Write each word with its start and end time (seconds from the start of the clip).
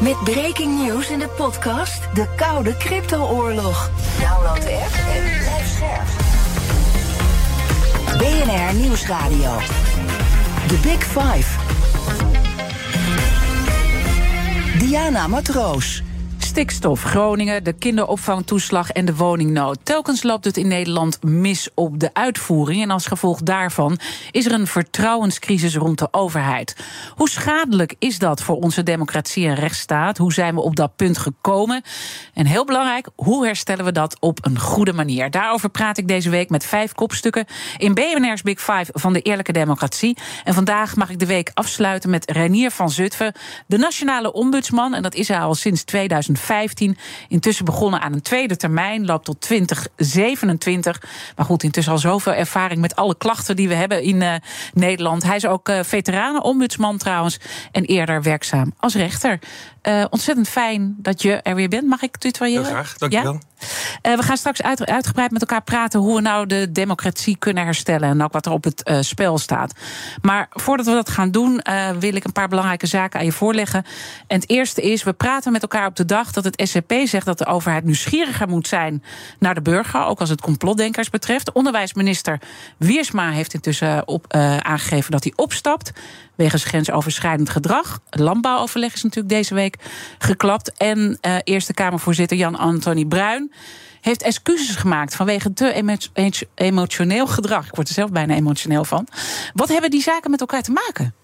Met 0.00 0.24
breaking 0.24 0.86
news 0.86 1.10
in 1.10 1.18
de 1.18 1.28
podcast 1.28 2.14
De 2.14 2.26
Koude 2.36 2.76
Crypto-oorlog. 2.76 3.90
Download 4.20 4.62
de 4.62 4.80
app 4.84 4.94
en 5.14 5.22
blijf 5.38 5.68
scherp. 5.76 6.08
BNR 8.18 8.74
Nieuwsradio. 8.74 9.58
The 10.66 10.78
Big 10.82 11.04
Five. 11.04 11.58
Diana 14.78 15.26
Matroos. 15.26 16.02
Stikstof, 16.50 17.02
Groningen, 17.02 17.64
de 17.64 17.72
kinderopvangtoeslag 17.72 18.90
en 18.90 19.04
de 19.04 19.14
woningnood. 19.14 19.78
Telkens 19.82 20.22
loopt 20.22 20.44
het 20.44 20.56
in 20.56 20.68
Nederland 20.68 21.22
mis 21.22 21.68
op 21.74 22.00
de 22.00 22.10
uitvoering. 22.12 22.82
En 22.82 22.90
als 22.90 23.06
gevolg 23.06 23.40
daarvan 23.42 23.98
is 24.30 24.46
er 24.46 24.52
een 24.52 24.66
vertrouwenscrisis 24.66 25.76
rond 25.76 25.98
de 25.98 26.08
overheid. 26.10 26.76
Hoe 27.14 27.28
schadelijk 27.28 27.94
is 27.98 28.18
dat 28.18 28.42
voor 28.42 28.56
onze 28.56 28.82
democratie 28.82 29.46
en 29.46 29.54
rechtsstaat? 29.54 30.18
Hoe 30.18 30.32
zijn 30.32 30.54
we 30.54 30.60
op 30.60 30.76
dat 30.76 30.96
punt 30.96 31.18
gekomen? 31.18 31.82
En 32.34 32.46
heel 32.46 32.64
belangrijk, 32.64 33.08
hoe 33.14 33.44
herstellen 33.46 33.84
we 33.84 33.92
dat 33.92 34.16
op 34.20 34.38
een 34.46 34.58
goede 34.58 34.92
manier? 34.92 35.30
Daarover 35.30 35.68
praat 35.68 35.98
ik 35.98 36.08
deze 36.08 36.30
week 36.30 36.50
met 36.50 36.64
vijf 36.64 36.92
kopstukken 36.92 37.46
in 37.76 37.94
BNR's 37.94 38.42
Big 38.42 38.60
Five 38.60 38.86
van 38.92 39.12
de 39.12 39.20
Eerlijke 39.20 39.52
Democratie. 39.52 40.16
En 40.44 40.54
vandaag 40.54 40.96
mag 40.96 41.10
ik 41.10 41.18
de 41.18 41.26
week 41.26 41.50
afsluiten 41.54 42.10
met 42.10 42.30
Renier 42.30 42.70
van 42.70 42.90
Zutphen, 42.90 43.32
de 43.66 43.78
nationale 43.78 44.32
ombudsman. 44.32 44.94
En 44.94 45.02
dat 45.02 45.14
is 45.14 45.28
hij 45.28 45.40
al 45.40 45.54
sinds 45.54 45.84
2000. 45.84 46.38
2015. 46.40 46.96
Intussen 47.28 47.64
begonnen 47.64 48.00
aan 48.00 48.12
een 48.12 48.22
tweede 48.22 48.56
termijn, 48.56 49.06
loopt 49.06 49.24
tot 49.24 49.40
2027. 49.40 51.02
Maar 51.36 51.46
goed, 51.46 51.62
intussen 51.62 51.92
al 51.92 51.98
zoveel 51.98 52.32
ervaring 52.32 52.80
met 52.80 52.96
alle 52.96 53.16
klachten 53.16 53.56
die 53.56 53.68
we 53.68 53.74
hebben 53.74 54.02
in 54.02 54.16
uh, 54.16 54.34
Nederland. 54.74 55.22
Hij 55.22 55.36
is 55.36 55.46
ook 55.46 55.68
uh, 55.68 55.78
veteranenombudsman 55.82 56.98
trouwens 56.98 57.38
en 57.72 57.84
eerder 57.84 58.22
werkzaam 58.22 58.74
als 58.78 58.94
rechter. 58.94 59.38
Uh, 59.82 60.04
ontzettend 60.10 60.48
fijn 60.48 60.94
dat 60.98 61.22
je 61.22 61.32
er 61.32 61.54
weer 61.54 61.68
bent. 61.68 61.86
Mag 61.86 62.02
ik 62.02 62.16
tutoyeren? 62.16 62.64
Heel 62.64 62.72
graag, 62.72 62.98
dankjewel. 62.98 63.32
Ja? 63.32 63.38
Uh, 64.02 64.16
we 64.16 64.22
gaan 64.22 64.36
straks 64.36 64.62
uit, 64.62 64.86
uitgebreid 64.86 65.30
met 65.30 65.40
elkaar 65.40 65.62
praten 65.62 66.00
hoe 66.00 66.14
we 66.14 66.20
nou 66.20 66.46
de 66.46 66.72
democratie 66.72 67.36
kunnen 67.36 67.64
herstellen 67.64 68.08
en 68.08 68.22
ook 68.22 68.32
wat 68.32 68.46
er 68.46 68.52
op 68.52 68.64
het 68.64 68.88
uh, 68.88 68.96
spel 69.00 69.38
staat. 69.38 69.72
Maar 70.22 70.46
voordat 70.50 70.86
we 70.86 70.92
dat 70.92 71.10
gaan 71.10 71.30
doen, 71.30 71.60
wil 71.98 72.14
ik 72.14 72.24
een 72.24 72.32
paar 72.32 72.48
belangrijke 72.48 72.86
zaken 72.86 73.18
aan 73.18 73.24
je 73.24 73.32
voorleggen. 73.32 73.84
En 74.26 74.40
het 74.40 74.50
eerste 74.50 74.82
is, 74.82 75.02
we 75.02 75.12
praten 75.12 75.52
met 75.52 75.62
elkaar 75.62 75.86
op 75.86 75.96
de 75.96 76.04
dag 76.04 76.32
dat 76.32 76.44
het 76.44 76.62
SCP 76.68 76.92
zegt 77.04 77.26
dat 77.26 77.38
de 77.38 77.46
overheid 77.46 77.84
nieuwsgieriger 77.84 78.48
moet 78.48 78.68
zijn 78.68 79.02
naar 79.38 79.54
de 79.54 79.62
burger, 79.62 80.04
ook 80.04 80.20
als 80.20 80.28
het 80.28 80.40
complotdenkers 80.40 81.10
betreft. 81.10 81.52
Onderwijsminister 81.52 82.40
Wiersma 82.76 83.30
heeft 83.30 83.54
intussen 83.54 84.08
op, 84.08 84.32
aangegeven 84.62 85.10
dat 85.10 85.24
hij 85.24 85.32
opstapt 85.36 85.92
wegens 86.40 86.64
grensoverschrijdend 86.64 87.50
gedrag. 87.50 88.00
Het 88.10 88.20
landbouwoverleg 88.20 88.94
is 88.94 89.02
natuurlijk 89.02 89.34
deze 89.34 89.54
week 89.54 89.76
geklapt. 90.18 90.72
En 90.72 90.98
uh, 91.26 91.36
Eerste 91.44 91.74
Kamervoorzitter 91.74 92.36
Jan-Anthony 92.36 93.04
Bruin 93.04 93.52
heeft 94.00 94.22
excuses 94.22 94.76
gemaakt 94.76 95.14
vanwege 95.14 95.52
te 95.52 95.72
emo 95.72 95.96
emotioneel 96.54 97.26
gedrag. 97.26 97.66
Ik 97.66 97.74
word 97.74 97.88
er 97.88 97.94
zelf 97.94 98.10
bijna 98.10 98.34
emotioneel 98.34 98.84
van. 98.84 99.06
Wat 99.54 99.68
hebben 99.68 99.90
die 99.90 100.02
zaken 100.02 100.30
met 100.30 100.40
elkaar 100.40 100.62
te 100.62 100.72
maken? 100.72 101.14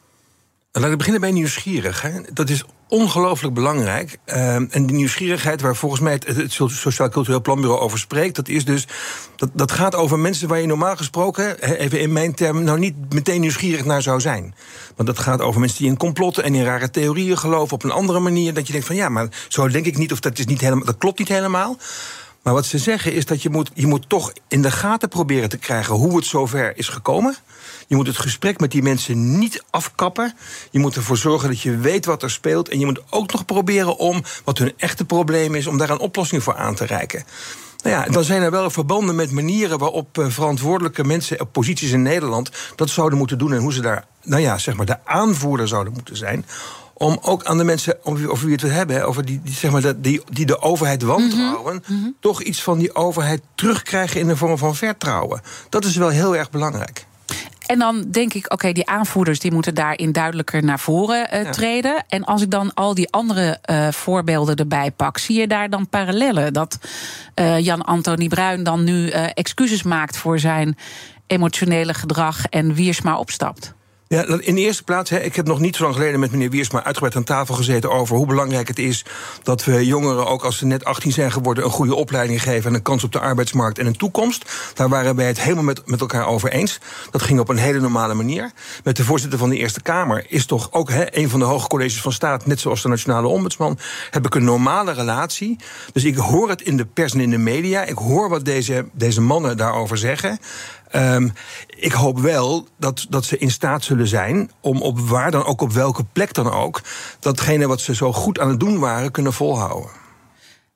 Laat 0.80 0.90
ik 0.90 0.96
beginnen 0.96 1.20
bij 1.20 1.30
nieuwsgierig. 1.30 2.02
Hè. 2.02 2.10
Dat 2.32 2.48
is 2.48 2.64
ongelooflijk 2.88 3.54
belangrijk. 3.54 4.18
Uh, 4.26 4.54
en 4.54 4.86
die 4.86 4.96
nieuwsgierigheid 4.96 5.60
waar 5.60 5.76
volgens 5.76 6.00
mij 6.00 6.12
het, 6.12 6.26
het 6.26 6.52
Sociaal 6.52 7.08
Cultureel 7.08 7.40
Planbureau 7.40 7.80
over 7.80 7.98
spreekt... 7.98 8.36
dat 8.36 8.48
is 8.48 8.64
dus, 8.64 8.86
dat, 9.36 9.50
dat 9.52 9.72
gaat 9.72 9.94
over 9.94 10.18
mensen 10.18 10.48
waar 10.48 10.60
je 10.60 10.66
normaal 10.66 10.96
gesproken... 10.96 11.62
even 11.78 12.00
in 12.00 12.12
mijn 12.12 12.34
termen, 12.34 12.64
nou 12.64 12.78
niet 12.78 12.94
meteen 13.12 13.40
nieuwsgierig 13.40 13.84
naar 13.84 14.02
zou 14.02 14.20
zijn. 14.20 14.54
Want 14.96 15.08
dat 15.08 15.18
gaat 15.18 15.40
over 15.40 15.60
mensen 15.60 15.78
die 15.78 15.88
in 15.88 15.96
complotten 15.96 16.44
en 16.44 16.54
in 16.54 16.64
rare 16.64 16.90
theorieën 16.90 17.38
geloven... 17.38 17.74
op 17.74 17.84
een 17.84 17.90
andere 17.90 18.18
manier, 18.18 18.54
dat 18.54 18.66
je 18.66 18.72
denkt 18.72 18.86
van 18.86 18.96
ja, 18.96 19.08
maar 19.08 19.28
zo 19.48 19.68
denk 19.68 19.86
ik 19.86 19.98
niet... 19.98 20.12
of 20.12 20.20
dat, 20.20 20.38
is 20.38 20.46
niet 20.46 20.60
helemaal, 20.60 20.84
dat 20.84 20.98
klopt 20.98 21.18
niet 21.18 21.28
helemaal... 21.28 21.76
Maar 22.46 22.54
wat 22.54 22.66
ze 22.66 22.78
zeggen 22.78 23.12
is 23.12 23.26
dat 23.26 23.42
je 23.42 23.50
moet, 23.50 23.70
je 23.74 23.86
moet 23.86 24.08
toch 24.08 24.32
in 24.48 24.62
de 24.62 24.70
gaten 24.70 25.08
proberen 25.08 25.48
te 25.48 25.56
krijgen 25.56 25.94
hoe 25.94 26.16
het 26.16 26.26
zover 26.26 26.76
is 26.76 26.88
gekomen. 26.88 27.36
Je 27.86 27.96
moet 27.96 28.06
het 28.06 28.18
gesprek 28.18 28.60
met 28.60 28.70
die 28.70 28.82
mensen 28.82 29.38
niet 29.38 29.62
afkappen. 29.70 30.34
Je 30.70 30.78
moet 30.78 30.96
ervoor 30.96 31.16
zorgen 31.16 31.48
dat 31.48 31.60
je 31.60 31.76
weet 31.76 32.04
wat 32.04 32.22
er 32.22 32.30
speelt. 32.30 32.68
En 32.68 32.78
je 32.78 32.86
moet 32.86 33.02
ook 33.10 33.32
nog 33.32 33.44
proberen 33.44 33.96
om, 33.96 34.22
wat 34.44 34.58
hun 34.58 34.72
echte 34.76 35.04
probleem 35.04 35.54
is, 35.54 35.66
om 35.66 35.78
daar 35.78 35.90
een 35.90 35.98
oplossing 35.98 36.42
voor 36.42 36.54
aan 36.54 36.74
te 36.74 36.84
reiken. 36.84 37.24
Nou 37.82 37.96
ja, 37.96 38.12
dan 38.12 38.24
zijn 38.24 38.42
er 38.42 38.50
wel 38.50 38.70
verbanden 38.70 39.14
met 39.14 39.30
manieren 39.30 39.78
waarop 39.78 40.18
uh, 40.18 40.26
verantwoordelijke 40.28 41.04
mensen 41.04 41.40
op 41.40 41.52
posities 41.52 41.90
in 41.90 42.02
Nederland 42.02 42.50
dat 42.76 42.90
zouden 42.90 43.18
moeten 43.18 43.38
doen 43.38 43.52
en 43.52 43.60
hoe 43.60 43.72
ze 43.72 43.80
daar, 43.80 44.06
nou 44.22 44.42
ja, 44.42 44.58
zeg 44.58 44.76
maar, 44.76 44.86
de 44.86 45.04
aanvoerder 45.04 45.68
zouden 45.68 45.92
moeten 45.92 46.16
zijn 46.16 46.44
om 46.98 47.18
ook 47.22 47.44
aan 47.44 47.58
de 47.58 47.64
mensen 47.64 48.04
over 48.04 48.20
wie 48.20 48.46
we 48.46 48.52
het 48.52 48.60
wil 48.60 48.70
hebben, 48.70 49.06
over 49.06 49.24
die, 49.24 49.40
die, 49.42 49.54
zeg 49.54 49.70
maar, 49.70 50.00
die, 50.00 50.22
die 50.30 50.46
de 50.46 50.60
overheid 50.60 51.02
wantrouwen, 51.02 51.82
mm 51.86 52.00
-hmm. 52.00 52.16
toch 52.20 52.42
iets 52.42 52.62
van 52.62 52.78
die 52.78 52.94
overheid 52.94 53.42
terugkrijgen 53.54 54.20
in 54.20 54.26
de 54.26 54.36
vorm 54.36 54.58
van 54.58 54.76
vertrouwen. 54.76 55.40
Dat 55.68 55.84
is 55.84 55.96
wel 55.96 56.08
heel 56.08 56.36
erg 56.36 56.50
belangrijk. 56.50 57.06
En 57.66 57.78
dan 57.78 58.04
denk 58.10 58.34
ik, 58.34 58.44
oké, 58.44 58.54
okay, 58.54 58.72
die 58.72 58.88
aanvoerders 58.88 59.38
die 59.38 59.52
moeten 59.52 59.74
daarin 59.74 60.12
duidelijker 60.12 60.64
naar 60.64 60.80
voren 60.80 61.34
uh, 61.34 61.42
ja. 61.42 61.50
treden. 61.50 62.04
En 62.08 62.24
als 62.24 62.42
ik 62.42 62.50
dan 62.50 62.74
al 62.74 62.94
die 62.94 63.10
andere 63.10 63.58
uh, 63.70 63.88
voorbeelden 63.88 64.56
erbij 64.56 64.90
pak, 64.90 65.18
zie 65.18 65.40
je 65.40 65.46
daar 65.46 65.70
dan 65.70 65.88
parallellen? 65.88 66.52
Dat 66.52 66.78
uh, 67.34 67.58
Jan-Anthony 67.58 68.28
Bruin 68.28 68.62
dan 68.62 68.84
nu 68.84 69.08
excuses 69.08 69.82
maakt 69.82 70.16
voor 70.16 70.38
zijn 70.38 70.76
emotionele 71.26 71.94
gedrag 71.94 72.44
en 72.44 72.74
Wiersma 72.74 73.18
opstapt? 73.18 73.74
Ja, 74.08 74.24
in 74.24 74.54
de 74.54 74.60
eerste 74.60 74.82
plaats, 74.82 75.10
hè, 75.10 75.18
ik 75.18 75.36
heb 75.36 75.46
nog 75.46 75.60
niet 75.60 75.76
zo 75.76 75.82
lang 75.82 75.94
geleden 75.94 76.20
met 76.20 76.30
meneer 76.30 76.50
Wiersma 76.50 76.84
uitgebreid 76.84 77.16
aan 77.16 77.24
tafel 77.24 77.54
gezeten 77.54 77.90
over 77.90 78.16
hoe 78.16 78.26
belangrijk 78.26 78.68
het 78.68 78.78
is 78.78 79.04
dat 79.42 79.64
we 79.64 79.86
jongeren, 79.86 80.26
ook 80.26 80.44
als 80.44 80.58
ze 80.58 80.66
net 80.66 80.84
18 80.84 81.12
zijn 81.12 81.32
geworden, 81.32 81.64
een 81.64 81.70
goede 81.70 81.94
opleiding 81.94 82.42
geven 82.42 82.70
en 82.70 82.76
een 82.76 82.82
kans 82.82 83.04
op 83.04 83.12
de 83.12 83.20
arbeidsmarkt 83.20 83.78
en 83.78 83.86
een 83.86 83.96
toekomst. 83.96 84.52
Daar 84.74 84.88
waren 84.88 85.16
wij 85.16 85.26
het 85.26 85.40
helemaal 85.40 85.64
met, 85.64 85.86
met 85.86 86.00
elkaar 86.00 86.26
over 86.26 86.50
eens. 86.50 86.78
Dat 87.10 87.22
ging 87.22 87.40
op 87.40 87.48
een 87.48 87.56
hele 87.56 87.80
normale 87.80 88.14
manier. 88.14 88.52
Met 88.84 88.96
de 88.96 89.04
voorzitter 89.04 89.38
van 89.38 89.48
de 89.48 89.56
Eerste 89.56 89.82
Kamer 89.82 90.26
is 90.28 90.46
toch 90.46 90.72
ook 90.72 90.90
hè, 90.90 91.16
een 91.16 91.28
van 91.28 91.38
de 91.38 91.46
hoge 91.46 91.68
colleges 91.68 92.00
van 92.00 92.12
staat, 92.12 92.46
net 92.46 92.60
zoals 92.60 92.82
de 92.82 92.88
Nationale 92.88 93.26
Ombudsman, 93.26 93.78
heb 94.10 94.26
ik 94.26 94.34
een 94.34 94.44
normale 94.44 94.92
relatie. 94.92 95.56
Dus 95.92 96.04
ik 96.04 96.16
hoor 96.16 96.48
het 96.48 96.62
in 96.62 96.76
de 96.76 96.86
pers 96.86 97.12
en 97.12 97.20
in 97.20 97.30
de 97.30 97.38
media. 97.38 97.84
Ik 97.84 97.98
hoor 97.98 98.28
wat 98.28 98.44
deze, 98.44 98.86
deze 98.92 99.20
mannen 99.20 99.56
daarover 99.56 99.98
zeggen. 99.98 100.38
Um, 100.94 101.32
ik 101.66 101.92
hoop 101.92 102.18
wel 102.18 102.68
dat, 102.78 103.06
dat 103.08 103.24
ze 103.24 103.38
in 103.38 103.50
staat 103.50 103.84
zullen 103.84 104.06
zijn 104.06 104.50
om 104.60 104.82
op 104.82 104.98
waar 104.98 105.30
dan 105.30 105.44
ook, 105.44 105.60
op 105.60 105.72
welke 105.72 106.04
plek 106.12 106.34
dan 106.34 106.50
ook, 106.50 106.82
datgene 107.20 107.66
wat 107.66 107.80
ze 107.80 107.94
zo 107.94 108.12
goed 108.12 108.38
aan 108.38 108.48
het 108.48 108.60
doen 108.60 108.78
waren, 108.78 109.10
kunnen 109.10 109.32
volhouden. 109.32 109.90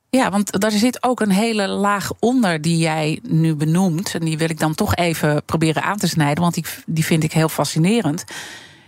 Ja, 0.09 0.31
want 0.31 0.59
daar 0.59 0.71
zit 0.71 1.03
ook 1.03 1.19
een 1.19 1.31
hele 1.31 1.67
laag 1.67 2.11
onder 2.19 2.61
die 2.61 2.77
jij 2.77 3.19
nu 3.23 3.55
benoemt. 3.55 4.13
En 4.13 4.25
die 4.25 4.37
wil 4.37 4.49
ik 4.49 4.59
dan 4.59 4.75
toch 4.75 4.95
even 4.95 5.43
proberen 5.45 5.83
aan 5.83 5.97
te 5.97 6.07
snijden, 6.07 6.43
want 6.43 6.53
die, 6.53 6.65
die 6.85 7.05
vind 7.05 7.23
ik 7.23 7.31
heel 7.31 7.49
fascinerend 7.49 8.23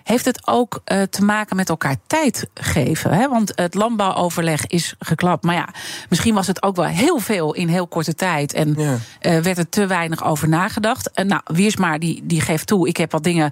heeft 0.04 0.26
het 0.26 0.48
ook 0.48 0.82
uh, 0.86 1.02
te 1.02 1.24
maken 1.24 1.56
met 1.56 1.70
elkaar 1.70 1.96
tijd 2.08 2.48
geven? 2.54 3.12
Hè? 3.12 3.30
Want 3.30 3.52
het 3.56 3.74
landbouwoverleg 3.74 4.68
is 4.68 4.96
geklapt. 5.00 5.44
Maar 5.44 5.56
ja, 5.56 5.70
misschien 6.10 6.34
was 6.34 6.48
het 6.48 6.64
ook 6.64 6.76
wel 6.76 6.86
heel 6.86 7.20
veel 7.20 7.54
in 7.54 7.68
heel 7.68 7.88
korte 7.88 8.16
tijd. 8.16 8.54
En 8.54 8.74
ja. 8.78 8.92
uh, 8.92 9.40
werd 9.40 9.58
er 9.58 9.70
te 9.70 9.88
weinig 9.88 10.24
over 10.24 10.50
nagedacht. 10.50 11.10
Uh, 11.16 11.26
nou, 11.26 11.42
Wiersma 11.46 11.98
die, 11.98 12.22
die 12.24 12.42
geeft 12.42 12.68
toe, 12.68 12.88
ik 12.88 12.98
heb 12.98 13.12
wat 13.12 13.24
dingen 13.24 13.52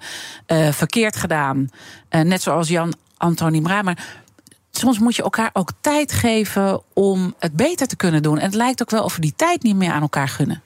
verkeerd 0.71 1.15
gedaan. 1.15 1.69
net 2.09 2.41
zoals 2.41 2.67
Jan 2.67 2.93
Antoni 3.17 3.61
Bra. 3.61 3.81
Maar 3.81 4.19
soms 4.71 4.99
moet 4.99 5.15
je 5.15 5.23
elkaar 5.23 5.49
ook 5.53 5.71
tijd 5.81 6.11
geven 6.11 6.81
om 6.93 7.33
het 7.39 7.55
beter 7.55 7.87
te 7.87 7.95
kunnen 7.95 8.21
doen. 8.21 8.37
En 8.37 8.45
het 8.45 8.53
lijkt 8.53 8.81
ook 8.81 8.89
wel 8.89 9.03
of 9.03 9.15
we 9.15 9.21
die 9.21 9.33
tijd 9.35 9.63
niet 9.63 9.75
meer 9.75 9.91
aan 9.91 10.01
elkaar 10.01 10.27
gunnen. 10.27 10.61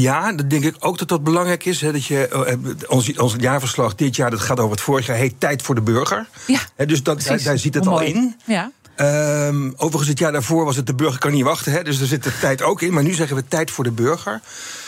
Ja, 0.00 0.32
dat 0.32 0.50
denk 0.50 0.64
ik 0.64 0.76
ook 0.78 0.98
dat 0.98 1.08
dat 1.08 1.24
belangrijk 1.24 1.64
is. 1.64 1.80
Hè, 1.80 1.92
dat 1.92 2.04
je, 2.04 2.46
uh, 2.66 2.88
ons, 2.88 3.16
ons 3.16 3.34
jaarverslag 3.38 3.94
dit 3.94 4.16
jaar, 4.16 4.30
dat 4.30 4.40
gaat 4.40 4.58
over 4.58 4.70
het 4.70 4.80
vorig 4.80 5.06
jaar, 5.06 5.16
heet 5.16 5.40
Tijd 5.40 5.62
voor 5.62 5.74
de 5.74 5.80
Burger. 5.80 6.26
Ja, 6.46 6.58
hè, 6.74 6.86
dus 6.86 7.02
dat, 7.02 7.22
daar, 7.22 7.42
daar 7.42 7.58
zit 7.58 7.74
het 7.74 7.86
al 7.86 8.00
in. 8.00 8.36
Ja. 8.44 8.70
Ehm, 8.96 9.70
overigens, 9.76 10.08
het 10.08 10.18
jaar 10.18 10.32
daarvoor 10.32 10.64
was 10.64 10.76
het 10.76 10.86
de 10.86 10.94
burger 10.94 11.18
kan 11.18 11.32
niet 11.32 11.44
wachten. 11.44 11.72
Hè, 11.72 11.82
dus 11.82 12.00
er 12.00 12.06
zit 12.06 12.22
de 12.22 12.38
tijd 12.40 12.62
ook 12.62 12.82
in. 12.82 12.92
Maar 12.92 13.02
nu 13.02 13.12
zeggen 13.12 13.36
we 13.36 13.44
tijd 13.48 13.70
voor 13.70 13.84
de 13.84 13.90
burger. 13.90 14.40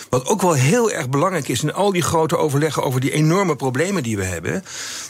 Wat 0.09 0.27
ook 0.27 0.43
wel 0.43 0.53
heel 0.53 0.91
erg 0.91 1.09
belangrijk 1.09 1.49
is 1.49 1.63
in 1.63 1.75
al 1.75 1.93
die 1.93 2.03
grote 2.03 2.37
overleggen 2.37 2.83
over 2.83 3.01
die 3.01 3.11
enorme 3.11 3.57
problemen 3.57 4.03
die 4.03 4.17
we 4.17 4.25
hebben, 4.25 4.65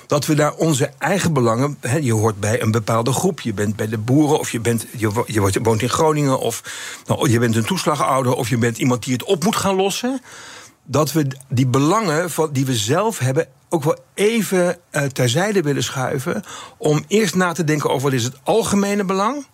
dat 0.06 0.26
we 0.26 0.34
daar 0.34 0.54
onze 0.54 0.90
eigen 0.98 1.32
belangen. 1.32 1.78
Je 2.00 2.12
hoort 2.12 2.40
bij 2.40 2.62
een 2.62 2.70
bepaalde 2.70 3.12
groep, 3.12 3.40
je 3.40 3.52
bent 3.52 3.76
bij 3.76 3.88
de 3.88 3.98
boeren, 3.98 4.38
of 4.38 4.50
je, 4.50 4.60
bent, 4.60 4.86
je, 4.96 5.24
je 5.26 5.60
woont 5.62 5.82
in 5.82 5.88
Groningen, 5.88 6.40
of 6.40 6.62
nou, 7.06 7.30
je 7.30 7.38
bent 7.38 7.56
een 7.56 7.64
toeslagouder, 7.64 8.34
of 8.34 8.48
je 8.48 8.58
bent 8.58 8.78
iemand 8.78 9.04
die 9.04 9.12
het 9.12 9.24
op 9.24 9.44
moet 9.44 9.56
gaan 9.56 9.74
lossen. 9.74 10.20
Dat 10.84 11.12
we 11.12 11.26
die 11.48 11.66
belangen 11.66 12.30
van, 12.30 12.48
die 12.52 12.66
we 12.66 12.74
zelf 12.74 13.18
hebben 13.18 13.46
ook 13.68 13.84
wel 13.84 13.98
even 14.14 14.78
uh, 14.92 15.02
terzijde 15.02 15.62
willen 15.62 15.82
schuiven. 15.82 16.44
Om 16.76 17.04
eerst 17.08 17.34
na 17.34 17.52
te 17.52 17.64
denken 17.64 17.90
over 17.90 18.02
wat 18.02 18.18
is 18.18 18.24
het 18.24 18.36
algemene 18.42 19.04
belang 19.04 19.46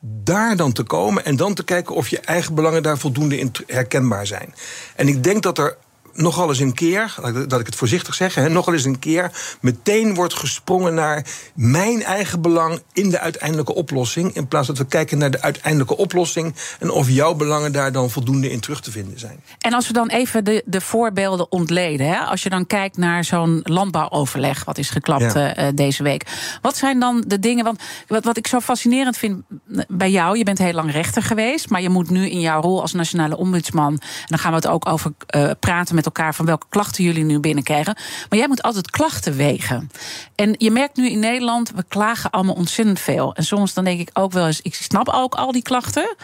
daar 0.00 0.56
dan 0.56 0.72
te 0.72 0.82
komen 0.82 1.24
en 1.24 1.36
dan 1.36 1.54
te 1.54 1.64
kijken 1.64 1.94
of 1.94 2.08
je 2.08 2.20
eigen 2.20 2.54
belangen 2.54 2.82
daar 2.82 2.98
voldoende 2.98 3.38
in 3.38 3.52
herkenbaar 3.66 4.26
zijn. 4.26 4.54
En 4.96 5.08
ik 5.08 5.22
denk 5.24 5.42
dat 5.42 5.58
er 5.58 5.76
nogal 6.14 6.48
eens 6.48 6.58
een 6.58 6.74
keer, 6.74 7.14
dat 7.48 7.60
ik 7.60 7.66
het 7.66 7.74
voorzichtig 7.74 8.14
zeg, 8.14 8.34
hè, 8.34 8.48
nogal 8.48 8.72
eens 8.72 8.84
een 8.84 8.98
keer 8.98 9.30
meteen 9.60 10.14
wordt 10.14 10.34
gesprongen 10.34 10.94
naar 10.94 11.26
mijn 11.54 12.02
eigen 12.02 12.40
belang 12.40 12.82
in 12.92 13.10
de 13.10 13.18
uiteindelijke 13.18 13.74
oplossing. 13.74 14.34
In 14.34 14.48
plaats 14.48 14.66
dat 14.66 14.78
we 14.78 14.86
kijken 14.86 15.18
naar 15.18 15.30
de 15.30 15.42
uiteindelijke 15.42 15.96
oplossing 15.96 16.54
en 16.78 16.90
of 16.90 17.08
jouw 17.08 17.34
belangen 17.34 17.72
daar 17.72 17.92
dan 17.92 18.10
voldoende 18.10 18.50
in 18.50 18.60
terug 18.60 18.80
te 18.80 18.90
vinden 18.90 19.18
zijn. 19.18 19.40
En 19.58 19.72
als 19.72 19.86
we 19.86 19.92
dan 19.92 20.08
even 20.08 20.44
de, 20.44 20.62
de 20.66 20.80
voorbeelden 20.80 21.52
ontleden, 21.52 22.06
hè, 22.06 22.18
als 22.18 22.42
je 22.42 22.50
dan 22.50 22.66
kijkt 22.66 22.96
naar 22.96 23.24
zo'n 23.24 23.60
landbouwoverleg, 23.62 24.64
wat 24.64 24.78
is 24.78 24.90
geklapt 24.90 25.32
ja. 25.32 25.58
uh, 25.58 25.68
deze 25.74 26.02
week. 26.02 26.26
Wat 26.62 26.76
zijn 26.76 27.00
dan 27.00 27.24
de 27.26 27.38
dingen? 27.38 27.64
Want 27.64 27.82
wat, 28.06 28.24
wat 28.24 28.36
ik 28.36 28.46
zo 28.46 28.60
fascinerend 28.60 29.16
vind 29.16 29.42
bij 29.88 30.10
jou, 30.10 30.38
je 30.38 30.44
bent 30.44 30.58
heel 30.58 30.72
lang 30.72 30.92
rechter 30.92 31.22
geweest, 31.22 31.70
maar 31.70 31.82
je 31.82 31.88
moet 31.88 32.10
nu 32.10 32.28
in 32.28 32.40
jouw 32.40 32.60
rol 32.60 32.80
als 32.80 32.92
nationale 32.92 33.36
ombudsman, 33.36 33.92
en 33.92 34.26
dan 34.26 34.38
gaan 34.38 34.50
we 34.50 34.56
het 34.56 34.66
ook 34.66 34.88
over 34.88 35.12
uh, 35.36 35.50
praten 35.60 35.94
met 35.94 35.99
elkaar 36.04 36.34
van 36.34 36.46
welke 36.46 36.66
klachten 36.68 37.04
jullie 37.04 37.24
nu 37.24 37.40
binnenkrijgen. 37.40 37.96
Maar 38.28 38.38
jij 38.38 38.48
moet 38.48 38.62
altijd 38.62 38.90
klachten 38.90 39.36
wegen. 39.36 39.90
En 40.34 40.54
je 40.58 40.70
merkt 40.70 40.96
nu 40.96 41.10
in 41.10 41.18
Nederland, 41.18 41.70
we 41.74 41.84
klagen 41.88 42.30
allemaal 42.30 42.54
ontzettend 42.54 43.00
veel. 43.00 43.34
En 43.34 43.44
soms 43.44 43.74
dan 43.74 43.84
denk 43.84 44.00
ik 44.00 44.10
ook 44.12 44.32
wel 44.32 44.46
eens, 44.46 44.60
ik 44.60 44.74
snap 44.74 45.08
ook 45.08 45.34
al 45.34 45.52
die 45.52 45.62
klachten. 45.62 46.16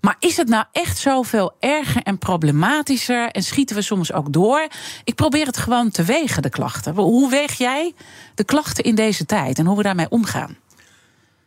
Maar 0.00 0.16
is 0.18 0.36
het 0.36 0.48
nou 0.48 0.64
echt 0.72 0.98
zoveel 0.98 1.56
erger 1.60 2.02
en 2.02 2.18
problematischer? 2.18 3.28
En 3.30 3.42
schieten 3.42 3.76
we 3.76 3.82
soms 3.82 4.12
ook 4.12 4.32
door? 4.32 4.68
Ik 5.04 5.14
probeer 5.14 5.46
het 5.46 5.56
gewoon 5.56 5.90
te 5.90 6.04
wegen, 6.04 6.42
de 6.42 6.50
klachten. 6.50 6.94
Hoe 6.94 7.30
weeg 7.30 7.52
jij 7.52 7.94
de 8.34 8.44
klachten 8.44 8.84
in 8.84 8.94
deze 8.94 9.26
tijd 9.26 9.58
en 9.58 9.66
hoe 9.66 9.76
we 9.76 9.82
daarmee 9.82 10.10
omgaan? 10.10 10.56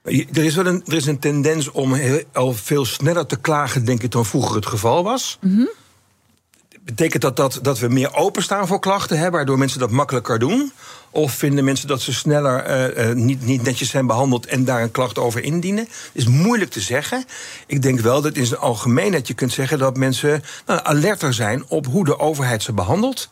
Er 0.03 0.43
is 0.43 0.55
wel 0.55 0.65
een, 0.65 0.83
er 0.85 0.93
is 0.93 1.05
een 1.05 1.19
tendens 1.19 1.71
om 1.71 1.93
heel, 1.93 2.23
al 2.33 2.53
veel 2.53 2.85
sneller 2.85 3.25
te 3.25 3.39
klagen, 3.39 3.85
denk 3.85 4.03
ik, 4.03 4.11
dan 4.11 4.25
vroeger 4.25 4.55
het 4.55 4.65
geval 4.65 5.03
was. 5.03 5.37
Mm 5.41 5.55
-hmm. 5.55 5.69
Betekent 6.89 7.21
dat, 7.21 7.35
dat 7.35 7.59
dat 7.61 7.79
we 7.79 7.87
meer 7.87 8.15
openstaan 8.15 8.67
voor 8.67 8.79
klachten, 8.79 9.31
waardoor 9.31 9.57
mensen 9.57 9.79
dat 9.79 9.91
makkelijker 9.91 10.39
doen? 10.39 10.71
Of 11.09 11.31
vinden 11.31 11.63
mensen 11.63 11.87
dat 11.87 12.01
ze 12.01 12.13
sneller 12.13 12.67
uh, 12.67 13.07
uh, 13.09 13.15
niet, 13.15 13.45
niet 13.45 13.61
netjes 13.61 13.89
zijn 13.89 14.07
behandeld 14.07 14.45
en 14.45 14.65
daar 14.65 14.81
een 14.81 14.91
klacht 14.91 15.17
over 15.17 15.43
indienen? 15.43 15.87
is 16.11 16.27
moeilijk 16.27 16.71
te 16.71 16.79
zeggen. 16.79 17.25
Ik 17.67 17.81
denk 17.81 17.99
wel 17.99 18.21
dat 18.21 18.35
in 18.35 18.45
zijn 18.45 18.59
algemeenheid 18.59 19.27
je 19.27 19.33
kunt 19.33 19.51
zeggen 19.51 19.77
dat 19.79 19.97
mensen 19.97 20.43
nou, 20.65 20.79
alerter 20.83 21.33
zijn 21.33 21.63
op 21.67 21.85
hoe 21.85 22.05
de 22.05 22.19
overheid 22.19 22.63
ze 22.63 22.73
behandelt. 22.73 23.29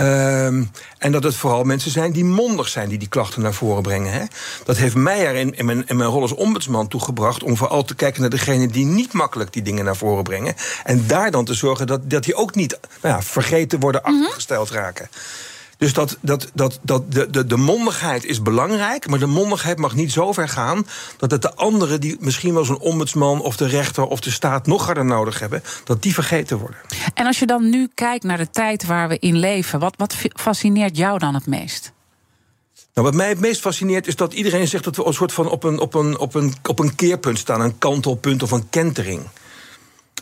Um, 0.00 0.70
en 0.98 1.12
dat 1.12 1.22
het 1.22 1.34
vooral 1.34 1.64
mensen 1.64 1.90
zijn 1.90 2.12
die 2.12 2.24
mondig 2.24 2.68
zijn 2.68 2.88
die 2.88 2.98
die 2.98 3.08
klachten 3.08 3.42
naar 3.42 3.54
voren 3.54 3.82
brengen. 3.82 4.12
Hè? 4.12 4.24
Dat 4.64 4.76
heeft 4.76 4.94
mij 4.94 5.26
er 5.26 5.34
in, 5.34 5.56
in, 5.56 5.64
mijn, 5.64 5.86
in 5.86 5.96
mijn 5.96 6.10
rol 6.10 6.22
als 6.22 6.34
ombudsman 6.34 6.88
toegebracht 6.88 7.42
om 7.42 7.56
vooral 7.56 7.84
te 7.84 7.94
kijken 7.94 8.20
naar 8.20 8.30
degenen 8.30 8.70
die 8.70 8.84
niet 8.84 9.12
makkelijk 9.12 9.52
die 9.52 9.62
dingen 9.62 9.84
naar 9.84 9.96
voren 9.96 10.22
brengen. 10.22 10.54
En 10.84 11.06
daar 11.06 11.30
dan 11.30 11.44
te 11.44 11.54
zorgen 11.54 11.86
dat, 11.86 12.10
dat 12.10 12.24
die 12.24 12.34
ook 12.34 12.54
niet 12.54 12.78
nou 13.02 13.14
ja, 13.14 13.22
vergeten 13.22 13.80
worden, 13.80 14.00
mm 14.04 14.12
-hmm. 14.12 14.22
achtergesteld 14.22 14.70
raken. 14.70 15.08
Dus 15.76 15.92
dat, 15.92 16.18
dat, 16.20 16.50
dat, 16.54 16.78
dat 16.82 17.12
de, 17.12 17.30
de, 17.30 17.46
de 17.46 17.56
mondigheid 17.56 18.24
is 18.24 18.42
belangrijk, 18.42 19.08
maar 19.08 19.18
de 19.18 19.26
mondigheid 19.26 19.78
mag 19.78 19.94
niet 19.94 20.12
zo 20.12 20.32
ver 20.32 20.48
gaan 20.48 20.86
dat 21.16 21.30
het 21.30 21.42
de 21.42 21.54
anderen 21.54 22.00
die 22.00 22.16
misschien 22.20 22.54
wel 22.54 22.64
zo'n 22.64 22.78
ombudsman 22.78 23.40
of 23.40 23.56
de 23.56 23.66
rechter 23.66 24.06
of 24.06 24.20
de 24.20 24.30
staat 24.30 24.66
nog 24.66 24.84
harder 24.84 25.04
nodig 25.04 25.38
hebben, 25.38 25.62
dat 25.84 26.02
die 26.02 26.14
vergeten 26.14 26.58
worden. 26.58 26.78
En 27.14 27.26
als 27.26 27.38
je 27.38 27.46
dan 27.46 27.70
nu 27.70 27.88
kijkt 27.94 28.24
naar 28.24 28.38
de 28.38 28.50
tijd 28.50 28.86
waar 28.86 29.08
we 29.08 29.18
in 29.18 29.38
leven, 29.38 29.78
wat, 29.78 29.94
wat 29.96 30.14
fascineert 30.34 30.96
jou 30.96 31.18
dan 31.18 31.34
het 31.34 31.46
meest? 31.46 31.94
Nou, 32.94 33.08
wat 33.08 33.16
mij 33.16 33.28
het 33.28 33.40
meest 33.40 33.60
fascineert 33.60 34.06
is 34.06 34.16
dat 34.16 34.32
iedereen 34.32 34.68
zegt 34.68 34.84
dat 34.84 34.96
we 34.96 35.06
een 35.06 35.12
soort 35.12 35.32
van 35.32 35.50
op 35.50 35.64
een, 35.64 35.78
op 35.78 35.94
een, 35.94 36.18
op 36.18 36.34
een, 36.34 36.54
op 36.68 36.78
een 36.78 36.94
keerpunt 36.94 37.38
staan, 37.38 37.60
een 37.60 37.78
kantelpunt 37.78 38.42
of 38.42 38.50
een 38.50 38.68
kentering. 38.68 39.22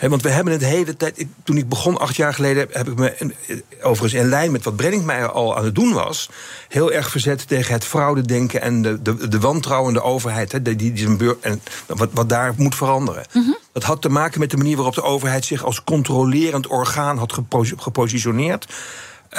He, 0.00 0.08
want 0.08 0.22
we 0.22 0.28
hebben 0.28 0.52
het 0.52 0.64
hele 0.64 0.96
tijd. 0.96 1.18
Ik, 1.18 1.28
toen 1.44 1.56
ik 1.56 1.68
begon 1.68 1.98
acht 1.98 2.16
jaar 2.16 2.34
geleden, 2.34 2.68
heb 2.70 2.88
ik 2.88 2.96
me 2.96 3.34
overigens 3.82 4.22
in 4.22 4.28
lijn 4.28 4.52
met 4.52 4.64
wat 4.64 4.76
Brenningmeijer 4.76 5.30
al 5.30 5.56
aan 5.56 5.64
het 5.64 5.74
doen 5.74 5.92
was, 5.92 6.30
heel 6.68 6.92
erg 6.92 7.10
verzet 7.10 7.48
tegen 7.48 7.72
het 7.72 7.84
fraudedenken 7.84 8.60
en 8.60 8.82
de, 8.82 9.02
de, 9.02 9.28
de 9.28 9.40
wantrouwende 9.40 10.02
overheid. 10.02 10.52
He, 10.52 10.62
die, 10.62 10.76
die, 10.76 10.92
die 10.92 11.36
en 11.40 11.62
wat, 11.86 12.08
wat 12.12 12.28
daar 12.28 12.54
moet 12.56 12.74
veranderen. 12.74 13.24
Mm 13.32 13.42
-hmm. 13.42 13.56
Dat 13.72 13.82
had 13.82 14.02
te 14.02 14.08
maken 14.08 14.40
met 14.40 14.50
de 14.50 14.56
manier 14.56 14.76
waarop 14.76 14.94
de 14.94 15.02
overheid 15.02 15.44
zich 15.44 15.64
als 15.64 15.84
controlerend 15.84 16.66
orgaan 16.66 17.18
had 17.18 17.42
gepositioneerd. 17.76 18.66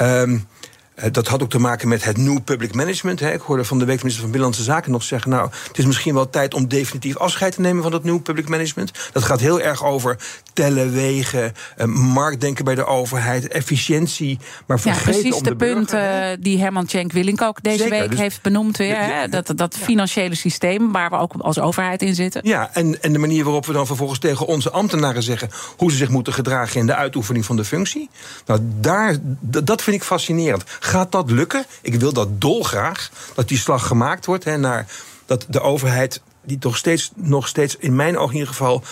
Um, 0.00 0.46
dat 1.12 1.28
had 1.28 1.42
ook 1.42 1.50
te 1.50 1.58
maken 1.58 1.88
met 1.88 2.04
het 2.04 2.16
new 2.16 2.38
public 2.44 2.74
management. 2.74 3.20
Ik 3.20 3.40
hoorde 3.40 3.64
van 3.64 3.78
de 3.78 3.84
week 3.84 3.96
minister 3.96 4.22
van 4.22 4.30
Binnenlandse 4.30 4.62
Zaken 4.62 4.92
nog 4.92 5.02
zeggen... 5.02 5.30
nou, 5.30 5.50
het 5.68 5.78
is 5.78 5.86
misschien 5.86 6.14
wel 6.14 6.30
tijd 6.30 6.54
om 6.54 6.68
definitief 6.68 7.16
afscheid 7.16 7.54
te 7.54 7.60
nemen... 7.60 7.82
van 7.82 7.90
dat 7.90 8.04
new 8.04 8.22
public 8.22 8.48
management. 8.48 8.92
Dat 9.12 9.22
gaat 9.22 9.40
heel 9.40 9.60
erg 9.60 9.84
over 9.84 10.16
tellen, 10.52 10.92
wegen, 10.92 11.54
marktdenken 11.86 12.64
bij 12.64 12.74
de 12.74 12.84
overheid... 12.86 13.48
efficiëntie, 13.48 14.38
maar 14.66 14.80
vergeten 14.80 15.12
ja, 15.12 15.18
precies 15.18 15.36
om 15.36 15.42
de, 15.42 15.50
de 15.50 15.56
punten 15.56 16.40
die 16.40 16.58
Herman 16.58 16.86
Tjenk 16.86 17.12
Willink 17.12 17.42
ook 17.42 17.62
deze 17.62 17.76
Zeker, 17.76 17.98
week 17.98 18.10
dus, 18.10 18.18
heeft 18.18 18.42
benoemd 18.42 18.76
weer. 18.76 18.96
Hè? 18.96 19.28
Dat, 19.28 19.52
dat 19.54 19.76
financiële 19.76 20.34
systeem 20.34 20.92
waar 20.92 21.10
we 21.10 21.16
ook 21.16 21.32
als 21.38 21.58
overheid 21.58 22.02
in 22.02 22.14
zitten. 22.14 22.40
Ja, 22.44 22.70
en, 22.72 23.02
en 23.02 23.12
de 23.12 23.18
manier 23.18 23.44
waarop 23.44 23.66
we 23.66 23.72
dan 23.72 23.86
vervolgens 23.86 24.18
tegen 24.18 24.46
onze 24.46 24.70
ambtenaren 24.70 25.22
zeggen... 25.22 25.50
hoe 25.76 25.90
ze 25.90 25.96
zich 25.96 26.08
moeten 26.08 26.32
gedragen 26.32 26.80
in 26.80 26.86
de 26.86 26.94
uitoefening 26.94 27.44
van 27.44 27.56
de 27.56 27.64
functie. 27.64 28.10
Nou, 28.46 28.60
daar, 28.62 29.16
dat 29.40 29.82
vind 29.82 29.96
ik 29.96 30.02
fascinerend. 30.02 30.64
Gaat 30.86 31.12
dat 31.12 31.30
lukken? 31.30 31.64
Ik 31.82 31.94
wil 31.94 32.12
dat 32.12 32.40
dolgraag, 32.40 33.10
dat 33.34 33.48
die 33.48 33.58
slag 33.58 33.86
gemaakt 33.86 34.26
wordt 34.26 34.44
hè, 34.44 34.56
naar 34.56 34.86
dat 35.24 35.46
de 35.48 35.60
overheid, 35.60 36.20
die 36.42 36.58
toch 36.58 36.76
steeds, 36.76 37.10
nog 37.14 37.48
steeds, 37.48 37.76
in 37.76 37.96
mijn 37.96 38.18
ogen 38.18 38.32
in 38.32 38.38
ieder 38.38 38.52
geval, 38.54 38.82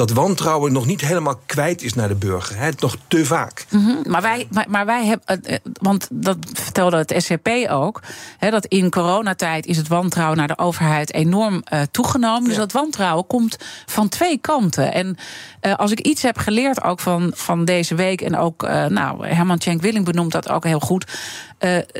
dat 0.00 0.10
wantrouwen 0.10 0.72
nog 0.72 0.86
niet 0.86 1.00
helemaal 1.00 1.40
kwijt 1.46 1.82
is 1.82 1.94
naar 1.94 2.08
de 2.08 2.14
burger. 2.14 2.56
Hè, 2.56 2.70
nog 2.78 2.96
te 3.08 3.24
vaak. 3.24 3.66
Mm 3.70 3.84
-hmm. 3.84 4.02
Maar 4.10 4.22
wij, 4.22 4.46
maar, 4.50 4.66
maar 4.68 4.86
wij 4.86 5.06
hebben, 5.06 5.60
want 5.80 6.08
dat 6.12 6.36
vertelde 6.52 6.96
het 6.96 7.14
SCP 7.16 7.48
ook, 7.70 8.02
hè, 8.38 8.50
dat 8.50 8.66
in 8.66 8.90
coronatijd 8.90 9.66
is 9.66 9.76
het 9.76 9.88
wantrouwen 9.88 10.36
naar 10.36 10.46
de 10.46 10.58
overheid 10.58 11.12
enorm 11.12 11.62
uh, 11.72 11.80
toegenomen. 11.90 12.48
Dus 12.48 12.56
dat 12.56 12.72
wantrouwen 12.72 13.26
komt 13.26 13.56
van 13.86 14.08
twee 14.08 14.38
kanten. 14.38 14.92
En 14.92 15.16
uh, 15.62 15.74
als 15.74 15.90
ik 15.90 16.00
iets 16.00 16.22
heb 16.22 16.38
geleerd 16.38 16.82
ook 16.82 17.00
van, 17.00 17.32
van 17.34 17.64
deze 17.64 17.94
week, 17.94 18.20
en 18.20 18.36
ook, 18.36 18.62
nou, 18.88 19.26
Herman 19.26 19.58
Tjenk 19.58 19.80
Willing 19.80 20.04
benoemt 20.04 20.32
dat 20.32 20.48
ook 20.48 20.64
heel 20.64 20.80
goed. 20.80 21.06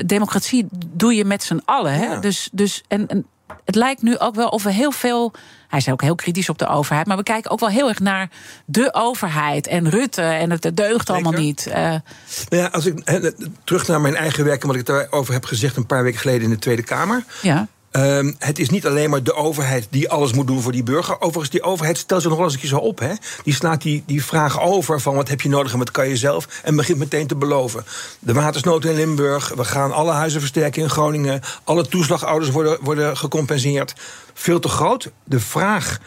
democratie 0.05 0.67
doe 0.71 1.15
je 1.15 1.25
met 1.25 1.43
z'n 1.43 1.61
allen. 1.65 1.93
Hè? 1.93 2.05
Ja. 2.05 2.19
Dus, 2.19 2.49
dus 2.51 2.83
en, 2.87 3.07
en 3.07 3.25
het 3.65 3.75
lijkt 3.75 4.01
nu 4.01 4.17
ook 4.17 4.35
wel 4.35 4.49
of 4.49 4.63
we 4.63 4.71
heel 4.71 4.91
veel. 4.91 5.33
Hij 5.67 5.79
is 5.79 5.89
ook 5.89 6.01
heel 6.01 6.15
kritisch 6.15 6.49
op 6.49 6.57
de 6.57 6.67
overheid. 6.67 7.07
Maar 7.07 7.17
we 7.17 7.23
kijken 7.23 7.51
ook 7.51 7.59
wel 7.59 7.69
heel 7.69 7.89
erg 7.89 7.99
naar 7.99 8.29
de 8.65 8.93
overheid 8.93 9.67
en 9.67 9.89
Rutte. 9.89 10.21
En 10.21 10.51
het, 10.51 10.71
deugt 10.73 11.09
allemaal 11.09 11.31
niet. 11.31 11.65
Uh, 11.67 11.75
nou 11.75 12.01
ja, 12.49 12.67
als 12.67 12.85
ik 12.85 13.33
terug 13.63 13.87
naar 13.87 14.01
mijn 14.01 14.15
eigen 14.15 14.45
werk 14.45 14.61
en 14.61 14.67
wat 14.67 14.75
ik 14.75 14.85
daarover 14.85 15.33
heb 15.33 15.45
gezegd 15.45 15.75
een 15.75 15.85
paar 15.85 16.03
weken 16.03 16.19
geleden 16.19 16.41
in 16.41 16.49
de 16.49 16.59
Tweede 16.59 16.83
Kamer. 16.83 17.23
Ja. 17.41 17.67
Um, 17.91 18.35
het 18.39 18.59
is 18.59 18.69
niet 18.69 18.85
alleen 18.85 19.09
maar 19.09 19.23
de 19.23 19.33
overheid 19.33 19.87
die 19.89 20.09
alles 20.09 20.33
moet 20.33 20.47
doen 20.47 20.61
voor 20.61 20.71
die 20.71 20.83
burger. 20.83 21.15
Overigens, 21.15 21.49
die 21.49 21.63
overheid 21.63 21.97
stelt 21.97 22.21
zich 22.21 22.29
nog 22.29 22.39
wel 22.39 22.47
eens 22.47 22.55
een 22.55 22.61
keer 22.61 22.69
zo 22.69 22.77
op. 22.77 22.99
Hè? 22.99 23.13
Die 23.43 23.53
slaat 23.53 23.81
die, 23.81 24.03
die 24.05 24.25
vraag 24.25 24.61
over 24.61 25.01
van 25.01 25.15
wat 25.15 25.29
heb 25.29 25.41
je 25.41 25.49
nodig 25.49 25.71
en 25.71 25.77
wat 25.77 25.91
kan 25.91 26.07
je 26.07 26.17
zelf. 26.17 26.47
En 26.63 26.75
begint 26.75 26.97
meteen 26.97 27.27
te 27.27 27.35
beloven. 27.35 27.85
De 28.19 28.33
watersnood 28.33 28.85
in 28.85 28.93
Limburg. 28.93 29.53
We 29.55 29.65
gaan 29.65 29.91
alle 29.91 30.11
huizen 30.11 30.39
versterken 30.39 30.81
in 30.81 30.89
Groningen. 30.89 31.41
Alle 31.63 31.87
toeslagouders 31.87 32.51
worden, 32.51 32.77
worden 32.81 33.17
gecompenseerd. 33.17 33.93
Veel 34.33 34.59
te 34.59 34.67
groot. 34.67 35.11
De 35.23 35.39
vraag, 35.39 35.99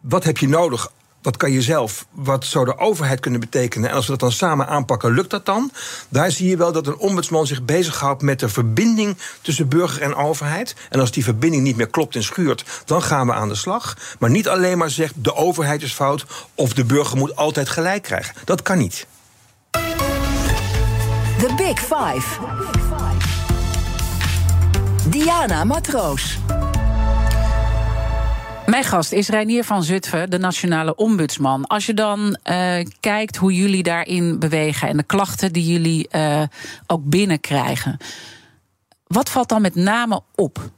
wat 0.00 0.24
heb 0.24 0.38
je 0.38 0.48
nodig 0.48 0.92
wat 1.22 1.36
kan 1.36 1.52
je 1.52 1.62
zelf, 1.62 2.06
wat 2.10 2.44
zou 2.44 2.64
de 2.64 2.78
overheid 2.78 3.20
kunnen 3.20 3.40
betekenen? 3.40 3.90
En 3.90 3.94
als 3.94 4.04
we 4.04 4.10
dat 4.10 4.20
dan 4.20 4.32
samen 4.32 4.66
aanpakken, 4.66 5.14
lukt 5.14 5.30
dat 5.30 5.46
dan? 5.46 5.70
Daar 6.08 6.30
zie 6.30 6.48
je 6.48 6.56
wel 6.56 6.72
dat 6.72 6.86
een 6.86 6.96
ombudsman 6.96 7.46
zich 7.46 7.62
bezighoudt 7.62 8.22
met 8.22 8.40
de 8.40 8.48
verbinding 8.48 9.16
tussen 9.42 9.68
burger 9.68 10.02
en 10.02 10.14
overheid. 10.14 10.74
En 10.90 11.00
als 11.00 11.10
die 11.10 11.24
verbinding 11.24 11.62
niet 11.62 11.76
meer 11.76 11.90
klopt 11.90 12.14
en 12.14 12.22
schuurt, 12.22 12.64
dan 12.84 13.02
gaan 13.02 13.26
we 13.26 13.32
aan 13.32 13.48
de 13.48 13.54
slag. 13.54 13.96
Maar 14.18 14.30
niet 14.30 14.48
alleen 14.48 14.78
maar 14.78 14.90
zegt 14.90 15.14
de 15.16 15.34
overheid 15.34 15.82
is 15.82 15.92
fout 15.92 16.24
of 16.54 16.72
de 16.72 16.84
burger 16.84 17.16
moet 17.16 17.36
altijd 17.36 17.68
gelijk 17.68 18.02
krijgen. 18.02 18.34
Dat 18.44 18.62
kan 18.62 18.78
niet. 18.78 19.06
The 21.38 21.54
Big 21.56 21.78
Five. 21.78 22.26
Diana 25.08 25.64
Matroos. 25.64 26.38
Mijn 28.68 28.84
gast 28.84 29.12
is 29.12 29.28
Reinier 29.28 29.64
van 29.64 29.82
Zutphen, 29.82 30.30
de 30.30 30.38
nationale 30.38 30.94
ombudsman. 30.94 31.66
Als 31.66 31.86
je 31.86 31.94
dan 31.94 32.38
uh, 32.44 32.74
kijkt 33.00 33.36
hoe 33.36 33.54
jullie 33.54 33.82
daarin 33.82 34.38
bewegen 34.38 34.88
en 34.88 34.96
de 34.96 35.02
klachten 35.02 35.52
die 35.52 35.72
jullie 35.72 36.08
uh, 36.12 36.42
ook 36.86 37.04
binnenkrijgen, 37.04 37.96
wat 39.06 39.30
valt 39.30 39.48
dan 39.48 39.62
met 39.62 39.74
name 39.74 40.20
op? 40.34 40.70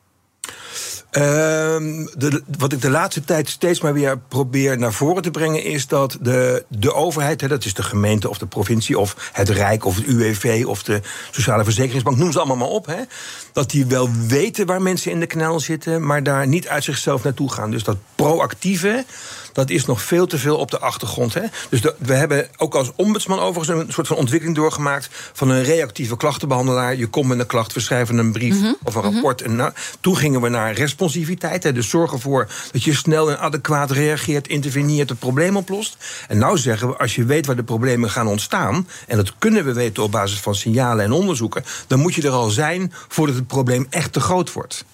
Uh, 1.13 1.23
de, 1.23 2.43
wat 2.59 2.73
ik 2.73 2.81
de 2.81 2.91
laatste 2.91 3.25
tijd 3.25 3.49
steeds 3.49 3.81
maar 3.81 3.93
weer 3.93 4.19
probeer 4.19 4.79
naar 4.79 4.93
voren 4.93 5.23
te 5.23 5.31
brengen, 5.31 5.65
is 5.65 5.87
dat 5.87 6.19
de, 6.21 6.65
de 6.69 6.95
overheid, 6.95 7.49
dat 7.49 7.65
is 7.65 7.75
de 7.75 7.83
gemeente 7.83 8.29
of 8.29 8.39
de 8.39 8.47
provincie 8.47 8.99
of 8.99 9.31
het 9.33 9.49
Rijk 9.49 9.85
of 9.85 9.97
het 9.97 10.05
UWV 10.05 10.65
of 10.67 10.83
de 10.83 11.01
Sociale 11.31 11.65
Verzekeringsbank, 11.65 12.17
noem 12.17 12.33
ze 12.33 12.39
allemaal 12.39 12.57
maar 12.57 12.69
op, 12.69 13.07
dat 13.53 13.71
die 13.71 13.87
wel 13.87 14.11
weten 14.27 14.67
waar 14.67 14.83
mensen 14.83 15.11
in 15.11 15.21
de 15.21 15.27
knel 15.27 15.61
zitten, 15.61 16.07
maar 16.07 16.23
daar 16.23 16.47
niet 16.47 16.69
uit 16.69 16.85
zichzelf 16.85 17.23
naartoe 17.23 17.53
gaan. 17.53 17.71
Dus 17.71 17.85
dat 17.85 17.97
proactieve, 18.15 19.05
dat 19.53 19.71
is 19.71 19.87
nog 19.87 20.03
veel 20.03 20.27
te 20.27 20.39
veel 20.39 20.57
op 20.57 20.71
de 20.71 20.79
achtergrond. 20.79 21.35
Hè? 21.35 21.43
Dus 21.69 21.81
we 21.99 22.15
hebben 22.15 22.49
ook 22.57 22.75
als 22.75 22.93
ombudsman 22.97 23.39
overigens 23.39 23.79
een 23.79 23.93
soort 23.93 24.07
van 24.07 24.17
ontwikkeling 24.17 24.57
doorgemaakt 24.57 25.09
van 25.33 25.51
een 25.51 25.63
reactieve 25.63 26.17
klachtenbehandelaar. 26.17 26.97
Je 26.97 27.07
komt 27.07 27.29
met 27.29 27.39
een 27.39 27.47
klacht, 27.47 27.73
we 27.73 27.81
schrijven 27.81 28.19
een 28.19 28.33
brief 28.33 28.55
mm 28.55 28.63
-hmm. 28.63 28.77
of 28.83 28.95
een 28.95 29.03
rapport. 29.03 29.47
Mm 29.47 29.59
-hmm. 29.59 29.61
En 29.61 29.75
toen 30.01 30.17
gingen 30.17 30.41
we 30.41 30.49
naar 30.49 30.73
responsiviteit. 30.73 31.63
Hè? 31.63 31.73
Dus 31.73 31.89
zorg 31.89 32.13
ervoor 32.13 32.49
dat 32.73 32.85
je 32.85 32.95
snel 32.95 33.31
en 33.31 33.39
adequaat 33.39 33.91
reageert, 33.91 34.49
interveneert, 34.49 35.09
het 35.09 35.19
probleem 35.19 35.57
oplost. 35.57 35.97
En 36.29 36.39
nou 36.39 36.59
zeggen 36.59 36.89
we, 36.89 36.97
als 36.97 37.15
je 37.15 37.25
weet 37.25 37.47
waar 37.47 37.57
de 37.57 37.63
problemen 37.63 38.11
gaan 38.11 38.27
ontstaan, 38.27 38.89
en 39.07 39.17
dat 39.17 39.33
kunnen 39.39 39.65
we 39.65 39.73
weten 39.73 40.03
op 40.03 40.11
basis 40.11 40.39
van 40.39 40.55
signalen 40.55 41.05
en 41.05 41.13
onderzoeken, 41.13 41.65
dan 41.87 41.99
moet 41.99 42.15
je 42.15 42.23
er 42.23 42.31
al 42.31 42.51
zijn 42.51 42.93
voordat 43.09 43.37
het 43.37 43.47
probleem 43.47 43.87
echt 43.91 44.13
te 44.13 44.21
groot 44.21 44.53
wordt. 44.53 44.85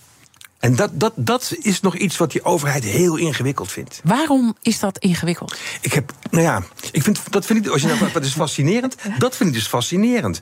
En 0.66 0.76
dat, 0.76 0.90
dat, 0.92 1.12
dat 1.16 1.54
is 1.60 1.80
nog 1.80 1.96
iets 1.96 2.16
wat 2.16 2.32
die 2.32 2.44
overheid 2.44 2.84
heel 2.84 3.16
ingewikkeld 3.16 3.72
vindt. 3.72 4.00
Waarom 4.04 4.56
is 4.62 4.78
dat 4.78 4.98
ingewikkeld? 4.98 5.56
Ik 5.80 5.92
heb, 5.92 6.12
nou 6.30 6.44
ja, 6.44 6.62
ik 6.90 7.02
vind, 7.02 7.20
dat 7.30 7.46
vind 7.46 7.66
ik, 7.66 7.72
als 7.72 7.82
je 7.82 7.88
nou, 7.88 7.98
wat 8.12 8.24
is 8.24 8.32
fascinerend? 8.32 8.96
Dat 9.18 9.36
vind 9.36 9.48
ik 9.48 9.54
dus 9.54 9.66
fascinerend. 9.66 10.40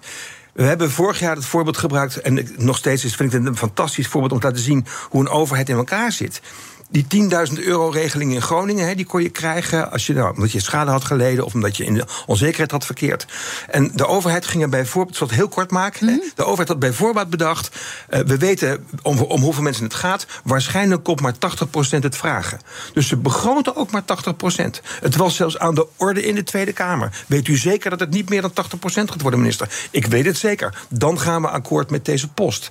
We 0.52 0.62
hebben 0.62 0.90
vorig 0.90 1.18
jaar 1.18 1.36
het 1.36 1.44
voorbeeld 1.44 1.76
gebruikt, 1.76 2.20
en 2.20 2.48
nog 2.56 2.76
steeds 2.76 3.04
is, 3.04 3.14
vind 3.14 3.32
ik 3.32 3.38
het 3.38 3.48
een 3.48 3.56
fantastisch 3.56 4.06
voorbeeld 4.06 4.32
om 4.32 4.40
te 4.40 4.46
laten 4.46 4.62
zien 4.62 4.86
hoe 5.08 5.20
een 5.20 5.28
overheid 5.28 5.68
in 5.68 5.76
elkaar 5.76 6.12
zit 6.12 6.40
die 6.90 7.06
10.000 7.50 7.64
euro 7.64 7.88
regeling 7.88 8.32
in 8.32 8.42
Groningen, 8.42 8.86
hè, 8.86 8.94
die 8.94 9.06
kon 9.06 9.22
je 9.22 9.28
krijgen 9.28 9.90
als 9.90 10.06
je, 10.06 10.12
nou, 10.12 10.34
omdat 10.34 10.52
je 10.52 10.60
schade 10.60 10.90
had 10.90 11.04
geleden 11.04 11.44
of 11.44 11.54
omdat 11.54 11.76
je 11.76 11.84
in 11.84 11.94
de 11.94 12.04
onzekerheid 12.26 12.70
had 12.70 12.86
verkeerd. 12.86 13.26
En 13.68 13.90
de 13.94 14.06
overheid 14.06 14.46
ging 14.46 14.62
er 14.62 14.68
bijvoorbeeld, 14.68 15.12
ik 15.12 15.18
zal 15.18 15.26
het 15.26 15.36
heel 15.36 15.48
kort 15.48 15.70
maken, 15.70 16.06
-hmm. 16.06 16.22
de 16.34 16.44
overheid 16.44 16.68
had 16.68 16.78
bij 16.78 16.92
voorbaat 16.92 17.30
bedacht, 17.30 17.76
uh, 18.10 18.20
we 18.20 18.38
weten 18.38 18.86
om, 19.02 19.18
om 19.18 19.42
hoeveel 19.42 19.62
mensen 19.62 19.84
het 19.84 19.94
gaat, 19.94 20.26
waarschijnlijk 20.44 21.02
komt 21.02 21.20
maar 21.20 21.34
80% 21.34 21.36
het 22.00 22.16
vragen. 22.16 22.60
Dus 22.92 23.08
ze 23.08 23.16
begroten 23.16 23.76
ook 23.76 23.90
maar 23.90 24.02
80%. 24.02 24.04
Het 25.00 25.16
was 25.16 25.36
zelfs 25.36 25.58
aan 25.58 25.74
de 25.74 25.86
orde 25.96 26.22
in 26.22 26.34
de 26.34 26.42
Tweede 26.42 26.72
Kamer. 26.72 27.24
Weet 27.26 27.48
u 27.48 27.56
zeker 27.56 27.90
dat 27.90 28.00
het 28.00 28.10
niet 28.10 28.28
meer 28.28 28.42
dan 28.42 28.50
80% 28.50 28.54
gaat 28.84 29.20
worden, 29.20 29.40
minister? 29.40 29.68
Ik 29.90 30.06
weet 30.06 30.24
het 30.24 30.38
zeker. 30.38 30.84
Dan 30.88 31.20
gaan 31.20 31.42
we 31.42 31.48
akkoord 31.48 31.90
met 31.90 32.04
deze 32.04 32.28
post. 32.28 32.70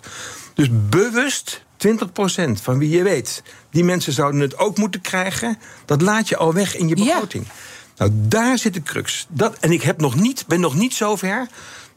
Dus 0.54 0.68
bewust 0.72 1.64
20% 1.88 1.92
van 2.62 2.78
wie 2.78 2.90
je 2.90 3.04
weet, 3.04 3.44
die 3.74 3.84
mensen 3.84 4.14
zouden 4.14 4.42
het 4.42 4.58
ook 4.58 4.78
moeten 4.78 5.02
krijgen. 5.02 5.58
Dat 5.86 6.02
laat 6.02 6.30
je 6.30 6.38
al 6.38 6.54
weg 6.54 6.76
in 6.76 6.88
je 6.88 6.96
begroting. 6.96 7.46
Ja. 7.46 7.52
Nou, 7.98 8.12
daar 8.14 8.58
zit 8.58 8.74
de 8.74 8.82
crux. 8.82 9.26
Dat, 9.30 9.58
en 9.60 9.72
ik 9.72 9.82
heb 9.82 10.02
nog 10.02 10.16
niet, 10.16 10.46
ben 10.48 10.60
nog 10.60 10.76
niet 10.76 10.94
zover 10.94 11.48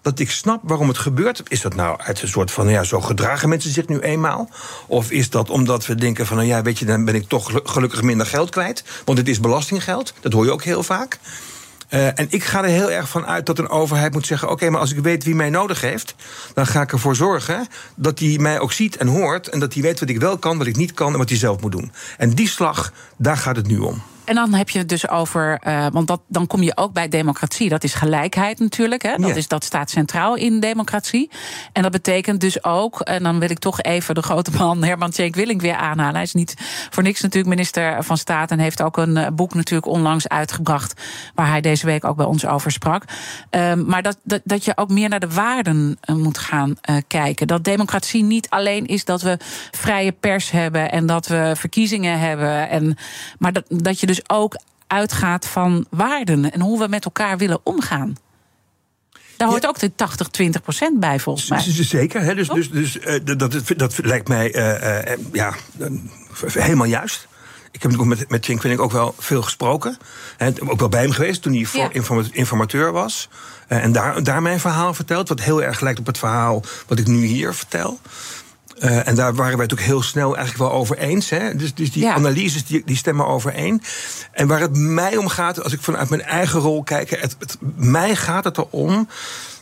dat 0.02 0.18
ik 0.18 0.30
snap 0.30 0.60
waarom 0.62 0.88
het 0.88 0.98
gebeurt. 0.98 1.42
Is 1.48 1.60
dat 1.60 1.74
nou 1.74 2.00
uit 2.00 2.22
een 2.22 2.28
soort 2.28 2.50
van, 2.50 2.68
ja, 2.68 2.84
zo 2.84 3.00
gedragen 3.00 3.48
mensen 3.48 3.70
zich 3.72 3.88
nu 3.88 3.98
eenmaal? 3.98 4.50
Of 4.86 5.10
is 5.10 5.30
dat 5.30 5.50
omdat 5.50 5.86
we 5.86 5.94
denken 5.94 6.26
van, 6.26 6.36
nou 6.36 6.48
ja, 6.48 6.62
weet 6.62 6.78
je, 6.78 6.84
dan 6.84 7.04
ben 7.04 7.14
ik 7.14 7.28
toch 7.28 7.60
gelukkig 7.64 8.02
minder 8.02 8.26
geld 8.26 8.50
kwijt? 8.50 8.84
Want 9.04 9.18
het 9.18 9.28
is 9.28 9.40
belastinggeld, 9.40 10.14
dat 10.20 10.32
hoor 10.32 10.44
je 10.44 10.52
ook 10.52 10.62
heel 10.62 10.82
vaak. 10.82 11.18
Uh, 11.90 12.06
en 12.06 12.26
ik 12.28 12.44
ga 12.44 12.62
er 12.62 12.68
heel 12.68 12.90
erg 12.90 13.08
van 13.08 13.26
uit 13.26 13.46
dat 13.46 13.58
een 13.58 13.68
overheid 13.68 14.12
moet 14.12 14.26
zeggen: 14.26 14.50
oké, 14.50 14.70
maar 14.70 14.80
als 14.80 14.92
ik 14.92 14.98
weet 14.98 15.24
wie 15.24 15.34
mij 15.34 15.50
nodig 15.50 15.80
heeft, 15.80 16.14
dan 16.54 16.66
ga 16.66 16.80
ik 16.80 16.92
ervoor 16.92 17.16
zorgen 17.16 17.66
dat 17.94 18.18
hij 18.18 18.38
mij 18.38 18.60
ook 18.60 18.72
ziet 18.72 18.96
en 18.96 19.06
hoort. 19.06 19.48
En 19.48 19.58
dat 19.58 19.72
hij 19.72 19.82
weet 19.82 20.00
wat 20.00 20.08
ik 20.08 20.20
wel 20.20 20.38
kan, 20.38 20.58
wat 20.58 20.66
ik 20.66 20.76
niet 20.76 20.92
kan 20.92 21.12
en 21.12 21.18
wat 21.18 21.28
hij 21.28 21.38
zelf 21.38 21.60
moet 21.60 21.72
doen. 21.72 21.92
En 22.16 22.30
die 22.30 22.48
slag, 22.48 22.92
daar 23.16 23.36
gaat 23.36 23.56
het 23.56 23.66
nu 23.66 23.78
om. 23.78 24.02
En 24.26 24.34
dan 24.34 24.54
heb 24.54 24.68
je 24.68 24.78
het 24.78 24.88
dus 24.88 25.08
over, 25.08 25.60
uh, 25.66 25.86
want 25.92 26.06
dat, 26.06 26.20
dan 26.28 26.46
kom 26.46 26.62
je 26.62 26.76
ook 26.76 26.92
bij 26.92 27.08
democratie. 27.08 27.68
Dat 27.68 27.84
is 27.84 27.94
gelijkheid 27.94 28.58
natuurlijk. 28.58 29.02
Hè? 29.02 29.16
Dat, 29.16 29.28
ja. 29.28 29.34
is, 29.34 29.48
dat 29.48 29.64
staat 29.64 29.90
centraal 29.90 30.34
in 30.34 30.60
democratie. 30.60 31.30
En 31.72 31.82
dat 31.82 31.92
betekent 31.92 32.40
dus 32.40 32.64
ook, 32.64 33.00
en 33.00 33.22
dan 33.22 33.38
wil 33.38 33.50
ik 33.50 33.58
toch 33.58 33.82
even 33.82 34.14
de 34.14 34.22
grote 34.22 34.50
man 34.50 34.84
Herman 34.84 35.10
Tjenk 35.10 35.34
Willink 35.34 35.60
weer 35.60 35.76
aanhalen. 35.76 36.14
Hij 36.14 36.22
is 36.22 36.32
niet 36.32 36.54
voor 36.90 37.02
niks 37.02 37.20
natuurlijk 37.20 37.54
minister 37.54 38.04
van 38.04 38.18
Staat 38.18 38.50
en 38.50 38.58
heeft 38.58 38.82
ook 38.82 38.96
een 38.96 39.34
boek 39.34 39.54
natuurlijk 39.54 39.86
onlangs 39.86 40.28
uitgebracht. 40.28 41.02
Waar 41.34 41.48
hij 41.48 41.60
deze 41.60 41.86
week 41.86 42.04
ook 42.04 42.16
bij 42.16 42.26
ons 42.26 42.46
over 42.46 42.72
sprak. 42.72 43.04
Um, 43.50 43.84
maar 43.86 44.02
dat, 44.02 44.18
dat, 44.22 44.40
dat 44.44 44.64
je 44.64 44.76
ook 44.76 44.90
meer 44.90 45.08
naar 45.08 45.20
de 45.20 45.30
waarden 45.30 45.98
moet 46.06 46.38
gaan 46.38 46.76
uh, 46.90 46.96
kijken. 47.06 47.46
Dat 47.46 47.64
democratie 47.64 48.22
niet 48.22 48.50
alleen 48.50 48.86
is 48.86 49.04
dat 49.04 49.22
we 49.22 49.38
vrije 49.70 50.12
pers 50.12 50.50
hebben 50.50 50.90
en 50.90 51.06
dat 51.06 51.26
we 51.26 51.52
verkiezingen 51.56 52.18
hebben. 52.18 52.68
En, 52.68 52.96
maar 53.38 53.52
dat, 53.52 53.64
dat 53.68 54.00
je 54.00 54.06
dus 54.06 54.15
dus 54.16 54.36
ook 54.36 54.58
uitgaat 54.86 55.46
van 55.46 55.86
waarden 55.90 56.52
en 56.52 56.60
hoe 56.60 56.78
we 56.78 56.88
met 56.88 57.04
elkaar 57.04 57.38
willen 57.38 57.60
omgaan. 57.62 58.16
Daar 59.36 59.48
hoort 59.48 59.62
ja. 59.62 59.68
ook 59.68 59.78
de 59.78 59.94
80, 59.94 60.28
20 60.28 60.62
procent 60.62 61.00
bij, 61.00 61.20
volgens 61.20 61.48
mij. 61.48 61.60
Zeker. 61.84 62.20
Hè? 62.20 62.34
Dus, 62.34 62.48
dus, 62.48 62.70
dus 62.70 62.96
uh, 62.96 63.20
dat, 63.36 63.62
dat 63.76 63.98
lijkt 64.02 64.28
mij 64.28 64.54
uh, 64.54 65.12
uh, 65.12 65.16
ja, 65.32 65.54
helemaal 66.46 66.86
juist. 66.86 67.28
Ik 67.72 67.82
heb 67.82 67.90
natuurlijk 67.90 68.18
met, 68.18 68.30
met 68.30 68.46
vind 68.46 68.64
ik 68.64 68.80
ook 68.80 68.92
wel 68.92 69.14
veel 69.18 69.42
gesproken. 69.42 69.98
He, 70.36 70.52
ook 70.66 70.78
wel 70.78 70.88
bij 70.88 71.00
hem 71.00 71.10
geweest 71.10 71.42
toen 71.42 71.52
hij 71.52 71.66
ja. 71.72 71.90
informateur 72.32 72.92
was. 72.92 73.28
en 73.68 73.92
daar, 73.92 74.22
daar 74.22 74.42
mijn 74.42 74.60
verhaal 74.60 74.94
verteld. 74.94 75.28
Wat 75.28 75.40
heel 75.40 75.62
erg 75.62 75.80
lijkt 75.80 75.98
op 75.98 76.06
het 76.06 76.18
verhaal 76.18 76.62
wat 76.86 76.98
ik 76.98 77.06
nu 77.06 77.24
hier 77.24 77.54
vertel. 77.54 78.00
Uh, 78.78 79.08
en 79.08 79.14
daar 79.14 79.34
waren 79.34 79.54
wij 79.56 79.62
het 79.62 79.72
ook 79.72 79.80
heel 79.80 80.02
snel 80.02 80.36
eigenlijk 80.36 80.70
wel 80.70 80.78
over 80.78 80.98
eens. 80.98 81.30
Hè? 81.30 81.54
Dus, 81.54 81.74
dus 81.74 81.92
die 81.92 82.02
ja. 82.02 82.14
analyses 82.14 82.64
die, 82.64 82.82
die 82.84 82.96
stemmen 82.96 83.26
overeen. 83.26 83.82
En 84.32 84.46
waar 84.46 84.60
het 84.60 84.76
mij 84.76 85.16
om 85.16 85.28
gaat, 85.28 85.62
als 85.62 85.72
ik 85.72 85.80
vanuit 85.80 86.08
mijn 86.08 86.22
eigen 86.22 86.60
rol 86.60 86.82
kijk, 86.82 87.10
het, 87.10 87.36
het, 87.38 87.56
mij 87.76 88.16
gaat 88.16 88.44
het 88.44 88.58
erom 88.58 89.08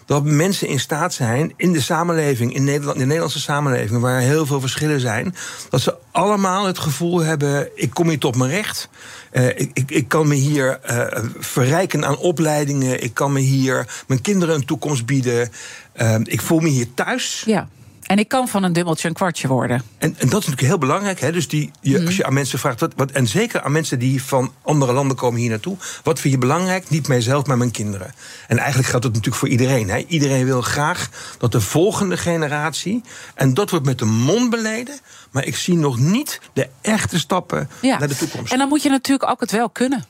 dat 0.06 0.24
mensen 0.24 0.68
in 0.68 0.80
staat 0.80 1.14
zijn 1.14 1.52
in 1.56 1.72
de 1.72 1.80
samenleving, 1.80 2.54
in, 2.54 2.64
Nederland, 2.64 2.94
in 2.94 2.98
de 2.98 3.06
Nederlandse 3.06 3.40
samenleving, 3.40 4.00
waar 4.00 4.20
heel 4.20 4.46
veel 4.46 4.60
verschillen 4.60 5.00
zijn, 5.00 5.34
dat 5.70 5.80
ze 5.80 5.96
allemaal 6.10 6.66
het 6.66 6.78
gevoel 6.78 7.20
hebben: 7.20 7.68
ik 7.74 7.90
kom 7.90 8.08
hier 8.08 8.18
tot 8.18 8.36
mijn 8.36 8.50
recht. 8.50 8.88
Uh, 9.32 9.48
ik, 9.48 9.70
ik, 9.72 9.90
ik, 9.90 10.08
kan 10.08 10.28
me 10.28 10.34
hier 10.34 10.80
uh, 10.90 11.06
verrijken 11.38 12.04
aan 12.04 12.16
opleidingen. 12.16 13.02
Ik 13.02 13.14
kan 13.14 13.32
me 13.32 13.40
hier 13.40 14.04
mijn 14.06 14.20
kinderen 14.20 14.54
een 14.54 14.64
toekomst 14.64 15.06
bieden. 15.06 15.50
Uh, 15.96 16.14
ik 16.22 16.40
voel 16.40 16.60
me 16.60 16.68
hier 16.68 16.94
thuis. 16.94 17.42
Ja. 17.46 17.68
En 18.06 18.18
ik 18.18 18.28
kan 18.28 18.48
van 18.48 18.62
een 18.62 18.72
dubbeltje 18.72 19.08
een 19.08 19.14
kwartje 19.14 19.48
worden. 19.48 19.82
En, 19.98 20.08
en 20.08 20.14
dat 20.14 20.24
is 20.24 20.30
natuurlijk 20.30 20.60
heel 20.60 20.78
belangrijk. 20.78 21.20
Hè? 21.20 21.32
Dus 21.32 21.48
die, 21.48 21.70
je, 21.80 21.98
mm. 21.98 22.06
als 22.06 22.16
je 22.16 22.24
aan 22.24 22.34
mensen 22.34 22.58
vraagt, 22.58 22.80
wat, 22.80 22.92
wat, 22.96 23.10
en 23.10 23.26
zeker 23.26 23.60
aan 23.62 23.72
mensen 23.72 23.98
die 23.98 24.22
van 24.22 24.52
andere 24.62 24.92
landen 24.92 25.16
komen 25.16 25.40
hier 25.40 25.50
naartoe, 25.50 25.76
wat 26.02 26.20
vind 26.20 26.34
je 26.34 26.40
belangrijk? 26.40 26.90
Niet 26.90 27.08
mijzelf, 27.08 27.46
maar 27.46 27.58
mijn 27.58 27.70
kinderen. 27.70 28.14
En 28.48 28.58
eigenlijk 28.58 28.88
geldt 28.88 29.04
dat 29.04 29.14
natuurlijk 29.14 29.40
voor 29.40 29.48
iedereen. 29.48 29.88
Hè? 29.88 30.04
Iedereen 30.08 30.44
wil 30.44 30.62
graag 30.62 31.08
dat 31.38 31.52
de 31.52 31.60
volgende 31.60 32.16
generatie, 32.16 33.02
en 33.34 33.54
dat 33.54 33.70
wordt 33.70 33.86
met 33.86 33.98
de 33.98 34.04
mond 34.04 34.50
beleden, 34.50 34.98
maar 35.30 35.44
ik 35.44 35.56
zie 35.56 35.76
nog 35.76 35.98
niet 35.98 36.40
de 36.52 36.68
echte 36.80 37.18
stappen 37.18 37.68
ja. 37.82 37.98
naar 37.98 38.08
de 38.08 38.16
toekomst. 38.16 38.52
En 38.52 38.58
dan 38.58 38.68
moet 38.68 38.82
je 38.82 38.88
natuurlijk 38.88 39.30
ook 39.30 39.40
het 39.40 39.50
wel 39.50 39.70
kunnen. 39.70 40.04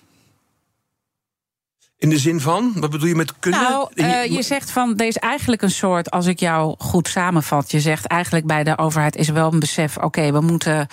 In 2.05 2.11
de 2.11 2.19
zin 2.19 2.41
van, 2.41 2.73
wat 2.75 2.91
bedoel 2.91 3.09
je 3.09 3.15
met 3.15 3.39
kunnen? 3.39 3.61
Nou, 3.61 3.89
uh, 3.95 4.25
je 4.25 4.43
zegt 4.43 4.71
van, 4.71 4.97
er 4.97 5.07
is 5.07 5.17
eigenlijk 5.17 5.63
een 5.63 5.71
soort, 5.71 6.11
als 6.11 6.27
ik 6.27 6.41
jou 6.41 6.75
goed 6.79 7.09
samenvat, 7.09 7.71
je 7.71 7.81
zegt 7.81 8.07
eigenlijk 8.07 8.47
bij 8.47 8.65
de 8.65 8.79
overheid 8.79 9.17
is 9.17 9.29
wel 9.29 9.53
een 9.53 9.59
besef, 9.59 9.97
oké, 9.97 10.07
okay, 10.07 10.33
we 10.33 10.41
moeten 10.41 10.87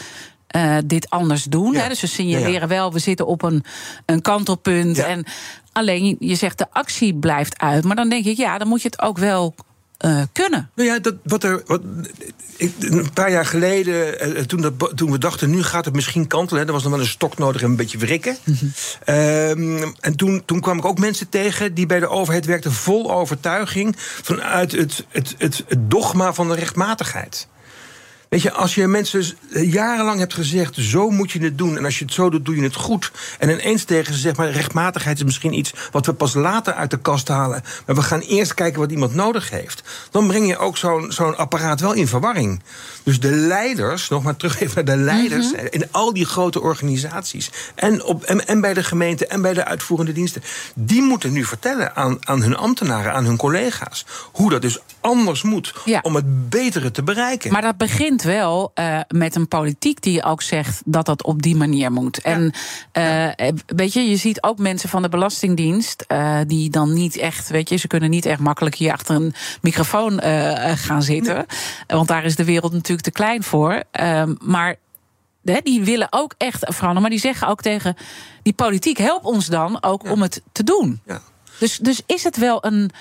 uh, 0.56 0.78
dit 0.86 1.10
anders 1.10 1.44
doen. 1.44 1.74
Ja. 1.74 1.82
Hè? 1.82 1.88
Dus 1.88 2.02
we 2.02 2.08
signaleren 2.08 2.52
ja, 2.52 2.60
ja. 2.60 2.68
wel, 2.68 2.94
we 2.94 3.00
zitten 3.00 3.28
op 3.28 3.42
een, 3.42 3.64
een 4.06 4.22
kantelpunt. 4.22 4.98
En 4.98 5.26
alleen 5.72 6.16
je 6.20 6.36
zegt 6.36 6.58
de 6.58 6.68
actie 6.72 7.16
blijft 7.16 7.60
uit. 7.60 7.84
Maar 7.84 7.96
dan 7.96 8.10
denk 8.10 8.26
ik, 8.26 8.38
ja, 8.38 8.58
dan 8.58 8.68
moet 8.68 8.82
je 8.82 8.88
het 8.88 9.02
ook 9.02 9.18
wel 9.18 9.56
uh, 10.06 10.22
kunnen. 10.32 10.70
Nou 10.76 10.90
ja, 10.90 11.00
dat, 11.00 11.16
wat 11.24 11.44
er, 11.44 11.62
wat, 11.66 11.82
ik, 12.58 12.74
een 12.80 13.14
paar 13.14 13.32
jaar 13.32 13.46
geleden, 13.46 14.28
uh, 14.38 14.44
toen, 14.44 14.62
dat, 14.62 14.92
toen 14.96 15.12
we 15.12 15.18
dachten, 15.18 15.50
nu 15.50 15.64
gaat 15.64 15.86
het 15.86 15.94
misschien 15.94 16.28
kantelen. 16.28 16.68
Er 16.68 16.74
was 16.74 16.84
nog 16.84 16.92
wel 16.92 17.02
een 17.02 17.08
stok 17.08 17.38
nodig 17.38 17.62
en 17.62 17.70
een 17.70 17.76
beetje 17.76 17.98
wrikken. 17.98 18.38
Mm 18.44 18.58
-hmm. 18.60 19.16
um, 19.16 19.94
en 20.00 20.16
toen, 20.16 20.44
toen 20.46 20.60
kwam 20.60 20.78
ik 20.78 20.86
ook 20.86 21.00
mensen 21.00 21.30
tegen 21.30 21.74
die 21.74 21.86
bij 21.86 22.00
de 22.00 22.10
overheid 22.10 22.46
werkten 22.46 22.72
vol 22.72 23.12
overtuiging 23.12 23.96
vanuit 23.98 24.72
het, 24.72 25.06
het, 25.10 25.36
het, 25.38 25.64
het 25.68 25.92
dogma 25.92 26.34
van 26.34 26.48
de 26.48 26.56
rechtmatigheid. 26.56 27.48
Weet 28.32 28.42
je, 28.42 28.52
als 28.52 28.76
je 28.76 28.88
mensen 28.88 29.24
jarenlang 29.50 30.20
hebt 30.20 30.34
gezegd: 30.34 30.76
zo 30.76 31.10
moet 31.10 31.32
je 31.32 31.44
het 31.44 31.58
doen. 31.58 31.78
En 31.78 31.86
als 31.86 32.00
je 32.00 32.06
het 32.06 32.14
zo 32.14 32.30
doet, 32.30 32.46
doe 32.46 32.56
je 32.56 32.64
het 32.64 32.76
goed. 32.76 33.12
En 33.40 33.50
ineens 33.50 33.84
tegen 33.84 34.14
ze 34.14 34.20
zegt: 34.20 34.38
maar 34.38 34.50
rechtmatigheid 34.50 35.18
is 35.18 35.24
misschien 35.24 35.58
iets 35.58 35.74
wat 35.92 36.06
we 36.06 36.14
pas 36.14 36.34
later 36.34 36.74
uit 36.74 36.92
de 36.92 37.00
kast 37.00 37.28
halen. 37.28 37.64
Maar 37.86 37.96
we 37.96 38.02
gaan 38.02 38.20
eerst 38.20 38.54
kijken 38.54 38.80
wat 38.80 38.92
iemand 38.92 39.14
nodig 39.14 39.50
heeft. 39.50 39.84
Dan 40.12 40.28
breng 40.28 40.48
je 40.48 40.58
ook 40.58 40.78
zo'n 40.78 41.12
zo'n 41.12 41.38
apparaat 41.38 41.80
wel 41.80 41.94
in 41.94 42.08
verwarring. 42.08 42.62
Dus 43.04 43.20
de 43.20 43.32
leiders, 43.32 44.10
nog 44.10 44.24
maar 44.24 44.36
terug 44.36 44.60
even 44.60 44.86
naar 44.86 44.98
de 44.98 45.04
leiders. 45.04 45.52
Mhm. 45.52 45.66
in 45.70 45.92
al 45.92 46.14
die 46.14 46.26
grote 46.26 46.62
organisaties. 46.62 47.52
En, 47.76 48.04
op, 48.04 48.24
en, 48.24 48.48
en 48.48 48.62
bij 48.62 48.74
de 48.74 48.84
gemeente 48.84 49.28
en 49.28 49.42
bij 49.42 49.54
de 49.54 49.66
uitvoerende 49.66 50.12
diensten. 50.14 50.44
Die 50.74 51.02
moeten 51.02 51.32
nu 51.32 51.44
vertellen 51.44 51.96
aan, 51.96 52.18
aan 52.28 52.42
hun 52.42 52.56
ambtenaren, 52.56 53.14
aan 53.14 53.26
hun 53.26 53.38
collega's. 53.38 54.06
hoe 54.32 54.50
dat 54.50 54.62
dus 54.62 54.80
anders 55.02 55.42
moet. 55.42 55.74
Ja. 55.86 56.00
om 56.04 56.16
het 56.16 56.50
betere 56.50 56.92
te 56.92 57.04
bereiken. 57.04 57.52
Maar 57.52 57.62
dat 57.62 57.78
begint 57.78 58.22
wel 58.22 58.72
eh, 58.74 59.00
met 59.08 59.36
een 59.36 59.48
politiek 59.48 60.02
die 60.02 60.24
ook 60.24 60.42
zegt 60.42 60.82
dat 60.86 61.06
dat 61.06 61.24
op 61.24 61.42
die 61.42 61.56
manier 61.56 61.92
moet. 61.92 62.22
En 62.22 62.54
eh, 62.92 63.28
weet 63.66 63.94
je, 63.94 64.10
je 64.10 64.16
ziet 64.16 64.44
ook 64.44 64.58
mensen 64.58 64.90
van 64.90 65.02
de 65.02 65.10
Belastingdienst 65.10 66.04
eh, 66.08 66.38
die 66.48 66.70
dan 66.70 66.94
niet 66.94 67.18
echt, 67.18 67.50
weet 67.50 67.70
je, 67.70 67.76
ze 67.76 67.88
kunnen 67.88 68.10
niet 68.10 68.26
echt 68.26 68.40
makkelijk 68.40 68.76
hier 68.76 68.92
achter 68.92 69.16
een 69.16 69.34
microfoon 69.62 70.22
gaan 70.76 71.04
zitten. 71.04 71.46
Want 71.88 72.08
daar 72.08 72.24
is 72.24 72.36
de 72.36 72.44
wereld 72.44 72.72
natuurlijk 72.72 73.02
te 73.02 73.12
klein 73.12 73.44
voor. 73.44 73.84
Ehm, 73.92 74.36
maar 74.40 74.76
die 75.42 75.84
willen 75.84 76.08
ook 76.10 76.34
echt 76.38 76.60
veranderen. 76.60 77.02
Maar 77.02 77.10
die 77.10 77.20
zeggen 77.20 77.48
ook 77.48 77.62
tegen 77.62 77.96
die 78.44 78.54
politiek: 78.54 78.98
help 78.98 79.26
ons 79.26 79.46
dan 79.46 79.84
ook 79.84 80.12
om 80.12 80.22
het 80.22 80.42
te 80.52 80.64
doen. 80.64 81.02
Ja. 81.06 81.22
Dus, 81.60 81.78
dus 81.78 82.02
is 82.06 82.24
het 82.24 82.38
wel 82.38 82.66
een. 82.66 82.92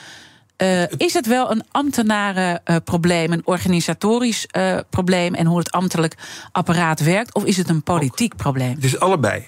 Eh, 0.61 0.83
is 0.97 1.15
het 1.15 1.27
wel 1.27 1.51
een 1.51 1.63
ambtenarenprobleem, 1.71 3.33
een 3.33 3.43
organisatorisch 3.45 4.47
eh, 4.47 4.79
probleem 4.91 5.35
en 5.35 5.47
hoe 5.47 5.59
het 5.59 5.71
ambtelijk 5.71 6.15
apparaat 6.53 7.01
werkt? 7.01 7.35
Of 7.35 7.45
is 7.45 7.57
het 7.57 7.69
een 7.69 7.83
politiek 7.83 8.37
probleem? 8.37 8.75
Het 8.75 8.85
is 8.85 8.99
allebei. 8.99 9.47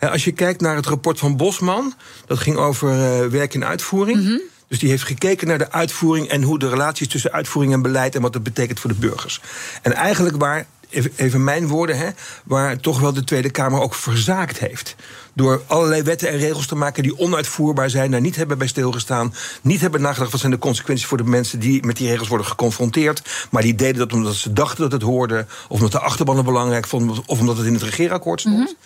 Als 0.00 0.24
je 0.24 0.32
kijkt 0.32 0.60
naar 0.60 0.76
het 0.76 0.86
rapport 0.86 1.18
van 1.18 1.36
Bosman, 1.36 1.94
dat 2.26 2.38
ging 2.38 2.56
over 2.56 2.90
eh, 2.90 3.26
werk 3.26 3.54
en 3.54 3.64
uitvoering. 3.64 4.42
Dus 4.68 4.78
die 4.78 4.88
heeft 4.88 5.02
gekeken 5.04 5.46
naar 5.46 5.58
de 5.58 5.72
uitvoering 5.72 6.28
en 6.28 6.42
hoe 6.42 6.58
de 6.58 6.68
relaties 6.68 7.08
tussen 7.08 7.32
uitvoering 7.32 7.72
en 7.74 7.82
beleid 7.82 8.14
en 8.14 8.22
wat 8.22 8.32
dat 8.32 8.42
betekent 8.42 8.80
voor 8.80 8.90
de 8.90 8.98
burgers. 8.98 9.40
En 9.82 9.92
eigenlijk 9.92 10.36
waar, 10.36 10.66
even- 10.88 11.12
even 11.16 11.44
mijn 11.44 11.68
woorden, 11.68 11.98
hè, 11.98 12.08
waar 12.44 12.80
toch 12.80 13.00
wel 13.00 13.12
de 13.12 13.24
Tweede 13.24 13.50
Kamer 13.50 13.80
ook 13.80 13.94
verzaakt 13.94 14.58
heeft. 14.58 14.96
Door 15.34 15.62
allerlei 15.66 16.02
wetten 16.02 16.28
en 16.28 16.38
regels 16.38 16.66
te 16.66 16.74
maken 16.74 17.02
die 17.02 17.18
onuitvoerbaar 17.18 17.90
zijn, 17.90 18.10
daar 18.10 18.20
niet 18.20 18.36
hebben 18.36 18.58
bij 18.58 18.66
stilgestaan, 18.66 19.34
niet 19.62 19.80
hebben 19.80 20.00
nagedacht 20.00 20.30
wat 20.30 20.40
zijn 20.40 20.52
de 20.52 20.58
consequenties 20.58 21.06
voor 21.06 21.18
de 21.18 21.24
mensen 21.24 21.58
die 21.58 21.86
met 21.86 21.96
die 21.96 22.08
regels 22.08 22.28
worden 22.28 22.46
geconfronteerd. 22.46 23.22
Maar 23.50 23.62
die 23.62 23.74
deden 23.74 23.98
dat 23.98 24.12
omdat 24.12 24.34
ze 24.34 24.52
dachten 24.52 24.82
dat 24.82 24.92
het 24.92 25.02
hoorde, 25.02 25.46
of 25.68 25.76
omdat 25.76 25.92
de 25.92 26.00
achterban 26.00 26.36
het 26.36 26.44
belangrijk 26.44 26.86
vonden, 26.86 27.22
of 27.26 27.40
omdat 27.40 27.56
het 27.56 27.66
in 27.66 27.72
het 27.72 27.82
regeerakkoord 27.82 28.40
stond. 28.40 28.76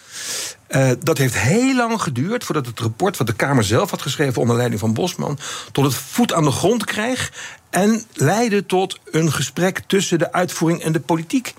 Eh, 0.66 0.90
dat 1.02 1.18
heeft 1.18 1.38
heel 1.38 1.74
lang 1.74 2.02
geduurd 2.02 2.44
voordat 2.44 2.66
het 2.66 2.80
rapport 2.80 3.16
wat 3.16 3.26
de 3.26 3.32
Kamer 3.32 3.64
zelf 3.64 3.90
had 3.90 4.02
geschreven 4.02 4.40
onder 4.40 4.56
leiding 4.56 4.80
van 4.80 4.94
Bosman 4.94 5.38
tot 5.72 5.84
het 5.84 5.94
voet 5.94 6.32
aan 6.32 6.44
de 6.44 6.50
grond 6.50 6.84
kreeg 6.84 7.32
en 7.70 8.04
leidde 8.12 8.66
tot 8.66 8.98
een 9.10 9.32
gesprek 9.32 9.82
tussen 9.86 10.18
de 10.18 10.32
uitvoering 10.32 10.82
en 10.82 10.92
de 10.92 11.00
politiek. 11.00 11.54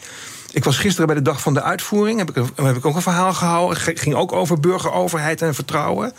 Ik 0.51 0.63
was 0.63 0.77
gisteren 0.77 1.07
bij 1.07 1.15
de 1.15 1.21
dag 1.21 1.41
van 1.41 1.53
de 1.53 1.61
uitvoering, 1.61 2.19
heb 2.19 2.29
ik, 2.29 2.35
heb 2.55 2.75
ik 2.75 2.85
ook 2.85 2.95
een 2.95 3.01
verhaal 3.01 3.33
gehouden. 3.33 3.77
Ging 3.97 4.15
ook 4.15 4.31
over 4.31 4.59
burgeroverheid 4.59 5.41
en 5.41 5.55
vertrouwen. 5.55 6.13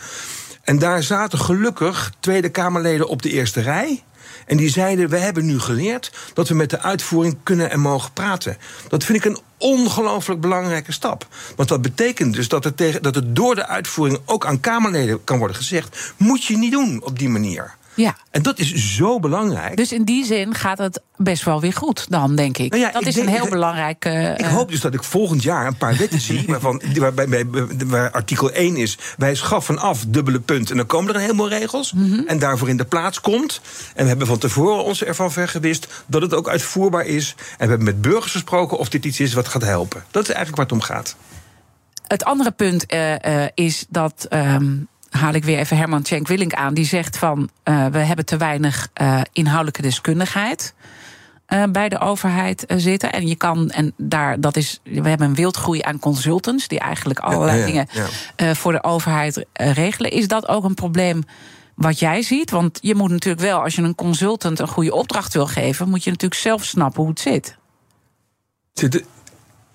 En 0.63 0.79
daar 0.79 1.03
zaten 1.03 1.39
gelukkig 1.39 2.11
Tweede 2.19 2.49
Kamerleden 2.49 3.07
op 3.07 3.21
de 3.21 3.29
eerste 3.29 3.61
rij. 3.61 4.03
En 4.45 4.57
die 4.57 4.69
zeiden: 4.69 5.09
We 5.09 5.17
hebben 5.17 5.45
nu 5.45 5.59
geleerd 5.59 6.11
dat 6.33 6.47
we 6.47 6.55
met 6.55 6.69
de 6.69 6.79
uitvoering 6.79 7.37
kunnen 7.43 7.71
en 7.71 7.79
mogen 7.79 8.13
praten. 8.13 8.57
Dat 8.87 9.03
vind 9.03 9.17
ik 9.17 9.25
een 9.25 9.39
ongelooflijk 9.57 10.41
belangrijke 10.41 10.91
stap. 10.91 11.27
Want 11.55 11.69
dat 11.69 11.81
betekent 11.81 12.33
dus 12.33 12.47
dat 12.47 12.63
het, 12.63 12.77
tegen, 12.77 13.01
dat 13.01 13.15
het 13.15 13.35
door 13.35 13.55
de 13.55 13.67
uitvoering 13.67 14.19
ook 14.25 14.45
aan 14.45 14.59
Kamerleden 14.59 15.23
kan 15.23 15.37
worden 15.37 15.55
gezegd: 15.55 16.13
Moet 16.17 16.43
je 16.43 16.57
niet 16.57 16.71
doen 16.71 17.03
op 17.03 17.19
die 17.19 17.29
manier. 17.29 17.79
Ja. 17.95 18.15
En 18.31 18.41
dat 18.41 18.59
is 18.59 18.95
zo 18.95 19.19
belangrijk. 19.19 19.77
Dus 19.77 19.91
in 19.91 20.03
die 20.03 20.25
zin 20.25 20.55
gaat 20.55 20.77
het 20.77 21.01
best 21.17 21.43
wel 21.43 21.61
weer 21.61 21.73
goed, 21.73 22.05
dan 22.09 22.35
denk 22.35 22.57
ik. 22.57 22.69
Nou 22.71 22.81
ja, 22.83 22.91
dat 22.91 23.01
ik 23.01 23.07
is 23.07 23.13
denk- 23.13 23.27
een 23.27 23.33
heel 23.33 23.43
ik- 23.43 23.49
belangrijk. 23.49 24.05
eh, 24.05 24.29
Ik 24.31 24.45
hoop 24.45 24.69
dus 24.69 24.79
dat 24.81 24.93
ik 24.93 25.03
volgend 25.03 25.43
jaar 25.43 25.67
een 25.67 25.77
paar 25.77 25.95
wetten 26.03 26.19
zie. 26.21 26.43
Waarvan, 26.47 26.81
waarbij, 26.99 27.27
bij- 27.27 27.45
waar 27.85 28.11
artikel 28.11 28.51
1 28.51 28.75
is. 28.77 28.97
Wij 29.17 29.35
schaffen 29.35 29.77
af, 29.79 30.05
dubbele 30.07 30.39
punt. 30.39 30.71
En 30.71 30.77
dan 30.77 30.85
komen 30.85 31.09
er 31.09 31.15
een 31.15 31.21
heleboel 31.21 31.49
regels. 31.49 31.93
Mhm. 31.93 32.19
En 32.27 32.39
daarvoor 32.39 32.69
in 32.69 32.77
de 32.77 32.85
plaats 32.85 33.21
komt. 33.21 33.61
En 33.95 34.01
we 34.03 34.09
hebben 34.09 34.27
van 34.27 34.37
tevoren 34.37 34.83
ons 34.83 35.03
ervan 35.03 35.31
vergewist. 35.31 35.87
dat 36.07 36.21
het 36.21 36.33
ook 36.33 36.49
uitvoerbaar 36.49 37.05
is. 37.05 37.35
En 37.37 37.43
we 37.57 37.67
hebben 37.67 37.83
met 37.83 38.01
burgers 38.01 38.31
gesproken 38.31 38.77
of 38.77 38.89
dit 38.89 39.05
iets 39.05 39.19
is 39.19 39.33
wat 39.33 39.47
gaat 39.47 39.63
helpen. 39.63 40.03
Dat 40.11 40.23
is 40.23 40.29
eigenlijk 40.29 40.57
waar 40.57 40.65
het 40.65 40.75
om 40.75 40.95
gaat. 40.95 41.15
Het 42.07 42.23
andere 42.23 42.51
punt 42.51 42.85
eh, 42.85 43.43
eh, 43.43 43.49
is 43.53 43.85
dat. 43.89 44.25
ehm, 44.29 44.73
haal 45.11 45.33
ik 45.33 45.43
weer 45.43 45.57
even 45.57 45.77
Herman 45.77 46.01
Tjenk 46.01 46.27
Willink 46.27 46.53
aan. 46.53 46.73
Die 46.73 46.85
zegt 46.85 47.17
van. 47.17 47.49
eh, 47.63 47.85
we 47.85 47.97
hebben 47.97 48.25
te 48.25 48.37
weinig 48.37 48.87
eh, 48.93 49.21
inhoudelijke 49.33 49.81
deskundigheid. 49.81 50.73
eh, 51.45 51.63
bij 51.71 51.89
de 51.89 51.99
overheid 51.99 52.63
zitten. 52.67 53.11
En 53.11 53.27
je 53.27 53.35
kan, 53.35 53.69
en 53.69 53.93
daar, 53.97 54.39
dat 54.39 54.55
is, 54.55 54.79
we 54.83 55.09
hebben 55.09 55.27
een 55.27 55.35
wildgroei 55.35 55.81
aan 55.81 55.99
consultants. 55.99 56.67
die 56.67 56.79
eigenlijk 56.79 57.19
allerlei 57.19 57.59
ja, 57.59 57.65
dingen 57.65 57.87
ja. 58.37 58.55
voor 58.55 58.71
de 58.71 58.83
overheid 58.83 59.45
regelen. 59.53 60.11
Is 60.11 60.27
dat 60.27 60.47
ook 60.47 60.63
een 60.63 60.73
probleem 60.73 61.23
wat 61.75 61.99
jij 61.99 62.21
ziet? 62.21 62.51
Want 62.51 62.79
je 62.81 62.95
moet 62.95 63.09
natuurlijk 63.09 63.41
wel, 63.43 63.61
als 63.63 63.75
je 63.75 63.81
een 63.81 63.95
consultant 63.95 64.59
een 64.59 64.67
goede 64.67 64.93
opdracht 64.93 65.33
wil 65.33 65.47
geven. 65.47 65.89
moet 65.89 66.03
je 66.03 66.09
natuurlijk 66.09 66.41
zelf 66.41 66.63
snappen 66.63 67.01
hoe 67.01 67.09
het 67.09 67.19
zit. 67.19 67.57
Zit- 68.73 69.03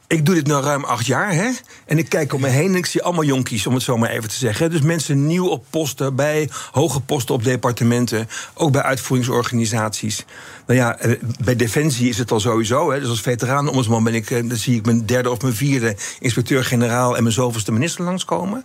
Ik 0.09 0.27
doe 0.27 0.35
dit 0.35 0.47
nu 0.47 0.53
ruim 0.53 0.85
acht 0.85 1.07
jaar, 1.07 1.33
hè? 1.33 1.51
En 1.87 1.99
ik 1.99 2.09
kijk 2.09 2.33
om 2.33 2.41
me 2.41 2.49
heen 2.49 2.69
en 2.69 2.75
ik 2.75 2.87
zie 2.87 3.03
allemaal 3.03 3.25
jonkies, 3.25 3.67
om 3.67 3.75
het 3.75 3.83
zo 3.83 3.97
maar 3.97 4.11
even 4.11 4.29
te 4.29 4.35
zeggen. 4.35 4.71
Dus 4.71 4.81
mensen 4.81 5.27
nieuw 5.27 5.47
op 5.47 5.65
posten, 5.71 6.15
bij 6.15 6.51
hoge 6.73 7.01
posten 7.01 7.35
op 7.35 7.45
departementen, 7.45 8.29
ook 8.55 8.73
bij 8.73 8.83
uitvoeringsorganisaties. 8.83 10.25
Nou 10.67 10.79
ja, 10.79 10.99
eh, 10.99 11.13
bij 11.45 11.57
Defensie 11.57 12.09
is 12.09 12.19
het 12.19 12.31
al 12.31 12.41
sowieso. 12.41 12.91
Hè? 12.91 13.01
Dus 13.01 13.09
als 13.09 13.21
veteranenombudsman 13.21 14.05
ben 14.05 14.15
ik, 14.15 14.31
eh, 14.31 14.49
dan 14.49 14.57
zie 14.57 14.77
ik 14.77 14.85
mijn 14.87 15.07
derde 15.07 15.31
of 15.31 15.41
mijn 15.41 15.55
vierde 15.55 15.97
inspecteur-generaal 16.21 17.17
en 17.17 17.23
mijn 17.23 17.35
zoveelste 17.35 17.73
minister 17.73 18.05
langskomen. 18.05 18.65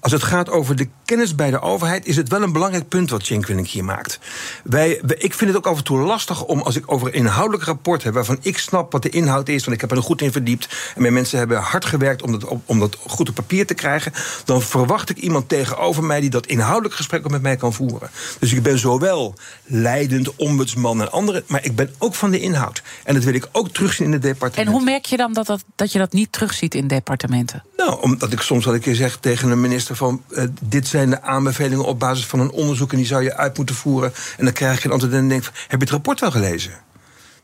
Als 0.00 0.12
het 0.12 0.22
gaat 0.22 0.50
over 0.50 0.76
de 0.76 0.88
kennis 1.04 1.34
bij 1.34 1.50
de 1.50 1.60
overheid, 1.60 2.06
is 2.06 2.16
het 2.16 2.28
wel 2.28 2.42
een 2.42 2.52
belangrijk 2.52 2.88
punt 2.88 3.10
wat 3.10 3.28
Willink 3.28 3.66
hier 3.66 3.84
maakt. 3.84 4.18
Wij- 4.64 5.00
ik 5.18 5.34
vind 5.34 5.50
het 5.50 5.56
ook 5.56 5.66
af 5.66 5.78
en 5.78 5.84
toe 5.84 5.98
lastig 5.98 6.44
om, 6.44 6.60
als 6.60 6.76
ik 6.76 6.92
over 6.92 7.06
een 7.06 7.12
inhoudelijk 7.12 7.64
rapport 7.64 8.02
heb, 8.02 8.14
waarvan 8.14 8.38
ik 8.40 8.58
snap 8.58 8.92
wat 8.92 9.02
de 9.02 9.08
inhoud 9.08 9.48
is, 9.48 9.64
want 9.64 9.76
ik 9.76 9.80
heb 9.80 9.90
er 9.90 10.02
goed 10.02 10.22
in 10.22 10.32
verdiept. 10.32 10.73
En 10.94 11.02
mijn 11.02 11.12
mensen 11.12 11.38
hebben 11.38 11.58
hard 11.58 11.84
gewerkt 11.84 12.22
om 12.22 12.32
dat, 12.32 12.56
om 12.64 12.80
dat 12.80 12.96
goed 13.06 13.28
op 13.28 13.34
papier 13.34 13.66
te 13.66 13.74
krijgen. 13.74 14.12
Dan 14.44 14.62
verwacht 14.62 15.10
ik 15.10 15.16
iemand 15.16 15.48
tegenover 15.48 16.04
mij 16.04 16.20
die 16.20 16.30
dat 16.30 16.46
inhoudelijk 16.46 16.94
gesprek 16.94 17.24
ook 17.24 17.30
met 17.30 17.42
mij 17.42 17.56
kan 17.56 17.72
voeren. 17.72 18.10
Dus 18.38 18.52
ik 18.52 18.62
ben 18.62 18.78
zowel 18.78 19.34
leidend, 19.64 20.36
ombudsman 20.36 21.00
en 21.00 21.12
andere, 21.12 21.44
maar 21.46 21.64
ik 21.64 21.76
ben 21.76 21.94
ook 21.98 22.14
van 22.14 22.30
de 22.30 22.40
inhoud. 22.40 22.82
En 23.04 23.14
dat 23.14 23.24
wil 23.24 23.34
ik 23.34 23.48
ook 23.52 23.68
terugzien 23.68 24.06
in 24.06 24.12
het 24.12 24.22
departement. 24.22 24.68
En 24.68 24.74
hoe 24.74 24.84
merk 24.84 25.04
je 25.04 25.16
dan 25.16 25.32
dat, 25.32 25.46
dat, 25.46 25.64
dat 25.76 25.92
je 25.92 25.98
dat 25.98 26.12
niet 26.12 26.32
terugziet 26.32 26.74
in 26.74 26.86
departementen? 26.86 27.64
Nou, 27.76 28.02
omdat 28.02 28.32
ik 28.32 28.40
soms 28.40 28.64
wel 28.64 28.74
een 28.74 28.80
keer 28.80 28.94
zeg 28.94 29.16
tegen 29.16 29.50
een 29.50 29.60
minister 29.60 29.96
van... 29.96 30.22
eh, 30.30 30.44
dit 30.62 30.86
zijn 30.86 31.10
de 31.10 31.22
aanbevelingen 31.22 31.84
op 31.84 31.98
basis 31.98 32.26
van 32.26 32.40
een 32.40 32.50
onderzoek... 32.50 32.90
en 32.90 32.96
die 32.96 33.06
zou 33.06 33.22
je 33.22 33.36
uit 33.36 33.56
moeten 33.56 33.74
voeren. 33.74 34.12
En 34.36 34.44
dan 34.44 34.54
krijg 34.54 34.78
je 34.78 34.84
een 34.86 34.92
antwoord 34.92 35.12
en 35.14 35.20
dan 35.20 35.28
denk 35.28 35.44
ik... 35.44 35.50
heb 35.54 35.70
je 35.70 35.84
het 35.84 35.90
rapport 35.90 36.20
wel 36.20 36.30
gelezen? 36.30 36.72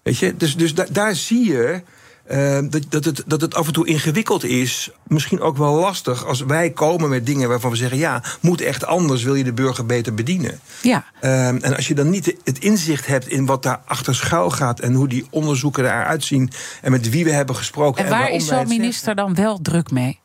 Weet 0.03 0.19
je? 0.19 0.37
Dus, 0.37 0.57
dus 0.57 0.75
da- 0.75 0.87
daar 0.91 1.15
zie 1.15 1.45
je 1.53 1.83
eh, 2.31 2.59
dat, 2.71 2.83
dat, 2.89 3.05
het, 3.05 3.23
dat 3.27 3.41
het 3.41 3.55
af 3.55 3.67
en 3.67 3.73
toe 3.73 3.87
ingewikkeld 3.87 4.45
is. 4.45 4.91
Misschien 5.07 5.41
ook 5.41 5.57
wel 5.57 5.75
lastig 5.75 6.27
als 6.27 6.41
wij 6.41 6.71
komen 6.71 7.09
met 7.09 7.27
dingen 7.27 7.49
waarvan 7.49 7.71
we 7.71 7.77
zeggen... 7.77 7.99
ja, 7.99 8.23
moet 8.41 8.61
echt 8.61 8.87
anders, 8.87 9.23
wil 9.23 9.35
je 9.35 9.45
de 9.45 9.53
burger 9.53 9.87
beter 9.87 10.15
bedienen. 10.15 10.61
Ja. 10.83 11.05
Ehm, 11.21 11.57
en 11.57 11.77
als 11.77 11.89
je 11.89 11.95
dan 11.95 12.11
niet 12.11 12.37
het 12.45 12.59
inzicht 12.59 13.07
hebt 13.07 13.29
in 13.29 13.47
wat 13.47 13.63
daar 13.63 13.81
achter 13.85 14.15
schuil 14.15 14.51
gaat... 14.51 14.81
en 14.81 14.95
hoe 14.95 15.09
die 15.09 15.27
onderzoeken 15.31 15.85
eruit 15.85 16.25
zien... 16.25 16.51
en 16.83 16.91
met 16.91 17.11
wie 17.11 17.25
we 17.25 17.33
hebben 17.33 17.57
gesproken... 17.57 18.05
En 18.05 18.11
waar 18.11 18.31
is 18.31 18.47
zo'n 18.47 18.69
minister 18.69 19.15
dan 19.15 19.35
wel 19.35 19.59
druk 19.63 19.91
mee? 19.91 20.21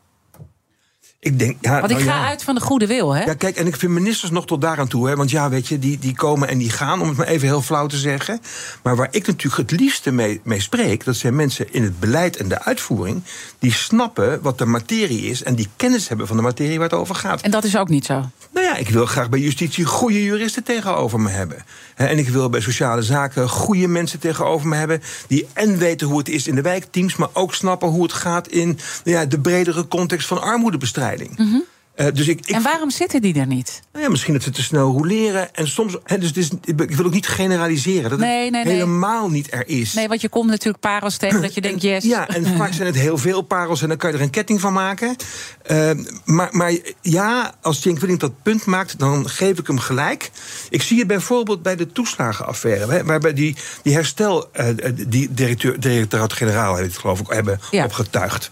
Ik 1.26 1.40
denk, 1.40 1.58
ja, 1.62 1.80
Want 1.80 1.92
ik 1.92 1.98
nou 1.98 2.10
ga 2.10 2.16
ja. 2.16 2.28
uit 2.28 2.44
van 2.44 2.56
de 2.56 2.62
goede 2.62 2.88
wil, 2.88 3.16
hè? 3.16 3.24
Ja, 3.24 3.34
kijk, 3.34 3.58
en 3.58 3.68
ik 3.68 3.76
vind 3.76 3.92
ministers 3.92 4.32
nog 4.32 4.46
tot 4.46 4.62
daaraan 4.62 4.88
toe. 4.88 5.08
Hè, 5.08 5.16
want 5.16 5.30
ja, 5.30 5.50
weet 5.50 5.68
je, 5.68 5.80
die, 5.80 6.00
die 6.00 6.16
komen 6.16 6.48
en 6.48 6.58
die 6.58 6.70
gaan, 6.70 7.02
om 7.02 7.08
het 7.08 7.18
maar 7.18 7.28
even 7.28 7.48
heel 7.48 7.62
flauw 7.62 7.88
te 7.88 7.98
zeggen. 7.98 8.42
Maar 8.82 8.96
waar 8.96 9.08
ik 9.12 9.28
natuurlijk 9.28 9.70
het 9.70 9.80
liefste 9.80 10.12
mee, 10.12 10.42
mee 10.44 10.62
spreek... 10.62 11.06
dat 11.06 11.16
zijn 11.16 11.36
mensen 11.36 11.74
in 11.74 11.84
het 11.84 12.00
beleid 12.00 12.38
en 12.38 12.48
de 12.48 12.64
uitvoering... 12.64 13.22
die 13.60 13.74
snappen 13.74 14.42
wat 14.42 14.58
de 14.58 14.66
materie 14.66 15.22
is... 15.22 15.44
en 15.44 15.56
die 15.56 15.68
kennis 15.76 16.08
hebben 16.08 16.28
van 16.28 16.36
de 16.36 16.42
materie 16.42 16.80
waar 16.80 16.90
het 16.90 17.00
over 17.00 17.16
gaat. 17.16 17.42
En 17.42 17.52
dat 17.52 17.64
is 17.64 17.78
ook 17.78 17.90
niet 17.90 18.06
zo. 18.06 18.30
Nou 18.54 18.66
ja, 18.66 18.76
ik 18.76 18.90
wil 18.90 19.06
graag 19.06 19.30
bij 19.30 19.40
justitie 19.40 19.86
goede 19.86 20.24
juristen 20.24 20.64
tegenover 20.64 21.20
me 21.20 21.30
hebben. 21.30 21.66
En 21.96 22.18
ik 22.18 22.30
wil 22.30 22.50
bij 22.50 22.62
sociale 22.62 23.04
zaken 23.04 23.50
goede 23.50 23.88
mensen 23.88 24.20
tegenover 24.20 24.68
me 24.68 24.76
hebben... 24.76 25.02
die 25.28 25.48
en 25.54 25.78
weten 25.78 26.08
hoe 26.08 26.18
het 26.18 26.30
is 26.30 26.48
in 26.48 26.56
de 26.56 26.62
wijkteams... 26.62 27.16
maar 27.16 27.30
ook 27.34 27.54
snappen 27.56 27.88
hoe 27.88 28.04
het 28.04 28.14
gaat 28.14 28.48
in 28.48 28.68
nou 29.04 29.18
ja, 29.18 29.26
de 29.26 29.40
bredere 29.40 29.88
context 29.88 30.28
van 30.28 30.42
armoedebestrijding. 30.42 31.14
Uh, 31.96 32.08
dus 32.14 32.28
ik, 32.28 32.40
ik, 32.40 32.56
en 32.56 32.62
waarom 32.62 32.90
zitten 32.90 33.22
die 33.22 33.40
er 33.40 33.48
niet? 33.48 33.82
Nou 33.92 34.04
ja, 34.04 34.10
misschien 34.10 34.34
dat 34.34 34.44
ze 34.44 34.50
te 34.50 34.64
snel 34.64 34.92
roleren. 34.92 35.56
En 35.56 35.68
soms, 35.68 35.98
he, 36.04 36.18
dus, 36.18 36.50
ik 36.66 36.96
wil 36.96 37.06
ook 37.06 37.14
niet 37.14 37.28
generaliseren. 37.28 38.10
Dat 38.10 38.20
nee, 38.20 38.44
het 38.44 38.52
nee, 38.52 38.74
helemaal 38.74 39.30
niet 39.30 39.54
er 39.54 39.68
is. 39.68 39.94
Nee, 39.94 40.08
want 40.08 40.22
je 40.22 40.30
komt 40.30 40.50
natuurlijk 40.50 40.80
parels 40.80 41.18
tegen 41.18 41.42
dat 41.42 41.54
je 41.54 41.62
denkt, 41.62 41.82
yes. 41.82 42.04
Ja, 42.04 42.28
en 42.28 42.46
vaak 42.58 42.74
zijn 42.74 42.88
het 42.88 42.96
heel 42.96 43.18
veel 43.18 43.42
parels 43.42 43.82
en 43.82 43.88
dan 43.88 43.98
kan 43.98 44.12
je 44.12 44.18
er 44.18 44.24
een 44.24 44.30
ketting 44.30 44.62
van 44.62 44.74
maken. 44.74 45.16
Uh, 45.72 45.92
maar, 46.26 46.50
maar 46.52 46.74
ja, 47.02 47.56
als 47.62 47.82
Cenk 47.82 48.00
Willink 48.00 48.20
dat 48.20 48.42
punt 48.44 48.66
maakt, 48.66 49.00
dan 49.00 49.30
geef 49.30 49.60
ik 49.60 49.68
hem 49.68 49.80
gelijk. 49.80 50.32
Ik 50.70 50.82
zie 50.82 50.98
het 50.98 51.08
bijvoorbeeld 51.08 51.62
bij 51.62 51.76
de 51.76 51.92
toeslagenaffaire, 51.92 53.04
waarbij 53.04 53.34
die, 53.34 53.56
die 53.84 53.94
herstel, 53.94 54.50
uh, 54.60 54.68
die 55.08 55.34
directeur, 55.34 55.80
directeur-generaal, 55.80 56.78
geloof 56.92 57.20
ik, 57.20 57.28
hebben 57.28 57.60
ja. 57.72 57.84
opgetuigd. 57.86 58.52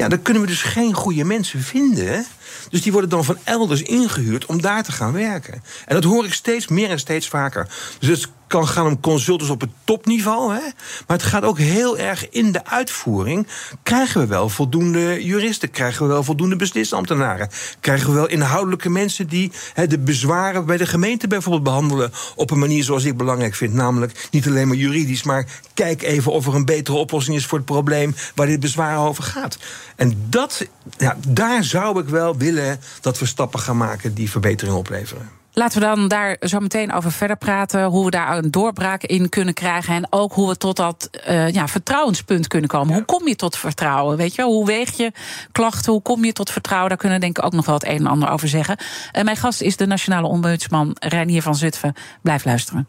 Ja, 0.00 0.08
dan 0.08 0.22
kunnen 0.22 0.42
we 0.42 0.48
dus 0.48 0.62
geen 0.62 0.94
goede 0.94 1.24
mensen 1.24 1.60
vinden. 1.60 2.26
Dus 2.70 2.82
die 2.82 2.92
worden 2.92 3.10
dan 3.10 3.24
van 3.24 3.38
elders 3.44 3.82
ingehuurd 3.82 4.46
om 4.46 4.60
daar 4.60 4.82
te 4.82 4.92
gaan 4.92 5.12
werken. 5.12 5.62
En 5.86 5.94
dat 5.94 6.04
hoor 6.04 6.24
ik 6.24 6.34
steeds 6.34 6.68
meer 6.68 6.90
en 6.90 6.98
steeds 6.98 7.28
vaker. 7.28 7.68
Dus 7.98 8.26
kan 8.50 8.68
gaan 8.68 8.86
om 8.86 9.00
consultants 9.00 9.52
op 9.52 9.60
het 9.60 9.70
topniveau. 9.84 10.54
Hè? 10.54 10.60
Maar 11.06 11.16
het 11.16 11.22
gaat 11.22 11.42
ook 11.42 11.58
heel 11.58 11.98
erg 11.98 12.28
in 12.28 12.52
de 12.52 12.64
uitvoering. 12.64 13.46
Krijgen 13.82 14.20
we 14.20 14.26
wel 14.26 14.48
voldoende 14.48 15.24
juristen? 15.24 15.70
Krijgen 15.70 16.02
we 16.06 16.12
wel 16.12 16.22
voldoende 16.22 16.56
beslisambtenaren? 16.56 17.48
Krijgen 17.80 18.08
we 18.08 18.14
wel 18.14 18.28
inhoudelijke 18.28 18.90
mensen 18.90 19.28
die 19.28 19.52
hè, 19.74 19.86
de 19.86 19.98
bezwaren 19.98 20.66
bij 20.66 20.76
de 20.76 20.86
gemeente 20.86 21.26
bijvoorbeeld 21.26 21.64
behandelen 21.64 22.12
op 22.34 22.50
een 22.50 22.58
manier 22.58 22.84
zoals 22.84 23.04
ik 23.04 23.16
belangrijk 23.16 23.54
vind? 23.54 23.74
Namelijk 23.74 24.28
niet 24.30 24.46
alleen 24.46 24.68
maar 24.68 24.76
juridisch, 24.76 25.22
maar 25.22 25.46
kijk 25.74 26.02
even 26.02 26.32
of 26.32 26.46
er 26.46 26.54
een 26.54 26.64
betere 26.64 26.96
oplossing 26.96 27.36
is 27.36 27.46
voor 27.46 27.58
het 27.58 27.66
probleem 27.66 28.14
waar 28.34 28.46
dit 28.46 28.60
bezwaar 28.60 28.98
over 28.98 29.22
gaat. 29.22 29.58
En 29.96 30.26
dat, 30.28 30.66
ja, 30.98 31.16
daar 31.28 31.64
zou 31.64 32.00
ik 32.00 32.08
wel 32.08 32.36
willen 32.36 32.80
dat 33.00 33.18
we 33.18 33.26
stappen 33.26 33.60
gaan 33.60 33.76
maken 33.76 34.14
die 34.14 34.30
verbetering 34.30 34.76
opleveren. 34.76 35.39
Laten 35.60 35.80
we 35.80 35.86
dan 35.86 36.08
daar 36.08 36.36
zo 36.40 36.60
meteen 36.60 36.92
over 36.92 37.12
verder 37.12 37.36
praten. 37.36 37.84
Hoe 37.84 38.04
we 38.04 38.10
daar 38.10 38.38
een 38.38 38.50
doorbraak 38.50 39.02
in 39.02 39.28
kunnen 39.28 39.54
krijgen. 39.54 39.94
En 39.94 40.06
ook 40.10 40.32
hoe 40.32 40.48
we 40.48 40.56
tot 40.56 40.76
dat 40.76 41.10
uh, 41.28 41.50
ja, 41.50 41.68
vertrouwenspunt 41.68 42.46
kunnen 42.46 42.68
komen. 42.68 42.94
Hoe 42.94 43.04
kom 43.04 43.28
je 43.28 43.36
tot 43.36 43.56
vertrouwen? 43.56 44.16
Weet 44.16 44.34
je, 44.34 44.42
hoe 44.42 44.66
weeg 44.66 44.96
je 44.96 45.12
klachten? 45.52 45.92
Hoe 45.92 46.02
kom 46.02 46.24
je 46.24 46.32
tot 46.32 46.50
vertrouwen? 46.50 46.88
Daar 46.88 46.98
kunnen 46.98 47.18
we 47.18 47.24
denk 47.24 47.38
ik 47.38 47.44
ook 47.44 47.52
nog 47.52 47.66
wel 47.66 47.74
het 47.74 47.86
een 47.86 47.98
en 47.98 48.06
ander 48.06 48.30
over 48.30 48.48
zeggen. 48.48 48.76
Mijn 49.22 49.36
gast 49.36 49.60
is 49.60 49.76
de 49.76 49.86
nationale 49.86 50.26
ombudsman 50.26 50.96
Reinier 50.98 51.42
van 51.42 51.54
Zutphen. 51.54 51.94
Blijf 52.22 52.44
luisteren. 52.44 52.88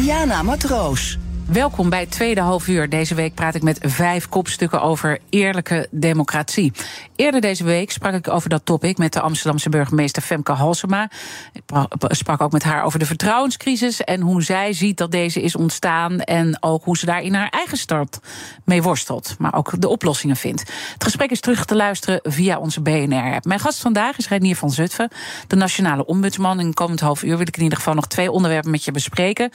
Diana 0.00 0.42
Matroos. 0.42 1.19
Welkom 1.52 1.90
bij 1.90 2.00
het 2.00 2.10
tweede 2.10 2.40
half 2.40 2.68
uur. 2.68 2.88
Deze 2.88 3.14
week 3.14 3.34
praat 3.34 3.54
ik 3.54 3.62
met 3.62 3.78
vijf 3.82 4.28
kopstukken 4.28 4.82
over 4.82 5.18
eerlijke 5.30 5.88
democratie. 5.90 6.72
Eerder 7.16 7.40
deze 7.40 7.64
week 7.64 7.90
sprak 7.90 8.14
ik 8.14 8.28
over 8.28 8.48
dat 8.48 8.64
topic 8.64 8.98
met 8.98 9.12
de 9.12 9.20
Amsterdamse 9.20 9.68
burgemeester 9.68 10.22
Femke 10.22 10.52
Halsema. 10.52 11.10
Ik 11.52 11.62
sprak 12.08 12.40
ook 12.40 12.52
met 12.52 12.62
haar 12.62 12.84
over 12.84 12.98
de 12.98 13.06
vertrouwenscrisis 13.06 14.00
en 14.00 14.20
hoe 14.20 14.42
zij 14.42 14.72
ziet 14.72 14.96
dat 14.96 15.10
deze 15.10 15.42
is 15.42 15.56
ontstaan. 15.56 16.20
En 16.20 16.56
ook 16.60 16.84
hoe 16.84 16.98
ze 16.98 17.06
daar 17.06 17.22
in 17.22 17.34
haar 17.34 17.48
eigen 17.48 17.78
stad 17.78 18.20
mee 18.64 18.82
worstelt. 18.82 19.34
Maar 19.38 19.54
ook 19.54 19.80
de 19.80 19.88
oplossingen 19.88 20.36
vindt. 20.36 20.60
Het 20.92 21.04
gesprek 21.04 21.30
is 21.30 21.40
terug 21.40 21.64
te 21.64 21.76
luisteren 21.76 22.20
via 22.22 22.58
onze 22.58 22.80
BNR-app. 22.80 23.44
Mijn 23.44 23.60
gast 23.60 23.80
vandaag 23.80 24.18
is 24.18 24.28
Reinier 24.28 24.56
van 24.56 24.70
Zutphen, 24.70 25.10
de 25.46 25.56
nationale 25.56 26.06
ombudsman. 26.06 26.60
In 26.60 26.74
komend 26.74 27.00
half 27.00 27.22
uur 27.22 27.36
wil 27.36 27.46
ik 27.46 27.56
in 27.56 27.62
ieder 27.62 27.78
geval 27.78 27.94
nog 27.94 28.06
twee 28.06 28.30
onderwerpen 28.30 28.70
met 28.70 28.84
je 28.84 28.92
bespreken 28.92 29.50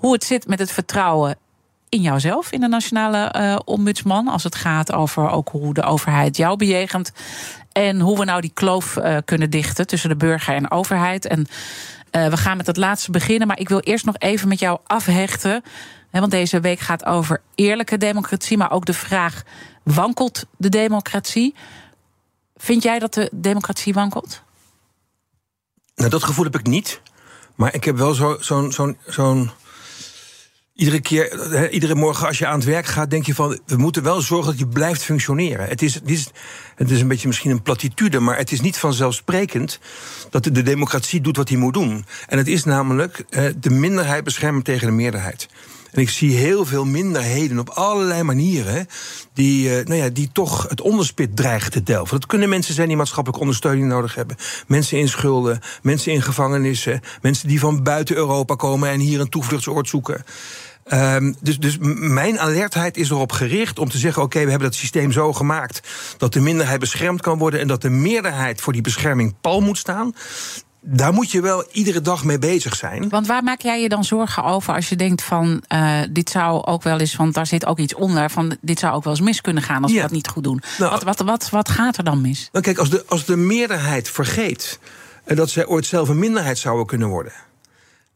hoe 0.00 0.12
het 0.12 0.24
zit 0.24 0.46
met 0.46 0.58
het 0.58 0.72
vertrouwen 0.72 1.36
in 1.88 2.00
jouzelf, 2.00 2.52
in 2.52 2.60
de 2.60 2.68
nationale 2.68 3.34
uh, 3.36 3.58
ombudsman. 3.64 4.28
Als 4.28 4.44
het 4.44 4.54
gaat 4.54 4.92
over 4.92 5.30
ook 5.30 5.48
hoe 5.48 5.74
de 5.74 5.82
overheid 5.82 6.36
jou 6.36 6.56
bejegent. 6.56 7.12
En 7.72 8.00
hoe 8.00 8.18
we 8.18 8.24
nou 8.24 8.40
die 8.40 8.50
kloof 8.54 8.96
uh, 8.96 9.16
kunnen 9.24 9.50
dichten 9.50 9.86
tussen 9.86 10.08
de 10.08 10.16
burger 10.16 10.54
en 10.54 10.70
overheid. 10.70 11.26
En 11.26 11.38
uh, 11.38 12.26
we 12.26 12.36
gaan 12.36 12.56
met 12.56 12.66
het 12.66 12.76
laatste 12.76 13.10
beginnen. 13.10 13.46
Maar 13.46 13.58
ik 13.58 13.68
wil 13.68 13.80
eerst 13.80 14.04
nog 14.04 14.18
even 14.18 14.48
met 14.48 14.58
jou 14.58 14.78
afhechten. 14.86 15.62
Hè, 16.10 16.20
want 16.20 16.32
deze 16.32 16.60
week 16.60 16.80
gaat 16.80 17.04
over 17.04 17.40
eerlijke 17.54 17.98
democratie. 17.98 18.56
Maar 18.56 18.70
ook 18.70 18.84
de 18.84 18.94
vraag: 18.94 19.42
wankelt 19.82 20.44
de 20.56 20.68
democratie? 20.68 21.54
Vind 22.56 22.82
jij 22.82 22.98
dat 22.98 23.14
de 23.14 23.30
democratie 23.32 23.94
wankelt? 23.94 24.42
Nou, 25.94 26.10
dat 26.10 26.22
gevoel 26.22 26.44
heb 26.44 26.58
ik 26.58 26.66
niet. 26.66 27.00
Maar 27.54 27.74
ik 27.74 27.84
heb 27.84 27.96
wel 27.96 28.14
zo'n. 28.40 28.72
Zo, 29.08 29.46
Iedere 30.80 31.00
keer, 31.00 31.70
iedere 31.70 31.94
morgen 31.94 32.26
als 32.26 32.38
je 32.38 32.46
aan 32.46 32.58
het 32.58 32.64
werk 32.64 32.86
gaat, 32.86 33.10
denk 33.10 33.26
je 33.26 33.34
van: 33.34 33.58
we 33.66 33.76
moeten 33.76 34.02
wel 34.02 34.20
zorgen 34.20 34.50
dat 34.50 34.58
je 34.58 34.66
blijft 34.66 35.02
functioneren. 35.02 35.68
Het 35.68 35.82
is, 35.82 35.94
het 35.94 36.10
is, 36.10 36.30
het 36.74 36.90
is 36.90 37.00
een 37.00 37.08
beetje 37.08 37.26
misschien 37.26 37.50
een 37.50 37.62
platitude, 37.62 38.20
maar 38.20 38.36
het 38.36 38.52
is 38.52 38.60
niet 38.60 38.76
vanzelfsprekend 38.76 39.78
dat 40.30 40.44
de 40.44 40.62
democratie 40.62 41.20
doet 41.20 41.36
wat 41.36 41.48
hij 41.48 41.58
moet 41.58 41.74
doen. 41.74 42.04
En 42.26 42.38
het 42.38 42.48
is 42.48 42.64
namelijk 42.64 43.24
de 43.60 43.70
minderheid 43.70 44.24
beschermen 44.24 44.62
tegen 44.62 44.86
de 44.86 44.92
meerderheid. 44.92 45.48
En 45.90 46.00
ik 46.00 46.10
zie 46.10 46.36
heel 46.36 46.64
veel 46.64 46.84
minderheden 46.84 47.58
op 47.58 47.68
allerlei 47.68 48.22
manieren. 48.22 48.86
die, 49.34 49.68
nou 49.68 49.94
ja, 49.94 50.08
die 50.08 50.30
toch 50.32 50.68
het 50.68 50.80
onderspit 50.80 51.36
dreigen 51.36 51.70
te 51.70 51.82
delven. 51.82 52.20
Dat 52.20 52.28
kunnen 52.28 52.48
mensen 52.48 52.74
zijn 52.74 52.88
die 52.88 52.96
maatschappelijke 52.96 53.40
ondersteuning 53.40 53.88
nodig 53.88 54.14
hebben. 54.14 54.36
Mensen 54.66 54.98
in 54.98 55.08
schulden, 55.08 55.60
mensen 55.82 56.12
in 56.12 56.22
gevangenissen. 56.22 57.00
mensen 57.22 57.48
die 57.48 57.60
van 57.60 57.82
buiten 57.82 58.16
Europa 58.16 58.54
komen 58.54 58.88
en 58.88 59.00
hier 59.00 59.20
een 59.20 59.28
toevluchtsoord 59.28 59.88
zoeken. 59.88 60.24
Um, 60.92 61.36
dus, 61.40 61.58
dus 61.58 61.76
mijn 61.98 62.38
alertheid 62.38 62.96
is 62.96 63.10
erop 63.10 63.32
gericht 63.32 63.78
om 63.78 63.88
te 63.88 63.98
zeggen: 63.98 64.22
oké, 64.22 64.44
we 64.44 64.50
hebben 64.50 64.68
dat 64.68 64.78
systeem 64.78 65.12
zo 65.12 65.32
gemaakt 65.32 65.80
dat 66.16 66.32
de 66.32 66.40
minderheid 66.40 66.80
beschermd 66.80 67.20
kan 67.20 67.38
worden 67.38 67.60
en 67.60 67.68
dat 67.68 67.82
de 67.82 67.90
meerderheid 67.90 68.60
voor 68.60 68.72
die 68.72 68.82
bescherming 68.82 69.34
pal 69.40 69.60
moet 69.60 69.78
staan. 69.78 70.14
Daar 70.82 71.12
moet 71.12 71.30
je 71.30 71.40
wel 71.40 71.64
iedere 71.72 72.00
dag 72.00 72.24
mee 72.24 72.38
bezig 72.38 72.76
zijn. 72.76 73.08
Want 73.08 73.26
waar 73.26 73.42
maak 73.42 73.60
jij 73.60 73.82
je 73.82 73.88
dan 73.88 74.04
zorgen 74.04 74.44
over 74.44 74.74
als 74.74 74.88
je 74.88 74.96
denkt 74.96 75.22
van 75.22 75.62
uh, 75.72 76.00
dit 76.10 76.30
zou 76.30 76.64
ook 76.64 76.82
wel 76.82 76.98
eens, 76.98 77.16
want 77.16 77.34
daar 77.34 77.46
zit 77.46 77.66
ook 77.66 77.78
iets 77.78 77.94
onder, 77.94 78.30
van 78.30 78.56
dit 78.60 78.78
zou 78.78 78.94
ook 78.94 79.04
wel 79.04 79.12
eens 79.12 79.22
mis 79.22 79.40
kunnen 79.40 79.62
gaan 79.62 79.82
als 79.82 79.90
ja. 79.92 79.96
we 79.96 80.02
dat 80.02 80.12
niet 80.12 80.28
goed 80.28 80.44
doen. 80.44 80.62
Nou, 80.78 80.90
wat, 80.90 81.02
wat, 81.02 81.18
wat, 81.18 81.50
wat 81.50 81.68
gaat 81.68 81.96
er 81.96 82.04
dan 82.04 82.20
mis? 82.20 82.48
Nou 82.52 82.64
kijk, 82.64 82.78
als 82.78 82.90
de, 82.90 83.04
als 83.06 83.24
de 83.24 83.36
meerderheid 83.36 84.08
vergeet 84.08 84.78
dat 85.24 85.50
zij 85.50 85.66
ooit 85.66 85.86
zelf 85.86 86.08
een 86.08 86.18
minderheid 86.18 86.58
zouden 86.58 86.86
kunnen 86.86 87.08
worden. 87.08 87.32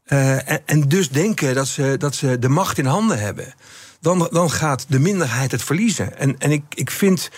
Uh, 0.07 0.69
en, 0.69 0.81
dus 0.87 1.09
denken 1.09 1.55
dat 1.55 1.67
ze, 1.67 1.95
dat 1.97 2.15
ze 2.15 2.39
de 2.39 2.49
macht 2.49 2.77
in 2.77 2.85
handen 2.85 3.19
hebben. 3.19 3.53
Dan, 3.99 4.27
dan 4.31 4.51
gaat 4.51 4.85
de 4.87 4.99
minderheid 4.99 5.51
het 5.51 5.63
verliezen. 5.63 6.17
En, 6.17 6.35
en 6.39 6.51
ik, 6.51 6.63
ik 6.73 6.91
vind, 6.91 7.29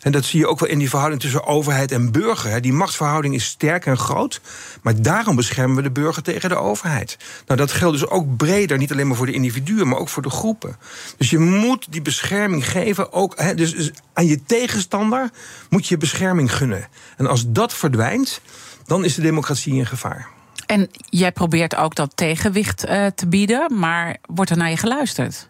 en 0.00 0.12
dat 0.12 0.24
zie 0.24 0.40
je 0.40 0.46
ook 0.46 0.60
wel 0.60 0.68
in 0.68 0.78
die 0.78 0.88
verhouding 0.88 1.22
tussen 1.22 1.46
overheid 1.46 1.92
en 1.92 2.12
burger. 2.12 2.60
Die 2.60 2.72
machtsverhouding 2.72 3.34
is 3.34 3.44
sterk 3.44 3.86
en 3.86 3.98
groot. 3.98 4.40
Maar 4.82 5.02
daarom 5.02 5.36
beschermen 5.36 5.76
we 5.76 5.82
de 5.82 5.90
burger 5.90 6.22
tegen 6.22 6.48
de 6.48 6.56
overheid. 6.56 7.16
Nou, 7.46 7.58
dat 7.58 7.72
geldt 7.72 7.98
dus 7.98 8.08
ook 8.08 8.36
breder, 8.36 8.78
niet 8.78 8.92
alleen 8.92 9.06
maar 9.06 9.16
voor 9.16 9.26
de 9.26 9.32
individuen, 9.32 9.88
maar 9.88 9.98
ook 9.98 10.08
voor 10.08 10.22
de 10.22 10.30
groepen. 10.30 10.76
Dus 11.16 11.30
je 11.30 11.38
moet 11.38 11.86
die 11.90 12.02
bescherming 12.02 12.70
geven. 12.70 13.12
Ook, 13.12 13.38
hè, 13.38 13.54
dus, 13.54 13.74
dus 13.74 13.90
aan 14.12 14.26
je 14.26 14.42
tegenstander 14.42 15.30
moet 15.70 15.86
je 15.86 15.96
bescherming 15.96 16.54
gunnen. 16.54 16.88
En 17.16 17.26
als 17.26 17.44
dat 17.46 17.74
verdwijnt, 17.74 18.40
dan 18.86 19.04
is 19.04 19.14
de 19.14 19.22
democratie 19.22 19.74
in 19.74 19.86
gevaar. 19.86 20.28
En 20.72 20.88
jij 21.08 21.32
probeert 21.32 21.76
ook 21.76 21.94
dat 21.94 22.12
tegenwicht 22.14 22.88
uh, 22.88 23.06
te 23.06 23.26
bieden, 23.26 23.78
maar 23.78 24.16
wordt 24.34 24.50
er 24.50 24.56
naar 24.56 24.70
je 24.70 24.76
geluisterd? 24.76 25.48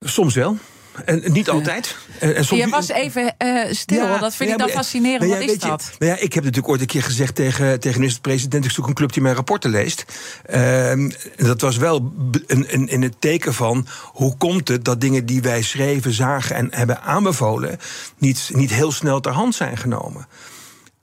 Soms 0.00 0.34
wel. 0.34 0.56
En 1.04 1.32
niet 1.32 1.50
altijd. 1.50 1.96
En 2.18 2.44
soms... 2.44 2.60
Je 2.60 2.68
was 2.68 2.88
even 2.88 3.34
uh, 3.38 3.64
stil, 3.70 4.06
ja, 4.06 4.18
dat 4.18 4.34
vind 4.34 4.48
ja, 4.48 4.54
ik 4.54 4.60
dan 4.60 4.70
fascinerend. 4.70 5.30
Wat 5.30 5.40
is 5.40 5.58
dat? 5.58 5.90
Je, 5.90 5.96
nou 5.98 6.12
ja, 6.12 6.18
ik 6.18 6.32
heb 6.32 6.44
natuurlijk 6.44 6.72
ooit 6.72 6.80
een 6.80 6.86
keer 6.86 7.02
gezegd 7.02 7.34
tegen, 7.34 7.80
tegen 7.80 7.98
minister-president... 7.98 8.64
ik 8.64 8.70
zoek 8.70 8.86
een 8.86 8.94
club 8.94 9.12
die 9.12 9.22
mijn 9.22 9.34
rapporten 9.34 9.70
leest. 9.70 10.04
Uh, 10.50 11.08
dat 11.36 11.60
was 11.60 11.76
wel 11.76 12.12
een, 12.46 12.74
een, 12.74 12.88
in 12.88 13.02
het 13.02 13.20
teken 13.20 13.54
van... 13.54 13.86
hoe 14.02 14.36
komt 14.36 14.68
het 14.68 14.84
dat 14.84 15.00
dingen 15.00 15.26
die 15.26 15.42
wij 15.42 15.62
schreven, 15.62 16.12
zagen 16.12 16.56
en 16.56 16.68
hebben 16.70 17.02
aanbevolen... 17.02 17.78
niet, 18.18 18.50
niet 18.52 18.72
heel 18.72 18.92
snel 18.92 19.20
ter 19.20 19.32
hand 19.32 19.54
zijn 19.54 19.76
genomen. 19.76 20.26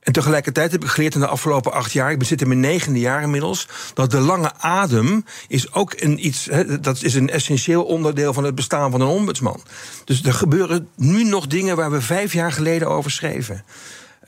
En 0.10 0.16
tegelijkertijd 0.16 0.72
heb 0.72 0.84
ik 0.84 0.90
geleerd 0.90 1.14
in 1.14 1.20
de 1.20 1.28
afgelopen 1.28 1.74
acht 1.74 1.92
jaar, 1.92 2.12
ik 2.12 2.24
zit 2.24 2.42
in 2.42 2.48
mijn 2.48 2.60
negende 2.60 3.00
jaar 3.00 3.22
inmiddels, 3.22 3.68
dat 3.94 4.12
de 4.12 4.20
lange 4.20 4.52
adem 4.58 5.26
is 5.48 5.74
ook 5.74 5.94
een 5.96 6.26
iets, 6.26 6.50
dat 6.82 7.04
is 7.04 7.16
een 7.16 7.30
essentieel 7.30 7.84
onderdeel 7.84 8.34
van 8.34 8.44
het 8.44 8.56
bestaan 8.56 8.92
van 8.92 9.02
een 9.02 9.08
ombudsman. 9.08 9.64
Dus 10.06 10.24
er 10.24 10.34
gebeuren 10.34 10.90
nu 10.96 11.24
nog 11.24 11.48
dingen 11.48 11.76
waar 11.76 11.92
we 11.92 12.02
vijf 12.02 12.34
jaar 12.34 12.52
geleden 12.52 12.88
over 12.88 13.12
schreven. 13.12 13.64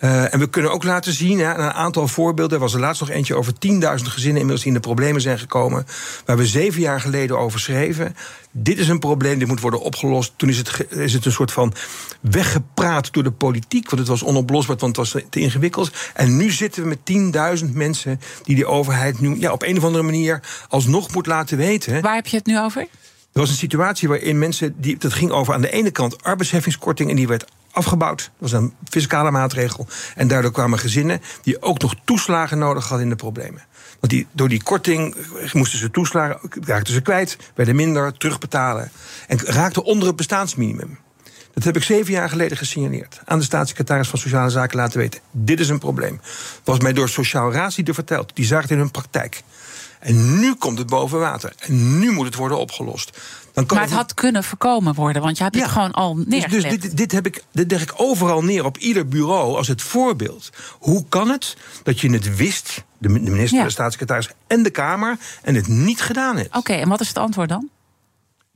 Uh, 0.01 0.33
en 0.33 0.39
we 0.39 0.49
kunnen 0.49 0.71
ook 0.71 0.83
laten 0.83 1.13
zien, 1.13 1.39
hè, 1.39 1.53
een 1.53 1.71
aantal 1.71 2.07
voorbeelden. 2.07 2.53
Er 2.53 2.63
was 2.63 2.73
er 2.73 2.79
laatst 2.79 3.01
nog 3.01 3.09
eentje 3.09 3.35
over 3.35 3.53
10.000 3.53 3.59
gezinnen 3.79 4.41
inmiddels 4.41 4.59
die 4.59 4.67
in 4.67 4.73
de 4.73 4.79
problemen 4.79 5.21
zijn 5.21 5.39
gekomen. 5.39 5.85
Waar 6.25 6.37
we 6.37 6.45
zeven 6.45 6.81
jaar 6.81 7.01
geleden 7.01 7.39
over 7.39 7.59
schreven. 7.59 8.15
Dit 8.51 8.77
is 8.77 8.87
een 8.87 8.99
probleem, 8.99 9.39
dit 9.39 9.47
moet 9.47 9.59
worden 9.59 9.81
opgelost. 9.81 10.33
Toen 10.35 10.49
is 10.49 10.57
het, 10.57 10.85
is 10.89 11.13
het 11.13 11.25
een 11.25 11.31
soort 11.31 11.51
van 11.51 11.73
weggepraat 12.21 13.13
door 13.13 13.23
de 13.23 13.31
politiek. 13.31 13.85
Want 13.85 13.99
het 13.99 14.09
was 14.09 14.23
onoplosbaar, 14.23 14.77
want 14.77 14.97
het 14.97 15.11
was 15.11 15.23
te 15.29 15.39
ingewikkeld. 15.39 15.91
En 16.13 16.37
nu 16.37 16.51
zitten 16.51 16.83
we 16.83 16.89
met 16.89 17.61
10.000 17.63 17.71
mensen 17.73 18.19
die 18.43 18.55
die 18.55 18.65
overheid 18.65 19.19
nu 19.19 19.39
ja, 19.39 19.51
op 19.51 19.63
een 19.63 19.77
of 19.77 19.83
andere 19.83 20.03
manier 20.03 20.39
alsnog 20.69 21.13
moet 21.13 21.27
laten 21.27 21.57
weten. 21.57 22.01
Waar 22.01 22.15
heb 22.15 22.27
je 22.27 22.37
het 22.37 22.45
nu 22.45 22.59
over? 22.59 22.81
Er 23.33 23.39
was 23.39 23.49
een 23.49 23.55
situatie 23.55 24.07
waarin 24.07 24.39
mensen. 24.39 24.75
Die, 24.77 24.97
dat 24.97 25.13
ging 25.13 25.31
over 25.31 25.53
aan 25.53 25.61
de 25.61 25.71
ene 25.71 25.91
kant 25.91 26.23
arbeidsheffingskorting. 26.23 27.09
en 27.09 27.15
die 27.15 27.27
werd 27.27 27.45
afgebouwd. 27.71 28.17
Dat 28.17 28.51
was 28.51 28.51
een 28.51 28.73
fiscale 28.89 29.31
maatregel. 29.31 29.87
En 30.15 30.27
daardoor 30.27 30.51
kwamen 30.51 30.79
gezinnen 30.79 31.21
die 31.41 31.61
ook 31.61 31.81
nog 31.81 31.95
toeslagen 32.05 32.57
nodig 32.57 32.87
hadden 32.87 33.03
in 33.03 33.09
de 33.09 33.15
problemen. 33.15 33.63
Want 33.99 34.13
die, 34.13 34.27
door 34.31 34.49
die 34.49 34.63
korting 34.63 35.15
moesten 35.53 35.79
ze 35.79 35.91
toeslagen, 35.91 36.39
raakten 36.61 36.93
ze 36.93 37.01
kwijt, 37.01 37.37
werden 37.55 37.75
minder, 37.75 38.17
terugbetalen. 38.17 38.91
En 39.27 39.39
raakten 39.39 39.83
onder 39.83 40.07
het 40.07 40.15
bestaansminimum. 40.15 40.99
Dat 41.53 41.63
heb 41.63 41.75
ik 41.75 41.83
zeven 41.83 42.13
jaar 42.13 42.29
geleden 42.29 42.57
gesignaleerd. 42.57 43.21
Aan 43.25 43.37
de 43.37 43.43
staatssecretaris 43.43 44.07
van 44.07 44.19
Sociale 44.19 44.49
Zaken 44.49 44.77
laten 44.77 44.99
weten. 44.99 45.21
Dit 45.31 45.59
is 45.59 45.69
een 45.69 45.79
probleem. 45.79 46.21
Was 46.63 46.79
mij 46.79 46.93
door 46.93 47.09
Sociaal 47.09 47.51
Raadslieden 47.51 47.93
verteld. 47.93 48.31
Die 48.35 48.45
zagen 48.45 48.63
het 48.63 48.71
in 48.71 48.77
hun 48.77 48.91
praktijk. 48.91 49.43
En 49.99 50.39
nu 50.39 50.55
komt 50.55 50.77
het 50.77 50.87
boven 50.87 51.19
water. 51.19 51.53
En 51.59 51.99
nu 51.99 52.11
moet 52.11 52.25
het 52.25 52.35
worden 52.35 52.57
opgelost. 52.57 53.19
Dan 53.53 53.65
kan 53.65 53.77
maar 53.77 53.85
het 53.85 53.95
had 53.95 54.13
kunnen 54.13 54.43
voorkomen 54.43 54.93
worden, 54.93 55.21
want 55.21 55.37
je 55.37 55.43
hebt 55.43 55.55
het 55.55 55.67
gewoon 55.67 55.91
al 55.91 56.15
neergelegd. 56.15 56.51
Dus, 56.51 56.63
dus 56.63 56.81
dit, 56.81 56.97
dit, 56.97 57.11
heb 57.11 57.25
ik, 57.25 57.43
dit 57.51 57.71
leg 57.71 57.81
ik 57.81 57.93
overal 57.95 58.43
neer 58.43 58.65
op 58.65 58.77
ieder 58.77 59.07
bureau 59.07 59.57
als 59.57 59.67
het 59.67 59.81
voorbeeld. 59.81 60.49
Hoe 60.79 61.05
kan 61.09 61.29
het 61.29 61.57
dat 61.83 61.99
je 61.99 62.11
het 62.11 62.35
wist, 62.35 62.83
de 62.97 63.09
minister, 63.09 63.63
de 63.63 63.69
staatssecretaris 63.69 64.29
en 64.47 64.63
de 64.63 64.69
Kamer, 64.69 65.17
en 65.41 65.55
het 65.55 65.67
niet 65.67 66.01
gedaan 66.01 66.37
hebt? 66.37 66.55
Oké, 66.55 66.73
en 66.73 66.89
wat 66.89 67.01
is 67.01 67.07
het 67.07 67.17
antwoord 67.17 67.49
dan? 67.49 67.69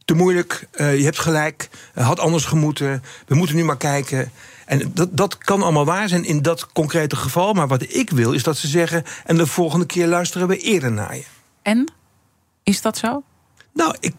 Te 0.06 0.14
moeilijk, 0.14 0.68
uh, 0.74 0.98
je 0.98 1.04
hebt 1.04 1.20
gelijk, 1.20 1.70
uh, 1.96 2.06
had 2.08 2.20
anders 2.20 2.46
gemoeten, 2.46 3.04
we 3.28 3.36
moeten 3.36 3.56
nu 3.56 3.64
maar 3.64 3.78
kijken. 3.78 4.32
En 4.66 4.92
dat, 4.94 5.18
dat 5.18 5.38
kan 5.38 5.62
allemaal 5.62 5.86
waar 5.86 6.10
zijn 6.10 6.26
in 6.26 6.42
dat 6.42 6.72
concrete 6.72 7.16
geval. 7.16 7.54
Maar 7.54 7.68
wat 7.68 7.82
ik 7.82 8.10
wil 8.10 8.32
is 8.32 8.44
dat 8.44 8.58
ze 8.58 8.68
zeggen. 8.68 9.04
En 9.26 9.38
de 9.38 9.48
volgende 9.48 9.86
keer 9.86 10.08
luisteren 10.08 10.48
we 10.48 10.58
eerder 10.58 10.92
naar 10.92 11.16
je. 11.16 11.24
En? 11.62 11.92
Is 12.64 12.82
dat 12.82 12.98
zo? 12.98 13.24
Nou, 13.74 13.96
ik, 14.00 14.14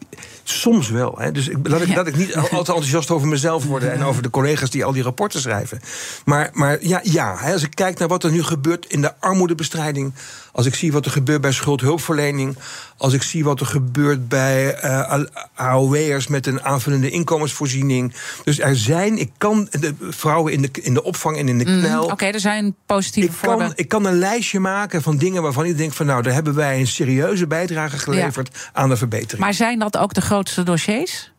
soms 0.49 0.89
wel. 0.89 1.15
Hè. 1.17 1.31
Dus 1.31 1.47
ik, 1.47 1.57
laat, 1.63 1.81
ik, 1.81 1.87
ja. 1.87 2.05
ik 2.05 2.15
niet 2.15 2.35
altijd 2.35 2.53
enthousiast 2.53 3.11
over 3.11 3.27
mezelf 3.27 3.65
worden 3.65 3.91
en 3.91 4.03
over 4.03 4.21
de 4.21 4.29
collega's 4.29 4.69
die 4.69 4.85
al 4.85 4.91
die 4.91 5.03
rapporten 5.03 5.41
schrijven. 5.41 5.79
Maar, 6.25 6.49
maar 6.53 6.77
ja, 6.81 6.99
ja 7.03 7.31
als 7.31 7.63
ik 7.63 7.75
kijk 7.75 7.99
naar 7.99 8.07
wat 8.07 8.23
er 8.23 8.31
nu 8.31 8.43
gebeurt 8.43 8.85
in 8.85 9.01
de 9.01 9.13
armoedebestrijding. 9.19 10.13
Als 10.51 10.65
ik 10.65 10.75
zie 10.75 10.91
wat 10.91 11.05
er 11.05 11.11
gebeurt 11.11 11.41
bij 11.41 11.51
schuldhulpverlening. 11.51 12.57
Als 12.97 13.13
ik 13.13 13.21
zie 13.21 13.43
wat 13.43 13.59
er 13.59 13.65
gebeurt 13.65 14.27
bij 14.27 14.83
uh, 14.83 15.19
AOW'ers 15.55 16.27
met 16.27 16.47
een 16.47 16.63
aanvullende 16.63 17.09
inkomensvoorziening. 17.09 18.13
Dus 18.43 18.59
er 18.59 18.75
zijn, 18.75 19.17
ik 19.17 19.31
kan 19.37 19.67
de 19.71 19.95
vrouwen 20.09 20.53
in 20.53 20.61
de, 20.61 20.69
in 20.81 20.93
de 20.93 21.03
opvang 21.03 21.37
en 21.37 21.47
in 21.47 21.57
de 21.57 21.63
knel. 21.63 22.03
Mm, 22.03 22.11
Oké, 22.11 22.25
er 22.25 22.39
zijn 22.39 22.75
positieve 22.85 23.29
ik 23.29 23.35
voorbeelden. 23.35 23.67
Kan, 23.67 23.77
ik 23.77 23.87
kan 23.87 24.05
een 24.05 24.19
lijstje 24.19 24.59
maken 24.59 25.01
van 25.01 25.17
dingen 25.17 25.41
waarvan 25.41 25.65
ik 25.65 25.77
denk 25.77 25.93
van 25.93 26.05
nou, 26.05 26.21
daar 26.21 26.33
hebben 26.33 26.55
wij 26.55 26.79
een 26.79 26.87
serieuze 26.87 27.47
bijdrage 27.47 27.97
geleverd 27.97 28.49
ja. 28.53 28.59
aan 28.73 28.89
de 28.89 28.97
verbetering. 28.97 29.39
Maar 29.39 29.53
zijn 29.53 29.79
dat 29.79 29.97
ook 29.97 30.13
de 30.13 30.21
grootste 30.37 30.63
dossiers? 30.63 31.31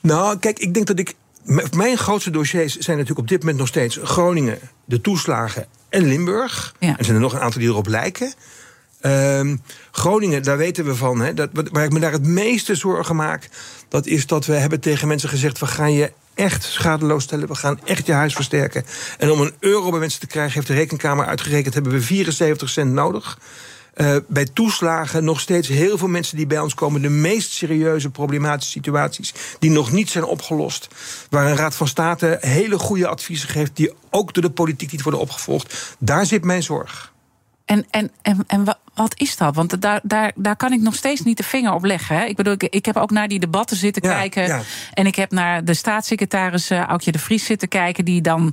Nou, 0.00 0.38
kijk, 0.38 0.58
ik 0.58 0.74
denk 0.74 0.86
dat 0.86 0.98
ik. 0.98 1.14
Mijn 1.76 1.96
grootste 1.96 2.30
dossiers 2.30 2.76
zijn 2.76 2.96
natuurlijk 2.96 3.22
op 3.22 3.28
dit 3.28 3.40
moment 3.40 3.58
nog 3.58 3.68
steeds 3.68 3.98
Groningen, 4.02 4.58
de 4.84 5.00
toeslagen 5.00 5.66
en 5.88 6.04
Limburg. 6.04 6.74
Ja. 6.78 6.88
En 6.88 6.98
er 6.98 7.04
zijn 7.04 7.16
er 7.16 7.22
nog 7.22 7.32
een 7.32 7.40
aantal 7.40 7.60
die 7.60 7.70
erop 7.70 7.86
lijken. 7.86 8.32
Um, 9.00 9.62
Groningen, 9.90 10.42
daar 10.42 10.56
weten 10.56 10.84
we 10.84 10.94
van. 10.94 11.20
Hè, 11.20 11.34
dat, 11.34 11.50
waar 11.52 11.84
ik 11.84 11.92
me 11.92 12.00
daar 12.00 12.12
het 12.12 12.26
meeste 12.26 12.74
zorgen 12.74 13.16
maak, 13.16 13.48
dat 13.88 14.06
is 14.06 14.26
dat 14.26 14.46
we 14.46 14.52
hebben 14.52 14.80
tegen 14.80 15.08
mensen 15.08 15.28
gezegd: 15.28 15.58
we 15.58 15.66
gaan 15.66 15.92
je 15.92 16.12
echt 16.34 16.62
schadeloos 16.62 17.22
stellen. 17.22 17.48
We 17.48 17.54
gaan 17.54 17.80
echt 17.84 18.06
je 18.06 18.12
huis 18.12 18.34
versterken. 18.34 18.84
En 19.18 19.30
om 19.30 19.40
een 19.40 19.54
euro 19.58 19.90
bij 19.90 20.00
mensen 20.00 20.20
te 20.20 20.26
krijgen, 20.26 20.52
heeft 20.54 20.66
de 20.66 20.74
rekenkamer 20.74 21.26
uitgerekend, 21.26 21.74
hebben 21.74 21.92
we 21.92 22.00
74 22.00 22.68
cent 22.68 22.92
nodig. 22.92 23.38
Uh, 23.94 24.16
bij 24.28 24.44
toeslagen 24.44 25.24
nog 25.24 25.40
steeds 25.40 25.68
heel 25.68 25.98
veel 25.98 26.08
mensen 26.08 26.36
die 26.36 26.46
bij 26.46 26.58
ons 26.58 26.74
komen, 26.74 27.02
de 27.02 27.08
meest 27.08 27.52
serieuze 27.52 28.10
problematische 28.10 28.72
situaties 28.72 29.34
die 29.58 29.70
nog 29.70 29.92
niet 29.92 30.10
zijn 30.10 30.24
opgelost. 30.24 30.88
Waar 31.30 31.46
een 31.46 31.56
Raad 31.56 31.74
van 31.74 31.88
State 31.88 32.38
hele 32.40 32.78
goede 32.78 33.06
adviezen 33.06 33.48
geeft, 33.48 33.76
die 33.76 33.92
ook 34.10 34.34
door 34.34 34.42
de 34.42 34.50
politiek 34.50 34.92
niet 34.92 35.02
worden 35.02 35.20
opgevolgd. 35.20 35.96
Daar 35.98 36.26
zit 36.26 36.44
mijn 36.44 36.62
zorg. 36.62 37.12
En, 37.64 37.86
en, 37.90 38.10
en, 38.22 38.44
en 38.46 38.76
wat 38.94 39.14
is 39.16 39.36
dat? 39.36 39.54
Want 39.54 39.82
daar, 39.82 40.00
daar, 40.02 40.32
daar 40.34 40.56
kan 40.56 40.72
ik 40.72 40.80
nog 40.80 40.94
steeds 40.94 41.20
niet 41.20 41.36
de 41.36 41.42
vinger 41.42 41.72
op 41.72 41.84
leggen. 41.84 42.16
Hè? 42.16 42.24
Ik 42.24 42.36
bedoel, 42.36 42.52
ik, 42.52 42.62
ik 42.62 42.84
heb 42.84 42.96
ook 42.96 43.10
naar 43.10 43.28
die 43.28 43.40
debatten 43.40 43.76
zitten 43.76 44.08
ja, 44.08 44.14
kijken. 44.14 44.46
Ja. 44.46 44.60
En 44.92 45.06
ik 45.06 45.14
heb 45.14 45.30
naar 45.30 45.64
de 45.64 45.74
staatssecretaris 45.74 46.70
uh, 46.70 46.80
Aukje 46.80 47.12
de 47.12 47.18
Vries 47.18 47.44
zitten 47.44 47.68
kijken. 47.68 48.04
Die 48.04 48.20
dan, 48.20 48.52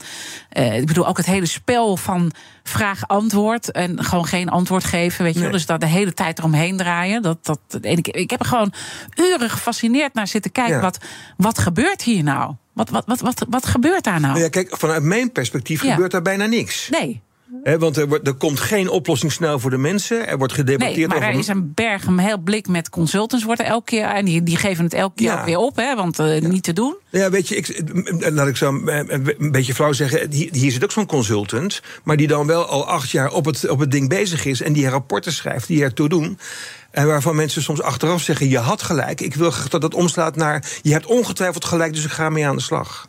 uh, 0.57 0.77
ik 0.77 0.85
bedoel, 0.85 1.07
ook 1.07 1.17
het 1.17 1.25
hele 1.25 1.45
spel 1.45 1.97
van 1.97 2.31
vraag-antwoord. 2.63 3.71
En 3.71 4.03
gewoon 4.03 4.25
geen 4.25 4.49
antwoord 4.49 4.83
geven. 4.83 5.23
Weet 5.23 5.33
je 5.33 5.39
nee. 5.39 5.51
Dus 5.51 5.65
dat 5.65 5.79
de 5.79 5.85
hele 5.85 6.13
tijd 6.13 6.39
eromheen 6.39 6.77
draaien. 6.77 7.21
Dat, 7.21 7.45
dat, 7.45 7.59
ik, 7.81 8.07
ik 8.07 8.29
heb 8.29 8.39
er 8.39 8.45
gewoon 8.45 8.73
uren 9.15 9.49
gefascineerd 9.49 10.13
naar 10.13 10.27
zitten 10.27 10.51
kijken. 10.51 10.75
Ja. 10.75 10.81
Wat, 10.81 10.97
wat 11.37 11.59
gebeurt 11.59 12.01
hier 12.01 12.23
nou? 12.23 12.53
Wat, 12.73 12.89
wat, 12.89 13.03
wat, 13.05 13.19
wat, 13.19 13.45
wat 13.49 13.65
gebeurt 13.65 14.03
daar 14.03 14.19
nou? 14.19 14.39
Ja, 14.39 14.49
kijk, 14.49 14.77
vanuit 14.77 15.03
mijn 15.03 15.31
perspectief 15.31 15.81
gebeurt 15.81 16.11
daar 16.11 16.21
bijna 16.21 16.45
niks. 16.45 16.89
Nee. 16.89 17.21
He, 17.63 17.77
want 17.77 17.97
er, 17.97 18.07
wordt, 18.07 18.27
er, 18.27 18.33
komt 18.33 18.59
geen 18.59 18.89
oplossing 18.89 19.31
snel 19.31 19.59
voor 19.59 19.69
de 19.69 19.77
mensen. 19.77 20.27
Er 20.27 20.37
wordt 20.37 20.53
gedebatteerd 20.53 20.97
nee, 20.97 21.07
maar 21.07 21.17
over. 21.17 21.29
Er 21.29 21.39
is 21.39 21.47
een 21.47 21.73
berg, 21.73 22.05
een 22.05 22.19
heel 22.19 22.37
blik 22.37 22.67
met 22.67 22.89
consultants 22.89 23.45
wordt 23.45 23.61
er 23.61 23.67
elke 23.67 23.85
keer. 23.85 24.05
En 24.05 24.25
die, 24.25 24.43
die 24.43 24.57
geven 24.57 24.83
het 24.83 24.93
elke 24.93 25.15
keer 25.15 25.27
ja. 25.27 25.39
ook 25.39 25.45
weer 25.45 25.57
op, 25.57 25.75
hè, 25.75 25.95
want 25.95 26.19
uh, 26.19 26.41
ja. 26.41 26.47
niet 26.47 26.63
te 26.63 26.73
doen. 26.73 26.95
Ja, 27.09 27.29
weet 27.29 27.47
je, 27.47 27.55
ik, 27.55 27.83
laat 28.19 28.47
ik 28.47 28.57
zo 28.57 28.81
een 28.85 29.51
beetje 29.51 29.73
flauw 29.73 29.93
zeggen. 29.93 30.31
Hier, 30.31 30.49
hier 30.51 30.71
zit 30.71 30.83
ook 30.83 30.91
zo'n 30.91 31.05
consultant. 31.05 31.81
Maar 32.03 32.17
die 32.17 32.27
dan 32.27 32.47
wel 32.47 32.65
al 32.65 32.87
acht 32.87 33.09
jaar 33.09 33.31
op 33.31 33.45
het, 33.45 33.69
op 33.69 33.79
het 33.79 33.91
ding 33.91 34.09
bezig 34.09 34.45
is. 34.45 34.61
En 34.61 34.73
die 34.73 34.89
rapporten 34.89 35.33
schrijft 35.33 35.67
die 35.67 35.83
ertoe 35.83 36.09
doen. 36.09 36.39
En 36.91 37.07
waarvan 37.07 37.35
mensen 37.35 37.61
soms 37.61 37.81
achteraf 37.81 38.21
zeggen: 38.21 38.49
Je 38.49 38.57
had 38.57 38.81
gelijk. 38.81 39.21
Ik 39.21 39.35
wil 39.35 39.53
dat 39.69 39.81
dat 39.81 39.93
omslaat 39.93 40.35
naar. 40.35 40.65
Je 40.81 40.91
hebt 40.91 41.05
ongetwijfeld 41.05 41.65
gelijk, 41.65 41.93
dus 41.93 42.05
ik 42.05 42.11
ga 42.11 42.29
mee 42.29 42.47
aan 42.47 42.55
de 42.55 42.61
slag. 42.61 43.08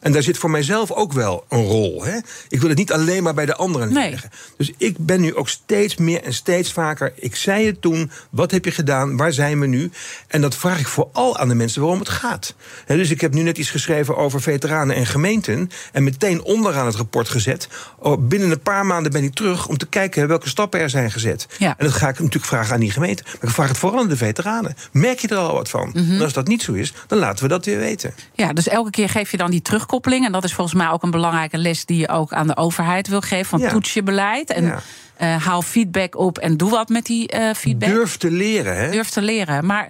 En 0.00 0.12
daar 0.12 0.22
zit 0.22 0.38
voor 0.38 0.50
mijzelf 0.50 0.92
ook 0.92 1.12
wel 1.12 1.44
een 1.48 1.64
rol. 1.64 2.04
Hè? 2.04 2.18
Ik 2.48 2.60
wil 2.60 2.68
het 2.68 2.78
niet 2.78 2.92
alleen 2.92 3.22
maar 3.22 3.34
bij 3.34 3.46
de 3.46 3.56
anderen 3.56 3.92
nee. 3.92 4.10
leggen. 4.10 4.30
Dus 4.56 4.72
ik 4.76 4.96
ben 4.98 5.20
nu 5.20 5.34
ook 5.34 5.48
steeds 5.48 5.96
meer 5.96 6.22
en 6.22 6.34
steeds 6.34 6.72
vaker. 6.72 7.12
Ik 7.16 7.36
zei 7.36 7.66
het 7.66 7.80
toen. 7.80 8.10
Wat 8.30 8.50
heb 8.50 8.64
je 8.64 8.70
gedaan? 8.70 9.16
Waar 9.16 9.32
zijn 9.32 9.60
we 9.60 9.66
nu? 9.66 9.90
En 10.28 10.40
dat 10.40 10.54
vraag 10.54 10.80
ik 10.80 10.86
vooral 10.86 11.38
aan 11.38 11.48
de 11.48 11.54
mensen 11.54 11.80
waarom 11.80 11.98
het 11.98 12.08
gaat. 12.08 12.54
He, 12.86 12.96
dus 12.96 13.10
ik 13.10 13.20
heb 13.20 13.34
nu 13.34 13.42
net 13.42 13.58
iets 13.58 13.70
geschreven 13.70 14.16
over 14.16 14.40
veteranen 14.40 14.96
en 14.96 15.06
gemeenten. 15.06 15.70
En 15.92 16.04
meteen 16.04 16.42
onderaan 16.42 16.86
het 16.86 16.94
rapport 16.94 17.28
gezet. 17.28 17.68
Oh, 17.98 18.26
binnen 18.28 18.50
een 18.50 18.60
paar 18.60 18.86
maanden 18.86 19.12
ben 19.12 19.24
ik 19.24 19.34
terug 19.34 19.68
om 19.68 19.76
te 19.76 19.86
kijken 19.86 20.28
welke 20.28 20.48
stappen 20.48 20.80
er 20.80 20.90
zijn 20.90 21.10
gezet. 21.10 21.46
Ja. 21.58 21.74
En 21.78 21.86
dat 21.86 21.94
ga 21.94 22.08
ik 22.08 22.18
natuurlijk 22.18 22.44
vragen 22.44 22.74
aan 22.74 22.80
die 22.80 22.90
gemeente. 22.90 23.22
Maar 23.22 23.36
ik 23.42 23.50
vraag 23.50 23.68
het 23.68 23.78
vooral 23.78 24.00
aan 24.00 24.08
de 24.08 24.16
veteranen. 24.16 24.76
Merk 24.92 25.18
je 25.18 25.28
er 25.28 25.36
al 25.36 25.54
wat 25.54 25.70
van? 25.70 25.90
Mhm. 25.92 26.12
En 26.12 26.20
als 26.20 26.32
dat 26.32 26.46
niet 26.46 26.62
zo 26.62 26.72
is, 26.72 26.92
dan 27.06 27.18
laten 27.18 27.42
we 27.42 27.48
dat 27.48 27.64
weer 27.64 27.78
weten. 27.78 28.14
Ja, 28.34 28.52
dus 28.52 28.68
elke 28.68 28.90
keer 28.90 29.08
geef 29.08 29.30
je 29.30 29.36
dan 29.36 29.50
die 29.50 29.62
terugkomst. 29.86 30.24
En 30.26 30.32
dat 30.32 30.44
is 30.44 30.54
volgens 30.54 30.76
mij 30.76 30.88
ook 30.88 31.02
een 31.02 31.10
belangrijke 31.10 31.58
les 31.58 31.84
die 31.84 31.98
je 31.98 32.08
ook 32.08 32.32
aan 32.32 32.46
de 32.46 32.56
overheid 32.56 33.08
wil 33.08 33.20
geven. 33.20 33.46
Van 33.46 33.60
Ja. 33.60 33.68
toets 33.68 33.94
je 33.94 34.02
beleid 34.02 34.50
en 34.50 34.64
Ja. 34.64 34.80
eh, 35.16 35.44
haal 35.46 35.62
feedback 35.62 36.16
op 36.16 36.38
en 36.38 36.56
doe 36.56 36.70
wat 36.70 36.88
met 36.88 37.04
die 37.06 37.28
eh, 37.28 37.54
feedback. 37.54 37.88
Durf 37.88 38.16
te 38.16 38.30
leren, 38.30 38.76
hè? 38.76 38.90
Durf 38.90 39.08
te 39.10 39.22
leren. 39.22 39.66
Maar 39.66 39.88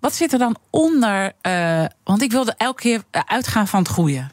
wat 0.00 0.14
zit 0.14 0.32
er 0.32 0.38
dan 0.38 0.56
onder? 0.70 1.32
eh, 1.40 1.84
want 2.04 2.22
ik 2.22 2.30
wilde 2.32 2.54
elke 2.56 2.80
keer 2.82 3.02
uitgaan 3.26 3.68
van 3.68 3.78
het 3.80 3.88
goede. 3.88 4.24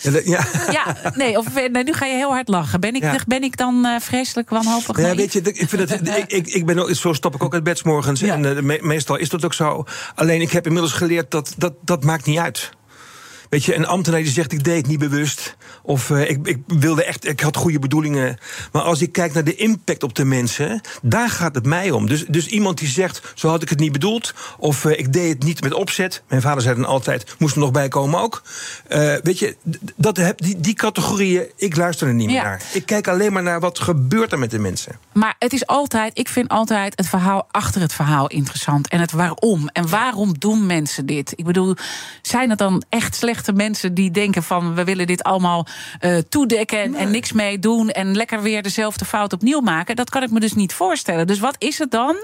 Ja, 0.00 0.10
dat- 0.10 0.24
ja. 0.26 0.44
Ja, 0.78 0.96
nee, 1.14 1.38
of, 1.38 1.54
nee, 1.54 1.84
nu 1.84 1.92
ga 1.92 2.06
je 2.06 2.14
heel 2.16 2.30
hard 2.30 2.48
lachen. 2.48 2.80
Ben 2.80 2.94
ik, 2.94 3.02
Ja. 3.02 3.16
ben 3.26 3.42
ik 3.42 3.56
dan 3.56 3.86
vreselijk 4.00 4.50
wanhopig? 4.50 4.96
Ja, 4.96 5.02
naïef? 5.02 5.16
weet 5.16 5.32
je, 5.32 5.40
ik, 5.40 5.68
vind 5.68 5.90
het, 5.90 6.08
ik, 6.18 6.32
ik, 6.32 6.46
ik 6.46 6.66
ben, 6.66 6.78
ook- 6.78 6.90
zo 6.94 7.12
stap 7.12 7.34
ik 7.34 7.42
ook 7.44 7.54
uit 7.54 7.62
bed 7.62 7.84
morgens. 7.84 8.20
Ja. 8.20 8.34
En 8.34 8.66
me- 8.66 8.78
meestal 8.82 9.16
is 9.16 9.28
dat 9.28 9.44
ook 9.44 9.54
zo. 9.54 9.84
Alleen 10.14 10.40
ik 10.40 10.50
heb 10.52 10.66
inmiddels 10.66 10.92
geleerd 10.92 11.30
dat 11.30 11.54
dat, 11.58 11.72
dat 11.82 12.04
maakt 12.04 12.24
niet 12.26 12.38
uit. 12.38 12.70
Weet 13.52 13.64
je, 13.64 13.74
een 13.74 13.86
ambtenaar 13.86 14.22
die 14.22 14.32
zegt: 14.32 14.52
ik 14.52 14.64
deed 14.64 14.76
het 14.76 14.86
niet 14.86 14.98
bewust. 14.98 15.56
Of 15.82 16.10
uh, 16.10 16.30
ik, 16.30 16.46
ik 16.46 16.58
wilde 16.66 17.04
echt, 17.04 17.28
ik 17.28 17.40
had 17.40 17.56
goede 17.56 17.78
bedoelingen. 17.78 18.38
Maar 18.72 18.82
als 18.82 19.00
ik 19.00 19.12
kijk 19.12 19.32
naar 19.32 19.44
de 19.44 19.54
impact 19.54 20.02
op 20.02 20.14
de 20.14 20.24
mensen, 20.24 20.80
daar 21.02 21.30
gaat 21.30 21.54
het 21.54 21.66
mij 21.66 21.90
om. 21.90 22.06
Dus, 22.06 22.24
dus 22.26 22.46
iemand 22.46 22.78
die 22.78 22.88
zegt: 22.88 23.32
zo 23.34 23.48
had 23.48 23.62
ik 23.62 23.68
het 23.68 23.78
niet 23.78 23.92
bedoeld. 23.92 24.34
Of 24.58 24.84
uh, 24.84 24.98
ik 24.98 25.12
deed 25.12 25.28
het 25.28 25.42
niet 25.42 25.62
met 25.62 25.74
opzet. 25.74 26.22
Mijn 26.28 26.42
vader 26.42 26.62
zei 26.62 26.74
dan 26.74 26.84
altijd: 26.84 27.34
moest 27.38 27.54
er 27.54 27.60
nog 27.60 27.70
bij 27.70 27.88
komen 27.88 28.20
ook. 28.20 28.42
Uh, 28.88 29.14
weet 29.22 29.38
je, 29.38 29.56
dat, 29.96 30.20
die, 30.36 30.60
die 30.60 30.74
categorieën, 30.74 31.50
ik 31.56 31.76
luister 31.76 32.08
er 32.08 32.14
niet 32.14 32.26
meer 32.26 32.36
ja. 32.36 32.42
naar. 32.42 32.62
Ik 32.72 32.86
kijk 32.86 33.08
alleen 33.08 33.32
maar 33.32 33.42
naar 33.42 33.60
wat 33.60 33.78
gebeurt 33.78 34.32
er 34.32 34.38
met 34.38 34.50
de 34.50 34.58
mensen. 34.58 34.98
Maar 35.12 35.34
het 35.38 35.52
is 35.52 35.66
altijd, 35.66 36.18
ik 36.18 36.28
vind 36.28 36.48
altijd 36.48 36.92
het 36.96 37.08
verhaal 37.08 37.48
achter 37.50 37.80
het 37.80 37.92
verhaal 37.92 38.26
interessant. 38.26 38.88
En 38.88 39.00
het 39.00 39.12
waarom. 39.12 39.68
En 39.68 39.88
waarom 39.88 40.38
doen 40.38 40.66
mensen 40.66 41.06
dit? 41.06 41.32
Ik 41.36 41.44
bedoel, 41.44 41.76
zijn 42.22 42.50
het 42.50 42.58
dan 42.58 42.82
echt 42.88 43.16
slechte 43.42 43.62
mensen 43.64 43.94
die 43.94 44.10
denken 44.10 44.42
van 44.42 44.74
we 44.74 44.84
willen 44.84 45.06
dit 45.06 45.22
allemaal 45.22 45.66
uh, 46.00 46.18
toedekken 46.28 46.82
en, 46.82 46.90
nee. 46.90 47.00
en, 47.00 47.10
niks 47.10 47.32
mee 47.32 47.58
doen 47.58 47.90
en 47.90 48.16
lekker 48.16 48.42
weer 48.42 48.62
dezelfde 48.62 49.04
fout 49.04 49.32
opnieuw 49.32 49.60
maken? 49.60 49.96
Dat 49.96 50.10
kan 50.10 50.22
ik 50.22 50.30
me 50.30 50.40
dus 50.40 50.54
niet 50.54 50.72
voorstellen. 50.72 51.26
Dus 51.26 51.38
wat 51.38 51.56
is 51.58 51.78
het 51.78 51.90
dan? 51.90 52.16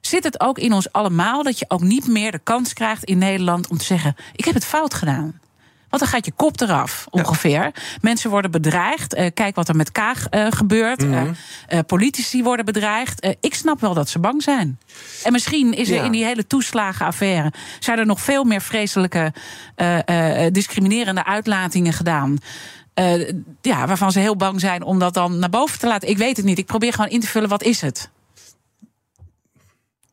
Zit 0.00 0.24
het 0.24 0.40
ook 0.40 0.58
in 0.58 0.72
ons 0.72 0.92
allemaal 0.92 1.42
dat 1.42 1.58
je 1.58 1.64
ook 1.68 1.80
niet 1.80 2.08
meer 2.08 2.30
de 2.30 2.40
kans 2.42 2.72
krijgt 2.72 3.04
in 3.04 3.18
Nederland 3.18 3.68
om 3.68 3.78
te 3.78 3.84
zeggen: 3.84 4.16
ik 4.32 4.44
heb 4.44 4.54
het 4.54 4.64
fout 4.64 4.94
gedaan? 4.94 5.40
Want 5.88 6.02
dan 6.02 6.10
gaat 6.10 6.24
je 6.24 6.32
kop 6.36 6.60
eraf, 6.60 7.06
ongeveer. 7.10 7.62
Ja. 7.62 7.72
Mensen 8.00 8.30
worden 8.30 8.50
bedreigd. 8.50 9.16
Uh, 9.16 9.26
kijk 9.34 9.54
wat 9.54 9.68
er 9.68 9.76
met 9.76 9.92
Kaag 9.92 10.26
uh, 10.30 10.46
gebeurt. 10.50 11.02
Mm 11.02 11.12
-hmm. 11.12 11.34
uh, 11.68 11.78
politici 11.86 12.42
worden 12.42 12.64
bedreigd. 12.64 13.36
ik 13.40 13.54
snap 13.54 13.80
wel 13.80 13.94
dat 13.94 14.08
ze 14.08 14.18
bang 14.18 14.42
zijn. 14.42 14.78
En 15.24 15.32
misschien 15.32 15.74
is 15.74 15.88
er 15.88 15.96
ja. 15.96 16.04
in 16.04 16.12
die 16.12 16.24
hele 16.24 16.46
toeslagenaffaire... 16.46 17.52
zijn 17.78 17.98
er 17.98 18.06
nog 18.06 18.20
veel 18.20 18.44
meer 18.44 18.60
vreselijke, 18.60 19.32
discriminerende 20.52 21.24
uitlatingen 21.24 21.92
gedaan... 21.92 22.38
ja, 23.60 23.86
waarvan 23.86 24.12
ze 24.12 24.18
heel 24.18 24.36
bang 24.36 24.60
zijn 24.60 24.82
om 24.82 24.98
dat 24.98 25.14
dan 25.14 25.38
naar 25.38 25.50
boven 25.50 25.78
te 25.78 25.86
laten. 25.86 26.08
Ik 26.08 26.18
weet 26.18 26.36
het 26.36 26.46
niet. 26.46 26.58
Ik 26.58 26.66
probeer 26.66 26.92
gewoon 26.92 27.10
in 27.10 27.20
te 27.20 27.26
vullen, 27.26 27.48
wat 27.48 27.62
is 27.62 27.80
het? 27.80 28.10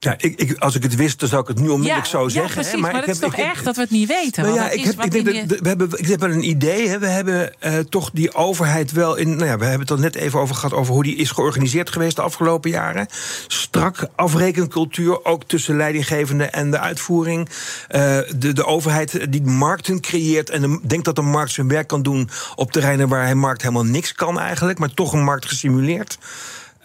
Ja, 0.06 0.16
ik, 0.18 0.40
ik, 0.40 0.58
als 0.60 0.76
ik 0.76 0.84
het 0.84 0.96
wist, 0.96 1.20
dan 1.20 1.30
zou 1.30 1.42
ik 1.42 1.48
het 1.48 1.60
nu 1.60 1.70
onmiddellijk 1.70 2.06
ja, 2.06 2.12
zo 2.12 2.24
ja, 2.24 2.30
zeggen. 2.30 2.54
Precies, 2.54 2.72
hè, 2.72 2.78
maar, 2.78 2.92
maar 2.92 3.02
ik 3.02 3.06
het 3.08 3.16
is 3.16 3.22
heb, 3.22 3.32
toch 3.32 3.40
ik, 3.40 3.46
erg 3.46 3.64
dat 3.64 3.76
we 3.76 3.82
het 3.82 3.90
niet 3.90 4.08
weten? 4.08 4.44
Nou 4.44 4.56
ja, 4.56 4.70
ik, 4.70 4.80
is 4.80 4.86
heb, 4.86 5.04
ik, 5.04 5.12
denk 5.12 5.50
dat, 5.50 5.60
we 5.60 5.68
hebben, 5.68 5.90
ik 5.96 6.08
heb 6.08 6.20
wel 6.20 6.32
een 6.32 6.50
idee. 6.50 6.88
Hè. 6.88 7.00
We 7.00 7.08
hebben 7.08 7.54
uh, 7.64 7.78
toch 7.78 8.10
die 8.14 8.34
overheid 8.34 8.92
wel 8.92 9.16
in. 9.16 9.30
Nou 9.30 9.46
ja, 9.46 9.58
we 9.58 9.64
hebben 9.64 9.82
het 9.82 9.92
al 9.92 9.98
net 9.98 10.16
even 10.16 10.40
over 10.40 10.56
gehad 10.56 10.74
over 10.74 10.94
hoe 10.94 11.04
die 11.04 11.16
is 11.16 11.32
georganiseerd 11.32 11.90
geweest 11.90 12.16
de 12.16 12.22
afgelopen 12.22 12.70
jaren. 12.70 13.08
Strak 13.48 14.08
afrekencultuur, 14.16 15.26
ook 15.26 15.44
tussen 15.44 15.78
leidinggevende 15.78 16.44
en 16.44 16.72
de 16.72 16.80
uitvoering. 16.80 17.50
Uh, 17.50 18.20
de, 18.36 18.54
de 18.54 18.66
overheid 18.66 19.32
die 19.32 19.42
markten 19.42 20.02
creëert 20.02 20.50
en 20.50 20.62
de, 20.62 20.80
denkt 20.84 21.06
dat 21.06 21.16
de 21.16 21.22
markt 21.22 21.52
zijn 21.52 21.68
werk 21.68 21.88
kan 21.88 22.02
doen 22.02 22.30
op 22.56 22.72
terreinen 22.72 23.08
waar 23.08 23.24
hij 23.24 23.36
markt 23.36 23.62
helemaal 23.62 23.86
niks 23.86 24.14
kan 24.14 24.40
eigenlijk, 24.40 24.80
maar 24.80 24.94
toch 24.94 25.14
een 25.14 25.24
markt 25.24 25.46
gesimuleerd. 25.46 26.18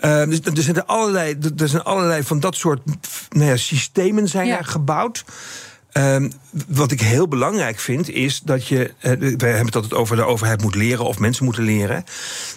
Uh, 0.05 0.23
dus 0.27 0.41
er 0.41 0.63
zijn 0.63 0.87
allerlei, 0.87 1.39
er 1.57 1.69
zijn 1.69 1.83
allerlei 1.83 2.23
van 2.23 2.41
dat 2.41 2.55
soort 2.55 2.81
nou 3.29 3.51
ja, 3.51 3.57
systemen 3.57 4.29
zijn 4.29 4.47
ja. 4.47 4.59
er 4.59 4.65
gebouwd. 4.65 5.25
Um, 5.93 6.33
wat 6.67 6.91
ik 6.91 7.01
heel 7.01 7.29
belangrijk 7.29 7.79
vind, 7.79 8.11
is 8.11 8.41
dat 8.41 8.67
je. 8.67 8.79
Uh, 8.79 9.13
we 9.13 9.47
hebben 9.47 9.67
het 9.67 9.75
altijd 9.75 9.95
over 9.95 10.17
de 10.17 10.25
overheid 10.25 10.63
moet 10.63 10.75
leren 10.75 11.05
of 11.05 11.19
mensen 11.19 11.45
moeten 11.45 11.63
leren. 11.63 12.05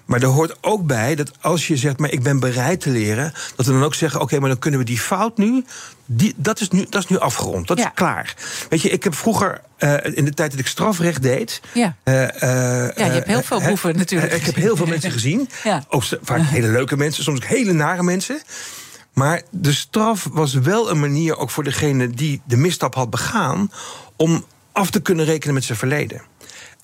Maar 0.06 0.22
er 0.22 0.28
hoort 0.28 0.58
ook 0.62 0.86
bij 0.86 1.16
dat 1.16 1.32
als 1.42 1.68
je 1.68 1.78
zegt, 1.78 2.00
maar 2.00 2.12
ik 2.12 2.24
ben 2.24 2.40
bereid 2.40 2.82
te 2.82 2.90
leren, 2.90 3.34
dat 3.56 3.66
we 3.66 3.72
dan 3.72 3.84
ook 3.84 3.94
zeggen: 3.94 4.20
oké, 4.20 4.28
okay, 4.28 4.40
maar 4.40 4.50
dan 4.50 4.60
kunnen 4.60 4.80
we 4.80 4.86
die 4.86 5.00
fout 5.00 5.38
nu. 5.38 5.66
Die, 6.06 6.34
dat, 6.38 6.60
is 6.60 6.70
nu 6.70 6.86
dat 6.90 7.04
is 7.04 7.10
nu 7.10 7.20
afgerond, 7.20 7.68
dat 7.68 7.78
ja. 7.78 7.86
is 7.86 7.92
klaar. 7.94 8.36
Weet 8.70 8.82
je, 8.82 8.90
ik 8.90 9.04
heb 9.04 9.16
vroeger, 9.16 9.62
uh, 9.80 9.94
in 10.04 10.26
de 10.26 10.34
tijd 10.34 10.52
dat 10.52 10.60
ik 10.60 10.68
strafrecht 10.68 11.22
deed. 11.22 11.62
Ja, 11.74 11.96
uh, 12.04 12.14
ja 12.14 12.92
je 12.96 13.04
hebt 13.04 13.28
heel 13.28 13.42
veel 13.42 13.62
boeven 13.62 13.98
natuurlijk. 13.98 14.34
Ik 14.34 14.46
heb 14.46 14.56
heel 14.56 14.76
veel 14.76 14.86
mensen 14.86 15.12
gezien. 15.12 15.50
ja. 15.64 15.84
Ook 15.90 16.04
vaak 16.22 16.42
hele 16.42 16.68
leuke 16.68 16.98
mensen, 16.98 17.24
soms 17.24 17.38
ook 17.38 17.50
hele 17.50 17.74
nare 17.74 18.04
mensen. 18.04 18.42
Maar 19.14 19.42
de 19.50 19.74
straf 19.74 20.30
was 20.32 20.54
wel 20.54 20.90
een 20.90 21.00
manier, 21.00 21.38
ook 21.38 21.50
voor 21.50 21.64
degene 21.64 22.10
die 22.10 22.42
de 22.46 22.58
misstap 22.58 22.96
had 22.96 23.10
begaan, 23.10 23.72
om 24.16 24.46
af 24.72 24.90
te 24.90 25.02
kunnen 25.02 25.26
rekenen 25.26 25.54
met 25.54 25.64
zijn 25.64 25.78
verleden. 25.78 26.22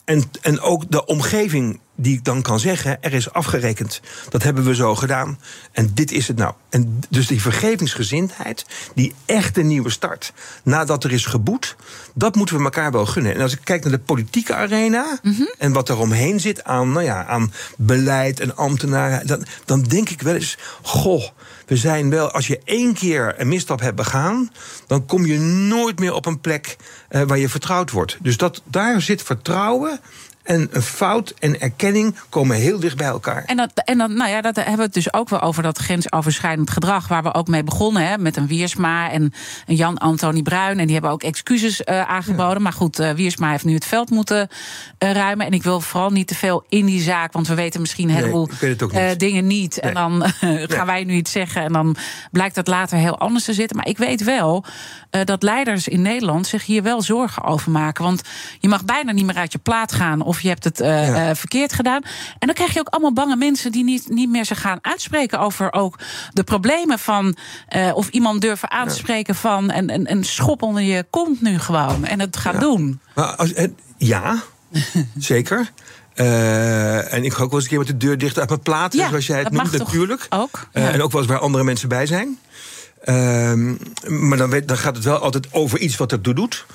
En, 0.06 0.24
en 0.42 0.60
ook 0.60 0.92
de 0.92 1.06
omgeving 1.06 1.80
die 1.96 2.18
ik 2.18 2.24
dan 2.24 2.42
kan 2.42 2.60
zeggen, 2.60 3.04
er 3.04 3.14
is 3.14 3.32
afgerekend. 3.32 4.02
Dat 4.30 4.44
hebben 4.44 4.64
we 4.64 4.76
zo 4.76 4.96
gedaan. 4.96 5.40
En 5.72 5.92
dit 5.94 6.12
is 6.12 6.28
het 6.28 6.38
nou. 6.38 6.54
En 6.70 7.00
dus 7.10 7.28
die 7.28 7.42
vergevingsgezindheid, 7.42 8.66
die 8.96 9.14
echte 9.26 9.62
nieuwe 9.62 9.90
start, 9.90 10.34
nadat 10.64 11.04
er 11.04 11.12
is 11.12 11.26
geboet, 11.26 11.76
dat 12.14 12.36
moeten 12.36 12.58
we 12.58 12.64
elkaar 12.64 12.92
wel 12.92 13.06
gunnen. 13.06 13.36
En 13.36 13.42
als 13.42 13.54
ik 13.54 13.60
kijk 13.64 13.84
naar 13.84 13.92
de 13.92 14.00
politieke 14.00 14.56
arena 14.56 15.20
mm 15.22 15.34
-hmm. 15.34 15.54
en 15.58 15.74
wat 15.74 15.90
er 15.90 15.98
omheen 15.98 16.40
zit 16.40 16.64
aan, 16.64 16.92
nou 16.92 17.04
ja, 17.04 17.26
aan 17.26 17.54
beleid 17.78 18.40
en 18.40 18.56
ambtenaren, 18.56 19.28
dan, 19.28 19.46
dan 19.66 19.84
denk 19.84 20.10
ik 20.10 20.22
wel 20.22 20.36
eens, 20.36 20.58
goh, 20.82 21.24
we 21.70 21.78
zijn 21.78 22.10
wel, 22.10 22.32
als 22.32 22.48
je 22.48 22.60
één 22.64 22.94
keer 22.94 23.36
een 23.38 23.48
misstap 23.48 23.80
hebt 23.80 23.96
begaan, 23.96 24.52
dan 24.88 25.06
kom 25.06 25.26
je 25.26 25.40
nooit 25.40 26.00
meer 26.00 26.14
op 26.14 26.26
een 26.26 26.40
plek 26.40 26.76
uh, 27.10 27.22
waar 27.22 27.38
je 27.38 27.50
vertrouwd 27.50 27.92
wordt. 27.92 28.18
Dus 28.22 28.38
dat, 28.38 28.62
daar 28.66 29.02
zit 29.02 29.24
vertrouwen 29.24 30.00
en 30.50 30.70
een 30.72 30.82
fout 30.82 31.34
en 31.40 31.62
erkenning 31.62 32.16
komen 32.30 32.58
heel 32.58 32.80
dicht 32.80 32.98
bij 32.98 33.08
elkaar. 33.08 33.44
En, 33.46 33.58
dat, 33.58 33.72
en 33.86 33.98
dan, 33.98 34.14
nou 34.14 34.30
ja, 34.30 34.42
dat 34.42 34.56
hebben 34.56 34.76
we 34.76 34.82
het 34.82 34.94
dus 34.94 35.14
ook 35.14 35.30
wel 35.30 35.42
over 35.42 35.64
dat 35.64 35.78
grensoverschrijdend 35.78 36.70
gedrag, 36.70 37.08
waar 37.08 37.24
we 37.24 37.34
ook 37.34 37.48
mee 37.48 37.64
begonnen, 37.64 38.08
hè, 38.08 38.18
met 38.18 38.38
een 38.38 38.48
Wiersma 38.48 39.12
en 39.12 39.34
een 39.68 39.76
Jan-Antonie 39.76 40.44
Bruin. 40.44 40.80
En 40.80 40.86
die 40.86 40.94
hebben 40.94 41.12
ook 41.12 41.24
excuses 41.24 41.82
uh, 41.82 42.02
aangeboden. 42.02 42.54
Ja. 42.54 42.60
Maar 42.60 42.74
goed, 42.74 43.00
uh, 43.00 43.12
Wiersma 43.12 43.52
heeft 43.52 43.66
nu 43.66 43.74
het 43.74 43.86
veld 43.86 44.10
moeten 44.10 44.48
uh, 45.00 45.12
ruimen. 45.12 45.46
En 45.46 45.52
ik 45.52 45.64
wil 45.64 45.82
vooral 45.82 46.10
niet 46.10 46.28
te 46.28 46.36
veel 46.36 46.66
in 46.70 46.86
die 46.86 47.02
zaak, 47.02 47.34
want 47.34 47.48
we 47.48 47.56
weten 47.56 47.82
misschien 47.82 48.10
een 48.10 48.16
heleboel 48.16 48.50
nee, 48.92 49.16
dingen 49.16 49.48
niet. 49.48 49.80
Nee. 49.82 49.92
En 49.92 49.94
dan 49.94 50.24
gaan 50.68 50.86
wij 50.86 51.04
nu 51.04 51.14
iets 51.14 51.32
zeggen 51.32 51.62
en 51.62 51.74
dan 51.74 51.96
blijkt 52.32 52.56
dat 52.56 52.68
later 52.68 52.98
heel 52.98 53.18
anders 53.18 53.46
te 53.46 53.54
zitten. 53.54 53.78
Maar 53.78 53.88
ik 53.88 53.98
weet 53.98 54.24
wel 54.24 54.66
dat 55.10 55.44
leiders 55.44 55.88
in 55.88 56.02
Nederland 56.02 56.48
zich 56.48 56.66
hier 56.66 56.84
wel 56.84 57.02
zorgen 57.02 57.44
over 57.44 57.72
maken. 57.72 58.04
Want 58.04 58.22
je 58.60 58.68
mag 58.68 58.86
bijna 58.86 59.12
niet 59.12 59.26
meer 59.26 59.36
uit 59.36 59.52
je 59.52 59.60
plaat 59.60 59.92
gaan 59.92 60.22
of 60.22 60.39
je 60.42 60.48
hebt 60.48 60.64
het 60.64 60.82
uh, 60.82 61.08
ja. 61.08 61.30
uh, 61.30 61.36
verkeerd 61.36 61.74
gedaan. 61.74 62.02
En 62.40 62.48
dan 62.48 62.54
krijg 62.54 62.74
je 62.74 62.80
ook 62.80 62.88
allemaal 62.88 63.14
bange 63.14 63.36
mensen 63.36 63.72
die 63.72 63.84
niet, 63.84 64.10
niet 64.10 64.30
meer 64.30 64.46
zich 64.46 64.62
gaan 64.62 64.80
uitspreken 64.82 65.40
over 65.40 65.74
ook 65.74 66.00
de 66.34 66.44
problemen 66.44 67.00
van. 67.00 67.36
Uh, 67.76 67.92
of 67.96 68.10
iemand 68.10 68.42
durven 68.42 68.72
aan 68.72 68.88
te 68.88 68.96
spreken 68.96 69.36
van. 69.36 69.70
En, 69.70 69.90
en, 69.90 70.06
en 70.06 70.24
schop 70.24 70.62
onder 70.62 70.84
je 70.84 71.06
kont 71.10 71.42
nu 71.42 71.60
gewoon. 71.60 72.06
En 72.06 72.20
het 72.20 72.38
gaat 72.38 72.60
doen. 72.60 73.00
Maar 73.16 73.36
als, 73.36 73.54
ja, 73.98 74.44
zeker. 75.18 75.72
Uh, 76.16 77.14
en 77.14 77.24
ik 77.24 77.34
ga 77.34 77.44
ook 77.44 77.50
wel 77.50 77.60
eens 77.60 77.64
een 77.64 77.70
keer 77.70 77.78
met 77.78 77.88
de 77.88 77.98
deur 77.98 78.18
dicht 78.18 78.40
uit 78.40 78.50
mijn 78.50 78.62
plaat, 78.62 78.94
ja, 78.94 79.10
zoals 79.10 79.28
jij 79.28 79.40
het 79.40 79.52
noemt, 79.52 79.78
natuurlijk. 79.78 80.26
Ook, 80.30 80.68
uh. 80.74 80.94
En 80.94 81.02
ook 81.02 81.12
wel 81.12 81.22
eens 81.22 81.30
waar 81.30 81.40
andere 81.40 81.64
mensen 81.64 81.90
bij 81.90 82.06
zijn. 82.06 82.40
Uh, 83.06 83.76
maar 84.08 84.38
dan, 84.38 84.50
weet, 84.50 84.68
dan 84.68 84.78
gaat 84.78 84.96
het 84.96 85.06
wel 85.06 85.18
altijd 85.18 85.54
over 85.54 85.80
iets 85.80 85.98
wat 85.98 86.12
ertoe 86.12 86.34
doet. 86.34 86.66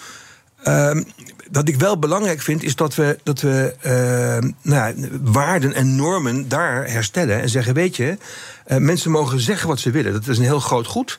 Wat 1.50 1.68
ik 1.68 1.77
wel 1.77 1.98
belangrijk 1.98 2.40
vind, 2.40 2.62
is 2.62 2.77
dat 2.77 2.94
we, 2.94 3.18
dat 3.22 3.40
we 3.40 3.74
nou 4.62 4.94
ja, 4.94 5.09
waarden 5.22 5.74
en 5.74 5.96
normen 5.96 6.48
daar 6.48 6.90
herstellen. 6.90 7.40
En 7.40 7.48
zeggen: 7.48 7.74
Weet 7.74 7.96
je, 7.96 8.18
mensen 8.79 9.11
mogen 9.11 9.40
zeggen 9.40 9.68
wat 9.68 9.81
ze 9.81 9.90
willen. 9.90 10.12
Dat 10.12 10.29
is 10.29 10.38
een 10.38 10.44
heel 10.44 10.61
groot 10.61 10.87
goed. 10.87 11.18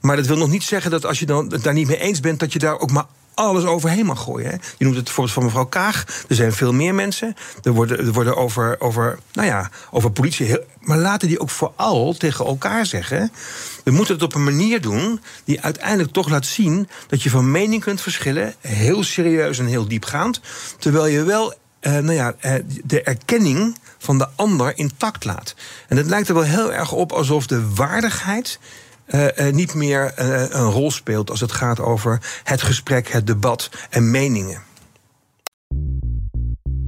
Maar 0.00 0.16
dat 0.16 0.26
wil 0.26 0.36
nog 0.36 0.50
niet 0.50 0.64
zeggen 0.64 0.90
dat 0.90 1.06
als 1.06 1.18
je 1.18 1.26
dan 1.26 1.52
het 1.52 1.62
daar 1.62 1.72
niet 1.72 1.88
mee 1.88 2.00
eens 2.00 2.20
bent, 2.20 2.40
dat 2.40 2.52
je 2.52 2.58
daar 2.58 2.78
ook 2.78 2.90
maar 2.90 3.06
alles 3.36 3.64
overheen 3.64 4.06
mag 4.06 4.22
gooien. 4.22 4.50
Hè. 4.50 4.56
Je 4.78 4.84
noemt 4.84 4.96
het 4.96 5.10
voorbeeld 5.10 5.34
van 5.34 5.44
mevrouw 5.44 5.64
Kaag. 5.64 6.04
Er 6.28 6.34
zijn 6.34 6.52
veel 6.52 6.72
meer 6.72 6.94
mensen. 6.94 7.36
Er 7.62 7.72
worden, 7.72 7.98
er 7.98 8.12
worden 8.12 8.36
over, 8.36 8.76
over, 8.78 9.18
nou 9.32 9.48
ja, 9.48 9.70
over 9.90 10.10
politie. 10.10 10.46
Heel, 10.46 10.64
maar 10.80 10.98
laten 10.98 11.28
die 11.28 11.40
ook 11.40 11.50
vooral 11.50 12.14
tegen 12.14 12.44
elkaar 12.44 12.86
zeggen. 12.86 13.32
We 13.86 13.92
moeten 13.92 14.14
het 14.14 14.22
op 14.22 14.34
een 14.34 14.44
manier 14.44 14.80
doen 14.80 15.20
die 15.44 15.60
uiteindelijk 15.60 16.12
toch 16.12 16.28
laat 16.28 16.46
zien 16.46 16.88
dat 17.06 17.22
je 17.22 17.30
van 17.30 17.50
mening 17.50 17.82
kunt 17.82 18.00
verschillen. 18.00 18.54
Heel 18.60 19.02
serieus 19.02 19.58
en 19.58 19.66
heel 19.66 19.88
diepgaand. 19.88 20.40
Terwijl 20.78 21.06
je 21.06 21.22
wel 21.22 21.54
uh, 21.80 21.92
nou 21.92 22.12
ja, 22.12 22.34
uh, 22.40 22.52
de 22.84 23.02
erkenning 23.02 23.78
van 23.98 24.18
de 24.18 24.28
ander 24.36 24.78
intact 24.78 25.24
laat. 25.24 25.54
En 25.88 25.96
het 25.96 26.06
lijkt 26.06 26.28
er 26.28 26.34
wel 26.34 26.42
heel 26.42 26.72
erg 26.72 26.92
op 26.92 27.12
alsof 27.12 27.46
de 27.46 27.74
waardigheid 27.74 28.58
uh, 29.06 29.24
uh, 29.24 29.52
niet 29.52 29.74
meer 29.74 30.12
een 30.16 30.70
rol 30.70 30.90
speelt 30.90 31.30
als 31.30 31.40
het 31.40 31.52
gaat 31.52 31.80
over 31.80 32.40
het 32.44 32.62
gesprek, 32.62 33.08
het 33.08 33.26
debat 33.26 33.70
en 33.90 34.10
meningen. 34.10 34.62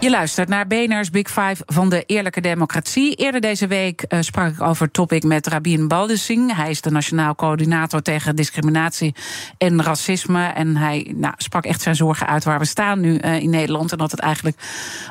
Je 0.00 0.10
luistert 0.10 0.48
naar 0.48 0.66
BNR's 0.66 1.10
Big 1.10 1.28
Five 1.28 1.56
van 1.66 1.88
de 1.88 2.04
Eerlijke 2.06 2.40
Democratie. 2.40 3.14
Eerder 3.14 3.40
deze 3.40 3.66
week 3.66 4.04
uh, 4.08 4.20
sprak 4.20 4.52
ik 4.52 4.60
over 4.60 4.90
topic 4.90 5.22
met 5.22 5.46
Rabin 5.46 5.88
Baldessing. 5.88 6.56
Hij 6.56 6.70
is 6.70 6.80
de 6.80 6.90
Nationaal 6.90 7.34
Coördinator 7.34 8.02
tegen 8.02 8.36
Discriminatie 8.36 9.14
en 9.58 9.82
Racisme. 9.82 10.46
En 10.46 10.76
hij 10.76 11.14
nou, 11.16 11.34
sprak 11.36 11.64
echt 11.64 11.80
zijn 11.80 11.96
zorgen 11.96 12.26
uit 12.26 12.44
waar 12.44 12.58
we 12.58 12.64
staan 12.64 13.00
nu 13.00 13.20
uh, 13.20 13.40
in 13.40 13.50
Nederland. 13.50 13.92
En 13.92 13.98
dat 13.98 14.10
het 14.10 14.20
eigenlijk 14.20 14.56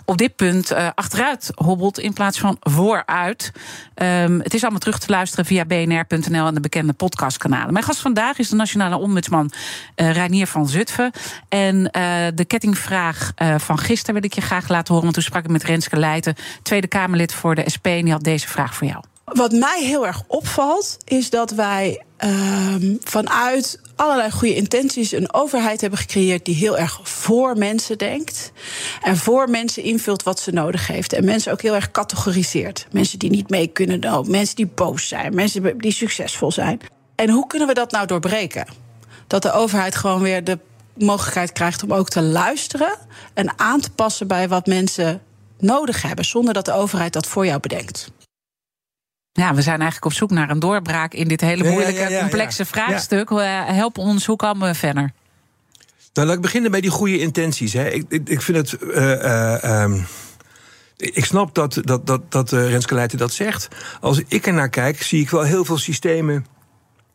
op 0.05 0.17
dit 0.17 0.35
punt 0.35 0.71
uh, 0.71 0.89
achteruit 0.95 1.51
hobbelt 1.55 1.99
in 1.99 2.13
plaats 2.13 2.39
van 2.39 2.57
vooruit. 2.59 3.51
Um, 3.95 4.39
het 4.39 4.53
is 4.53 4.61
allemaal 4.61 4.79
terug 4.79 4.99
te 4.99 5.11
luisteren 5.11 5.45
via 5.45 5.65
bnr.nl 5.65 6.47
en 6.47 6.53
de 6.53 6.59
bekende 6.59 6.93
podcastkanalen. 6.93 7.73
Mijn 7.73 7.85
gast 7.85 7.99
vandaag 7.99 8.37
is 8.37 8.49
de 8.49 8.55
Nationale 8.55 8.97
Ombudsman 8.97 9.51
Reinier 9.95 10.47
van 10.47 10.67
Zutphen. 10.67 11.11
En 11.49 11.83
de 12.35 12.45
kettingvraag 12.47 13.31
van 13.57 13.77
gisteren 13.77 14.13
wil 14.13 14.23
ik 14.23 14.33
je 14.33 14.41
graag 14.41 14.67
laten 14.67 14.76
laten 14.77 14.93
horen. 14.93 15.03
Want 15.03 15.13
toen 15.13 15.23
sprak 15.23 15.43
ik 15.43 15.51
met 15.51 15.63
Renske 15.63 15.97
Leijten, 15.97 16.35
Tweede 16.61 16.87
Kamerlid 16.87 17.33
voor 17.33 17.55
de 17.55 17.69
SP. 17.75 17.85
En 17.85 18.03
die 18.03 18.13
had 18.13 18.23
deze 18.23 18.47
vraag 18.47 18.75
voor 18.75 18.87
jou. 18.87 19.03
Wat 19.25 19.51
mij 19.51 19.83
heel 19.83 20.05
erg 20.05 20.23
opvalt, 20.27 20.97
is 21.05 21.29
dat 21.29 21.51
wij 21.51 22.03
uh, 22.25 22.75
vanuit 23.03 23.79
allerlei 23.95 24.31
goede 24.31 24.55
intenties 24.55 25.11
een 25.11 25.33
overheid 25.33 25.81
hebben 25.81 25.99
gecreëerd 25.99 26.45
die 26.45 26.55
heel 26.55 26.77
erg 26.77 26.99
voor 27.03 27.57
mensen 27.57 27.97
denkt. 27.97 28.51
En 29.01 29.17
voor 29.17 29.49
mensen 29.49 29.83
invult 29.83 30.23
wat 30.23 30.39
ze 30.39 30.51
nodig 30.51 30.87
heeft. 30.87 31.13
En 31.13 31.25
mensen 31.25 31.51
ook 31.51 31.61
heel 31.61 31.75
erg 31.75 31.91
categoriseert. 31.91 32.87
Mensen 32.91 33.19
die 33.19 33.29
niet 33.29 33.49
mee 33.49 33.67
kunnen 33.67 34.01
doen, 34.01 34.31
mensen 34.31 34.55
die 34.55 34.67
boos 34.67 35.07
zijn, 35.07 35.35
mensen 35.35 35.77
die 35.77 35.91
succesvol 35.91 36.51
zijn. 36.51 36.79
En 37.15 37.29
hoe 37.29 37.47
kunnen 37.47 37.67
we 37.67 37.73
dat 37.73 37.91
nou 37.91 38.07
doorbreken? 38.07 38.67
Dat 39.27 39.41
de 39.41 39.51
overheid 39.51 39.95
gewoon 39.95 40.21
weer 40.21 40.43
de 40.43 40.59
mogelijkheid 40.99 41.51
krijgt 41.51 41.83
om 41.83 41.93
ook 41.93 42.09
te 42.09 42.21
luisteren 42.21 42.97
en 43.33 43.59
aan 43.59 43.79
te 43.79 43.91
passen 43.91 44.27
bij 44.27 44.47
wat 44.47 44.65
mensen 44.65 45.21
nodig 45.59 46.01
hebben, 46.01 46.25
zonder 46.25 46.53
dat 46.53 46.65
de 46.65 46.73
overheid 46.73 47.13
dat 47.13 47.27
voor 47.27 47.45
jou 47.45 47.59
bedenkt. 47.59 48.11
Ja, 49.31 49.53
we 49.53 49.61
zijn 49.61 49.81
eigenlijk 49.81 50.05
op 50.05 50.13
zoek 50.13 50.29
naar 50.29 50.49
een 50.49 50.59
doorbraak 50.59 51.13
in 51.13 51.27
dit 51.27 51.41
hele 51.41 51.63
moeilijke, 51.69 52.01
ja, 52.01 52.07
ja, 52.07 52.09
ja, 52.09 52.19
complexe 52.19 52.65
vraagstuk. 52.65 53.29
Help 53.65 53.97
ons, 53.97 54.25
hoe 54.25 54.35
komen 54.35 54.67
we 54.67 54.75
verder? 54.75 55.11
Nou, 56.13 56.27
laat 56.27 56.35
ik 56.35 56.41
beginnen 56.41 56.71
bij 56.71 56.81
die 56.81 56.89
goede 56.89 57.19
intenties. 57.19 57.73
Hè. 57.73 57.89
Ik, 57.89 58.05
ik, 58.09 58.29
ik 58.29 58.41
vind 58.41 58.57
het. 58.57 58.81
Uh, 58.81 58.95
uh, 58.95 59.81
um 59.83 60.05
ik 60.97 61.25
snap 61.25 61.55
dat, 61.55 61.79
dat, 61.81 62.07
dat, 62.07 62.31
dat 62.31 62.51
uh, 62.51 62.69
Renske 62.69 62.93
Leijten 62.93 63.17
dat 63.17 63.33
zegt. 63.33 63.67
Als 64.01 64.21
ik 64.27 64.47
er 64.47 64.53
naar 64.53 64.69
kijk, 64.69 65.03
zie 65.03 65.21
ik 65.21 65.29
wel 65.29 65.41
heel 65.41 65.65
veel 65.65 65.77
systemen 65.77 66.45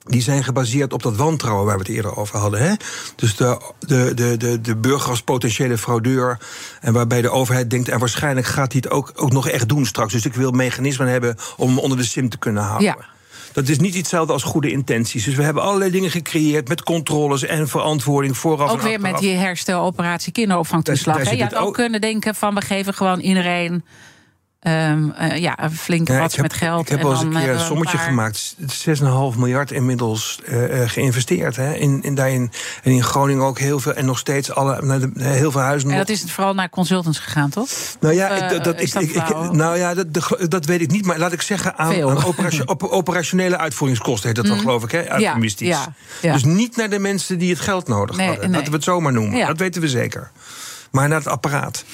die 0.04 0.22
zijn 0.22 0.44
gebaseerd 0.44 0.92
op 0.92 1.02
dat 1.02 1.16
wantrouwen 1.16 1.66
waar 1.66 1.78
we 1.78 1.82
het 1.82 1.92
eerder 1.92 2.16
over 2.16 2.38
hadden. 2.38 2.60
Hè? 2.60 2.74
Dus 3.16 3.36
de, 3.36 3.60
de, 3.78 4.12
de, 4.14 4.36
de, 4.36 4.60
de 4.60 4.76
burger 4.76 5.10
als 5.10 5.22
potentiële 5.22 5.78
fraudeur. 5.78 6.38
En 6.80 6.92
waarbij 6.92 7.22
de 7.22 7.30
overheid 7.30 7.70
denkt, 7.70 7.88
en 7.88 7.98
waarschijnlijk 7.98 8.46
gaat 8.46 8.72
hij 8.72 8.82
het 8.84 8.92
ook, 8.92 9.12
ook 9.14 9.32
nog 9.32 9.48
echt 9.48 9.68
doen 9.68 9.86
straks. 9.86 10.12
Dus 10.12 10.24
ik 10.24 10.34
wil 10.34 10.50
mechanismen 10.50 11.08
hebben 11.08 11.36
om 11.56 11.68
hem 11.68 11.78
onder 11.78 11.98
de 11.98 12.04
sim 12.04 12.28
te 12.28 12.38
kunnen 12.38 12.62
houden. 12.62 12.86
Ja. 12.86 13.10
Dat 13.52 13.68
is 13.68 13.78
niet 13.78 13.94
hetzelfde 13.94 14.32
als 14.32 14.42
goede 14.42 14.70
intenties. 14.70 15.24
Dus 15.24 15.34
we 15.34 15.42
hebben 15.42 15.62
allerlei 15.62 15.90
dingen 15.90 16.10
gecreëerd 16.10 16.68
met 16.68 16.82
controles 16.82 17.42
en 17.42 17.68
verantwoording 17.68 18.36
vooraf. 18.36 18.70
Ook 18.70 18.80
weer 18.80 19.00
met 19.00 19.18
die 19.18 19.36
hersteloperatie 19.36 20.32
kinderopvangtoeslag. 20.32 21.30
Je 21.30 21.42
had 21.42 21.54
ook 21.54 21.74
kunnen 21.74 22.00
denken 22.00 22.34
van 22.34 22.54
we 22.54 22.60
geven 22.60 22.94
gewoon 22.94 23.20
iedereen 23.20 23.84
Um, 24.68 25.14
uh, 25.20 25.36
ja, 25.36 25.70
flink 25.72 26.08
ja, 26.08 26.18
wat 26.18 26.36
met 26.36 26.52
geld. 26.52 26.80
Ik 26.80 26.88
heb 26.88 27.02
wel 27.02 27.10
eens 27.10 27.20
een 27.20 27.32
keer 27.32 27.50
een 27.50 27.60
sommetje 27.60 27.96
paar... 27.96 28.06
gemaakt. 28.06 28.54
6,5 28.60 29.38
miljard 29.38 29.70
inmiddels 29.70 30.40
uh, 30.48 30.88
geïnvesteerd. 30.88 31.56
Hè, 31.56 31.74
in, 31.74 32.02
in, 32.02 32.14
daarin, 32.14 32.52
en 32.82 32.90
in 32.92 33.02
Groningen 33.02 33.44
ook 33.44 33.58
heel 33.58 33.80
veel. 33.80 33.94
En 33.94 34.04
nog 34.04 34.18
steeds 34.18 34.52
alle, 34.52 34.98
de, 35.14 35.24
heel 35.24 35.50
veel 35.50 35.60
huizen. 35.60 35.90
En 35.90 35.96
dat 35.96 36.08
is 36.08 36.24
vooral 36.26 36.54
naar 36.54 36.68
consultants 36.68 37.18
gegaan, 37.18 37.50
toch? 37.50 37.68
Nou 38.00 38.14
ja, 38.14 38.34
of, 38.34 38.58
dat, 38.58 38.80
ik, 38.80 38.94
ik, 38.94 39.10
ik, 39.10 39.52
nou 39.52 39.78
ja 39.78 39.94
dat, 39.94 40.36
dat 40.48 40.64
weet 40.64 40.80
ik 40.80 40.90
niet. 40.90 41.06
Maar 41.06 41.18
laat 41.18 41.32
ik 41.32 41.42
zeggen, 41.42 41.78
aan, 41.78 42.02
aan 42.02 42.24
operation, 42.24 42.68
op, 42.68 42.82
operationele 42.82 43.58
uitvoeringskosten 43.58 44.26
heet 44.26 44.36
dat 44.36 44.44
mm. 44.44 44.50
wel, 44.50 44.60
geloof 44.60 44.84
ik. 44.84 44.90
Hè, 44.90 45.12
eufemistisch. 45.12 45.68
Ja, 45.68 45.94
ja, 46.20 46.32
Dus 46.32 46.44
niet 46.44 46.76
naar 46.76 46.90
de 46.90 46.98
mensen 46.98 47.38
die 47.38 47.50
het 47.50 47.60
geld 47.60 47.88
nodig 47.88 48.16
nee, 48.16 48.26
hadden. 48.26 48.44
Nee. 48.44 48.54
Laten 48.54 48.70
we 48.70 48.76
het 48.76 48.84
zomaar 48.84 49.12
noemen. 49.12 49.46
Dat 49.46 49.58
weten 49.58 49.80
we 49.80 49.88
zeker. 49.88 50.30
Maar 50.92 51.08
naar 51.08 51.18
het 51.18 51.28
apparaat. 51.28 51.84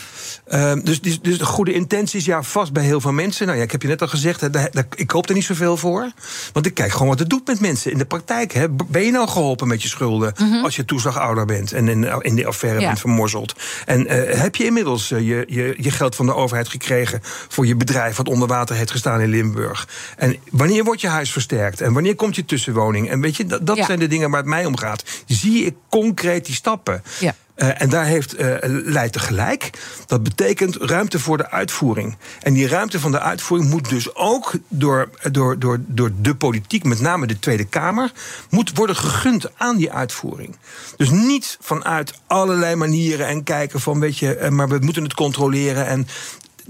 Uh, 0.49 0.73
dus, 0.83 1.01
dus, 1.01 1.21
dus 1.21 1.39
de 1.39 1.45
goede 1.45 1.73
intenties, 1.73 2.25
ja, 2.25 2.43
vast 2.43 2.73
bij 2.73 2.83
heel 2.83 3.01
veel 3.01 3.13
mensen. 3.13 3.47
Nou 3.47 3.59
ja, 3.59 3.65
ik 3.65 3.73
heb 3.73 3.83
je 3.83 3.89
net 3.89 4.03
al 4.03 4.09
gezegd, 4.09 4.41
hè, 4.41 4.51
daar, 4.51 4.87
ik 4.95 5.11
hoop 5.11 5.29
er 5.29 5.35
niet 5.35 5.45
zoveel 5.45 5.77
voor. 5.77 6.13
Want 6.53 6.67
ik 6.67 6.75
kijk 6.75 6.93
gewoon 6.93 7.09
wat 7.09 7.19
het 7.19 7.31
doet 7.31 7.47
met 7.47 7.61
mensen 7.61 7.93
in 7.93 7.99
de 7.99 8.05
praktijk. 8.05 8.53
Hè. 8.53 8.69
Ben 8.69 9.05
je 9.05 9.11
nou 9.11 9.29
geholpen 9.29 9.69
met 9.69 9.83
je 9.83 9.89
schulden 9.89 10.35
mm 10.39 10.51
-hmm. 10.51 10.65
als 10.65 10.77
je 10.77 10.85
toeslagouder 10.85 11.45
bent 11.45 11.73
en 11.73 11.89
in, 11.89 12.23
in 12.23 12.35
de 12.35 12.47
affaire 12.47 12.81
ja. 12.81 12.87
bent 12.87 13.01
vermorzeld? 13.01 13.55
En 13.85 14.01
uh, 14.01 14.41
heb 14.41 14.57
je 14.57 14.65
inmiddels 14.65 15.11
uh, 15.11 15.21
je, 15.21 15.45
je, 15.49 15.75
je 15.79 15.91
geld 15.91 16.15
van 16.15 16.27
de 16.27 16.35
overheid 16.35 16.69
gekregen 16.69 17.21
voor 17.49 17.67
je 17.67 17.77
bedrijf 17.77 18.17
wat 18.17 18.29
onder 18.29 18.49
water 18.49 18.77
heeft 18.77 18.91
gestaan 18.91 19.21
in 19.21 19.29
Limburg? 19.29 19.89
En 20.17 20.37
wanneer 20.51 20.85
wordt 20.85 21.01
je 21.01 21.09
huis 21.09 21.33
versterkt? 21.33 21.81
En 21.81 21.93
wanneer 21.93 22.15
komt 22.15 22.37
je 22.37 22.45
tussenwoning? 22.45 23.11
En 23.11 23.21
weet 23.21 23.37
je, 23.37 23.47
dat, 23.47 23.67
dat 23.67 23.77
ja. 23.77 23.85
zijn 23.85 23.99
de 23.99 24.07
dingen 24.07 24.31
waar 24.31 24.41
het 24.41 24.49
mij 24.49 24.65
om 24.65 24.77
gaat. 24.77 25.03
Zie 25.27 25.65
ik 25.65 25.75
concreet 25.89 26.47
die 26.47 26.55
stappen? 26.55 27.03
Ja. 27.19 27.35
Uh, 27.59 27.81
en 27.81 27.89
daar 27.89 28.05
heeft 28.05 28.41
uh, 28.41 28.55
Leijten 28.85 29.21
gelijk. 29.21 29.71
Dat 30.07 30.23
betekent 30.23 30.77
ruimte 30.77 31.19
voor 31.19 31.37
de 31.37 31.51
uitvoering. 31.51 32.17
En 32.43 32.53
die 32.53 32.69
ruimte 32.69 33.01
van 33.01 33.11
de 33.11 33.21
uitvoering 33.21 33.71
moet 33.71 33.89
dus 33.89 34.15
ook 34.15 34.53
door, 34.69 35.11
door, 35.31 35.59
door, 35.59 35.79
door 35.87 36.11
de 36.21 36.35
politiek, 36.35 36.85
met 36.85 37.01
name 37.01 37.27
de 37.27 37.39
Tweede 37.39 37.65
Kamer, 37.65 38.13
moet 38.51 38.77
worden 38.77 38.97
gegund 38.97 39.51
aan 39.57 39.77
die 39.77 39.93
uitvoering. 39.93 40.57
Dus 40.97 41.11
niet 41.11 41.59
vanuit 41.61 42.21
allerlei 42.27 42.75
manieren 42.75 43.27
en 43.27 43.43
kijken 43.43 43.81
van, 43.81 44.01
weet 44.01 44.19
je, 44.19 44.47
maar 44.51 44.69
we 44.69 44.79
moeten 44.81 45.03
het 45.03 45.15
controleren. 45.15 45.87
En 45.87 46.07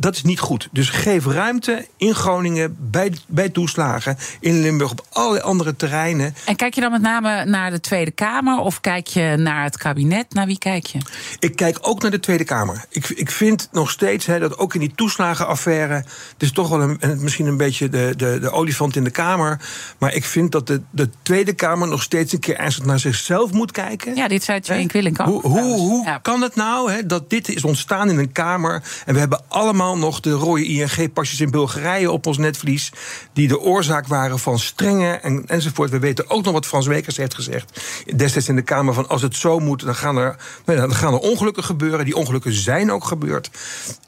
dat 0.00 0.14
is 0.14 0.22
niet 0.22 0.40
goed. 0.40 0.68
Dus 0.72 0.90
geef 0.90 1.26
ruimte 1.26 1.86
in 1.96 2.14
Groningen 2.14 2.76
bij, 2.78 3.12
bij 3.26 3.48
toeslagen. 3.48 4.18
In 4.40 4.60
Limburg 4.60 4.90
op 4.90 5.06
allerlei 5.12 5.42
andere 5.44 5.76
terreinen. 5.76 6.34
En 6.44 6.56
kijk 6.56 6.74
je 6.74 6.80
dan 6.80 6.90
met 6.90 7.00
name 7.00 7.44
naar 7.44 7.70
de 7.70 7.80
Tweede 7.80 8.10
Kamer 8.10 8.58
of 8.58 8.80
kijk 8.80 9.06
je 9.06 9.34
naar 9.36 9.64
het 9.64 9.78
kabinet? 9.78 10.34
Naar 10.34 10.46
wie 10.46 10.58
kijk 10.58 10.86
je? 10.86 10.98
Ik 11.38 11.56
kijk 11.56 11.78
ook 11.80 12.02
naar 12.02 12.10
de 12.10 12.20
Tweede 12.20 12.44
Kamer. 12.44 12.84
Ik, 12.88 13.08
ik 13.08 13.30
vind 13.30 13.68
nog 13.72 13.90
steeds 13.90 14.26
hè, 14.26 14.38
dat 14.38 14.58
ook 14.58 14.74
in 14.74 14.80
die 14.80 14.92
toeslagenaffaire. 14.94 15.94
Het 15.94 16.42
is 16.42 16.52
toch 16.52 16.68
wel 16.68 16.80
een, 16.80 16.98
misschien 17.22 17.46
een 17.46 17.56
beetje 17.56 17.88
de, 17.88 18.14
de, 18.16 18.38
de 18.40 18.50
olifant 18.50 18.96
in 18.96 19.04
de 19.04 19.10
Kamer. 19.10 19.60
Maar 19.98 20.14
ik 20.14 20.24
vind 20.24 20.52
dat 20.52 20.66
de, 20.66 20.82
de 20.90 21.10
Tweede 21.22 21.52
Kamer 21.52 21.88
nog 21.88 22.02
steeds 22.02 22.32
een 22.32 22.40
keer 22.40 22.56
ernstig 22.56 22.84
naar 22.84 22.98
zichzelf 22.98 23.52
moet 23.52 23.70
kijken. 23.70 24.14
Ja, 24.14 24.28
dit 24.28 24.44
zei 24.44 24.60
Jane 24.62 24.86
Quillink 24.86 25.16
Hoe, 25.16 25.40
hoe, 25.40 25.60
hoe 25.60 26.04
ja. 26.04 26.18
kan 26.18 26.42
het 26.42 26.54
nou 26.54 26.92
hè, 26.92 27.06
dat 27.06 27.30
dit 27.30 27.48
is 27.48 27.64
ontstaan 27.64 28.10
in 28.10 28.18
een 28.18 28.32
Kamer 28.32 28.82
en 29.06 29.14
we 29.14 29.20
hebben 29.20 29.42
allemaal 29.48 29.87
nog 29.96 30.20
de 30.20 30.30
rode 30.30 30.64
ING-pasjes 30.64 31.40
in 31.40 31.50
Bulgarije 31.50 32.10
op 32.10 32.26
ons 32.26 32.38
netvlies. 32.38 32.92
die 33.32 33.48
de 33.48 33.60
oorzaak 33.60 34.06
waren 34.06 34.38
van 34.38 34.58
strenge 34.58 35.12
en, 35.12 35.44
enzovoort. 35.46 35.90
We 35.90 35.98
weten 35.98 36.30
ook 36.30 36.44
nog 36.44 36.52
wat 36.52 36.66
Frans 36.66 36.86
Wekers 36.86 37.16
heeft 37.16 37.34
gezegd. 37.34 37.80
destijds 38.16 38.48
in 38.48 38.56
de 38.56 38.62
Kamer: 38.62 38.94
van 38.94 39.08
als 39.08 39.22
het 39.22 39.36
zo 39.36 39.58
moet, 39.58 39.84
dan 39.84 39.94
gaan 39.94 40.16
er, 40.16 40.36
nou 40.64 40.78
dan 40.78 40.94
gaan 40.94 41.12
er 41.12 41.18
ongelukken 41.18 41.64
gebeuren. 41.64 42.04
Die 42.04 42.16
ongelukken 42.16 42.52
zijn 42.52 42.92
ook 42.92 43.04
gebeurd. 43.04 43.50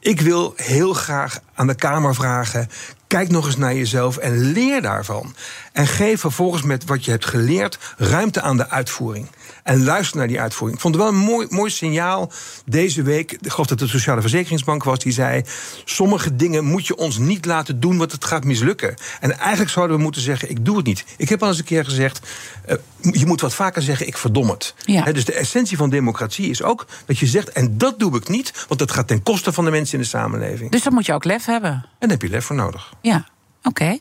Ik 0.01 0.21
wil 0.21 0.53
heel 0.57 0.93
graag 0.93 1.41
aan 1.55 1.67
de 1.67 1.75
Kamer 1.75 2.15
vragen. 2.15 2.69
Kijk 3.07 3.29
nog 3.29 3.47
eens 3.47 3.57
naar 3.57 3.75
jezelf 3.75 4.17
en 4.17 4.53
leer 4.53 4.83
daarvan. 4.83 5.35
En 5.73 5.87
geef 5.87 6.21
vervolgens 6.21 6.63
met 6.63 6.85
wat 6.85 7.05
je 7.05 7.11
hebt 7.11 7.27
geleerd 7.27 7.79
ruimte 7.97 8.41
aan 8.41 8.57
de 8.57 8.69
uitvoering. 8.69 9.27
En 9.63 9.85
luister 9.85 10.19
naar 10.19 10.29
die 10.29 10.41
uitvoering. 10.41 10.77
Ik 10.79 10.83
vond 10.83 10.95
het 10.95 11.05
wel 11.05 11.13
een 11.13 11.21
mooi, 11.21 11.47
mooi 11.51 11.71
signaal 11.71 12.33
deze 12.65 13.03
week. 13.03 13.33
Ik 13.33 13.51
geloof 13.51 13.67
dat 13.67 13.81
het 13.81 13.91
de 13.91 13.97
Sociale 13.97 14.21
Verzekeringsbank 14.21 14.85
was. 14.85 14.99
Die 14.99 15.13
zei: 15.13 15.43
Sommige 15.85 16.37
dingen 16.37 16.65
moet 16.65 16.87
je 16.87 16.97
ons 16.97 17.19
niet 17.19 17.45
laten 17.45 17.81
doen, 17.81 17.99
want 17.99 18.13
het 18.13 18.25
gaat 18.25 18.45
mislukken. 18.45 18.95
En 19.21 19.39
eigenlijk 19.39 19.71
zouden 19.71 19.97
we 19.97 20.03
moeten 20.03 20.23
zeggen: 20.23 20.51
Ik 20.51 20.65
doe 20.65 20.77
het 20.77 20.87
niet. 20.87 21.05
Ik 21.17 21.29
heb 21.29 21.43
al 21.43 21.49
eens 21.49 21.59
een 21.59 21.65
keer 21.65 21.85
gezegd: 21.85 22.27
uh, 22.69 22.77
Je 23.13 23.27
moet 23.27 23.41
wat 23.41 23.55
vaker 23.55 23.83
zeggen: 23.83 24.07
Ik 24.07 24.17
verdom 24.17 24.49
het. 24.49 24.75
Ja. 24.85 25.03
He, 25.03 25.13
dus 25.13 25.25
de 25.25 25.35
essentie 25.35 25.77
van 25.77 25.91
democratie 25.91 26.51
is 26.51 26.63
ook 26.63 26.87
dat 27.07 27.19
je 27.19 27.27
zegt: 27.27 27.51
En 27.51 27.79
dat 27.79 27.99
doe 27.99 28.17
ik 28.17 28.29
niet, 28.29 28.65
want 28.69 28.81
dat 28.81 28.91
gaat 28.91 29.09
ten 29.09 29.23
koste 29.23 29.53
van 29.53 29.65
de 29.65 29.71
mensen 29.71 29.95
in 29.95 30.03
de 30.03 30.09
samenleving. 30.09 30.71
Dus 30.71 30.83
dan 30.83 30.93
moet 30.93 31.07
je 31.07 31.13
ook 31.13 31.25
lef 31.25 31.45
hebben. 31.45 31.71
En 31.71 31.85
daar 31.99 32.11
heb 32.11 32.23
je 32.23 32.29
lef 32.29 32.45
voor 32.45 32.57
nodig. 32.57 32.93
Ja, 33.01 33.27
oké. 33.63 33.69
Okay. 33.69 34.01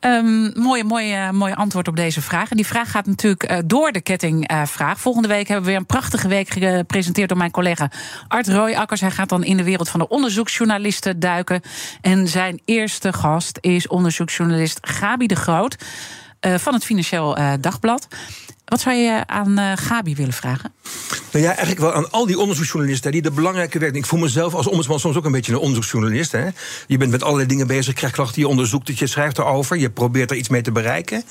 Um, 0.00 0.52
mooie, 0.54 0.84
mooie, 0.84 1.32
mooie 1.32 1.54
antwoord 1.54 1.88
op 1.88 1.96
deze 1.96 2.22
vraag. 2.22 2.50
En 2.50 2.56
die 2.56 2.66
vraag 2.66 2.90
gaat 2.90 3.06
natuurlijk 3.06 3.50
uh, 3.50 3.58
door 3.64 3.92
de 3.92 4.00
kettingvraag. 4.00 5.00
Volgende 5.00 5.28
week 5.28 5.48
hebben 5.48 5.64
we 5.64 5.70
weer 5.70 5.80
een 5.80 5.86
prachtige 5.86 6.28
week 6.28 6.50
gepresenteerd 6.50 7.28
door 7.28 7.38
mijn 7.38 7.50
collega 7.50 7.90
Art 8.28 8.48
Rooijakkers. 8.48 9.00
Hij 9.00 9.10
gaat 9.10 9.28
dan 9.28 9.44
in 9.44 9.56
de 9.56 9.64
wereld 9.64 9.88
van 9.88 10.00
de 10.00 10.08
onderzoeksjournalisten 10.08 11.20
duiken. 11.20 11.60
En 12.00 12.28
zijn 12.28 12.60
eerste 12.64 13.12
gast 13.12 13.58
is 13.60 13.88
onderzoeksjournalist 13.88 14.78
Gabi 14.80 15.26
de 15.26 15.36
Groot 15.36 15.84
uh, 16.46 16.54
van 16.54 16.74
het 16.74 16.84
Financieel 16.84 17.36
Dagblad. 17.60 18.08
Wat 18.68 18.80
zou 18.80 18.96
je 18.96 19.26
aan 19.26 19.58
uh, 19.58 19.72
Gabi 19.74 20.14
willen 20.14 20.32
vragen? 20.32 20.72
Nou 21.32 21.44
ja, 21.44 21.50
eigenlijk 21.50 21.80
wel 21.80 21.92
aan 21.92 22.10
al 22.10 22.26
die 22.26 22.38
onderzoeksjournalisten 22.38 23.12
die 23.12 23.22
de 23.22 23.30
belangrijke 23.30 23.78
werk. 23.78 23.94
Ik 23.94 24.06
voel 24.06 24.20
mezelf 24.20 24.54
als 24.54 24.66
ombudsman 24.66 25.00
soms 25.00 25.16
ook 25.16 25.24
een 25.24 25.32
beetje 25.32 25.52
een 25.52 25.58
onderzoeksjournalist. 25.58 26.32
Hè? 26.32 26.48
Je 26.86 26.96
bent 26.96 27.10
met 27.10 27.22
allerlei 27.22 27.48
dingen 27.48 27.66
bezig, 27.66 27.94
krijgt 27.94 28.14
klachten, 28.14 28.40
je 28.40 28.48
onderzoekt 28.48 28.88
het, 28.88 28.98
je 28.98 29.06
schrijft 29.06 29.38
erover, 29.38 29.76
je 29.76 29.90
probeert 29.90 30.30
er 30.30 30.36
iets 30.36 30.48
mee 30.48 30.62
te 30.62 30.72
bereiken. 30.72 31.24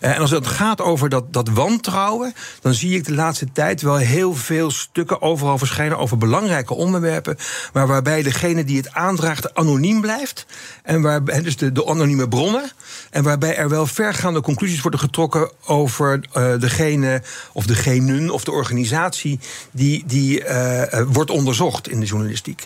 Eh, 0.00 0.14
en 0.14 0.20
als 0.20 0.30
het 0.30 0.46
gaat 0.46 0.80
over 0.80 1.08
dat, 1.08 1.32
dat 1.32 1.48
wantrouwen, 1.48 2.34
dan 2.60 2.74
zie 2.74 2.96
ik 2.96 3.04
de 3.04 3.14
laatste 3.14 3.46
tijd 3.52 3.82
wel 3.82 3.96
heel 3.96 4.34
veel 4.34 4.70
stukken 4.70 5.22
overal 5.22 5.58
verschijnen 5.58 5.98
over 5.98 6.18
belangrijke 6.18 6.74
onderwerpen. 6.74 7.36
Maar 7.72 7.86
waarbij 7.86 8.22
degene 8.22 8.64
die 8.64 8.76
het 8.76 8.92
aandraagt 8.92 9.54
anoniem 9.54 10.00
blijft. 10.00 10.46
En 10.82 11.02
waarbij, 11.02 11.42
dus 11.42 11.56
de, 11.56 11.72
de 11.72 11.86
anonieme 11.86 12.28
bronnen. 12.28 12.70
En 13.10 13.22
waarbij 13.22 13.56
er 13.56 13.68
wel 13.68 13.86
vergaande 13.86 14.40
conclusies 14.40 14.80
worden 14.80 15.00
getrokken 15.00 15.50
over 15.66 16.20
uh, 16.36 16.58
degene 16.58 17.22
of 17.52 17.66
degenen 17.66 18.30
of 18.30 18.44
de 18.44 18.50
organisatie 18.50 19.40
die, 19.70 20.04
die 20.06 20.44
uh, 20.44 20.82
wordt 21.06 21.30
onderzocht 21.30 21.88
in 21.88 22.00
de 22.00 22.06
journalistiek. 22.06 22.64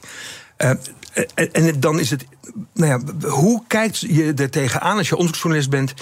En, 0.57 0.81
en, 1.53 1.81
dan 1.81 2.01
is 2.01 2.11
het, 2.11 2.27
nou 2.75 2.91
ja, 2.91 3.29
hoe 3.29 3.63
kijkt 3.67 3.99
je 3.99 4.33
er 4.37 4.51
tegenaan 4.51 4.97
als 4.97 5.09
je 5.09 5.15
onderzoeksjournalist 5.15 5.71
bent? 5.71 5.95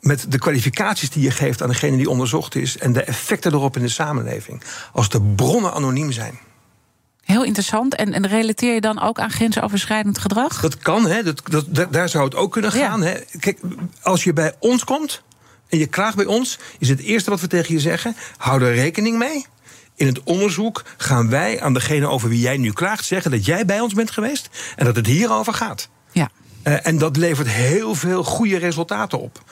met 0.00 0.32
de 0.32 0.38
kwalificaties 0.38 1.10
die 1.10 1.22
je 1.22 1.30
geeft 1.30 1.62
aan 1.62 1.68
degene 1.68 1.96
die 1.96 2.10
onderzocht 2.10 2.54
is 2.54 2.78
en 2.78 2.92
de 2.92 3.02
effecten 3.02 3.52
erop 3.52 3.76
in 3.76 3.82
de 3.82 3.88
samenleving. 3.88 4.62
Als 4.92 5.08
de 5.08 5.22
bronnen 5.22 5.72
anoniem 5.72 6.12
zijn. 6.12 6.38
Heel 7.28 7.44
interessant. 7.44 7.94
En, 7.94 8.12
en 8.12 8.26
relateer 8.26 8.74
je 8.74 8.80
dan 8.80 9.00
ook 9.00 9.18
aan 9.18 9.30
grensoverschrijdend 9.30 10.18
gedrag? 10.18 10.60
Dat 10.60 10.78
kan, 10.78 11.06
hè. 11.06 11.22
Dat, 11.22 11.42
dat, 11.68 11.92
daar 11.92 12.08
zou 12.08 12.24
het 12.24 12.34
ook 12.34 12.52
kunnen 12.52 12.72
gaan. 12.72 13.02
Hè. 13.02 13.14
Kijk, 13.40 13.60
als 14.02 14.24
je 14.24 14.32
bij 14.32 14.54
ons 14.58 14.84
komt 14.84 15.22
en 15.68 15.78
je 15.78 15.86
klaagt 15.86 16.16
bij 16.16 16.24
ons, 16.24 16.58
is 16.78 16.88
het 16.88 17.00
eerste 17.00 17.30
wat 17.30 17.40
we 17.40 17.46
tegen 17.46 17.74
je 17.74 17.80
zeggen: 17.80 18.16
hou 18.36 18.62
er 18.62 18.74
rekening 18.74 19.18
mee. 19.18 19.46
In 19.94 20.06
het 20.06 20.22
onderzoek 20.22 20.84
gaan 20.96 21.30
wij 21.30 21.60
aan 21.60 21.74
degene 21.74 22.06
over 22.06 22.28
wie 22.28 22.40
jij 22.40 22.56
nu 22.56 22.72
klaagt 22.72 23.04
zeggen 23.04 23.30
dat 23.30 23.44
jij 23.44 23.64
bij 23.64 23.80
ons 23.80 23.94
bent 23.94 24.10
geweest 24.10 24.48
en 24.76 24.84
dat 24.84 24.96
het 24.96 25.06
hierover 25.06 25.54
gaat. 25.54 25.88
Ja. 26.12 26.30
Uh, 26.64 26.86
en 26.86 26.98
dat 26.98 27.16
levert 27.16 27.48
heel 27.48 27.94
veel 27.94 28.24
goede 28.24 28.58
resultaten 28.58 29.20
op. 29.20 29.44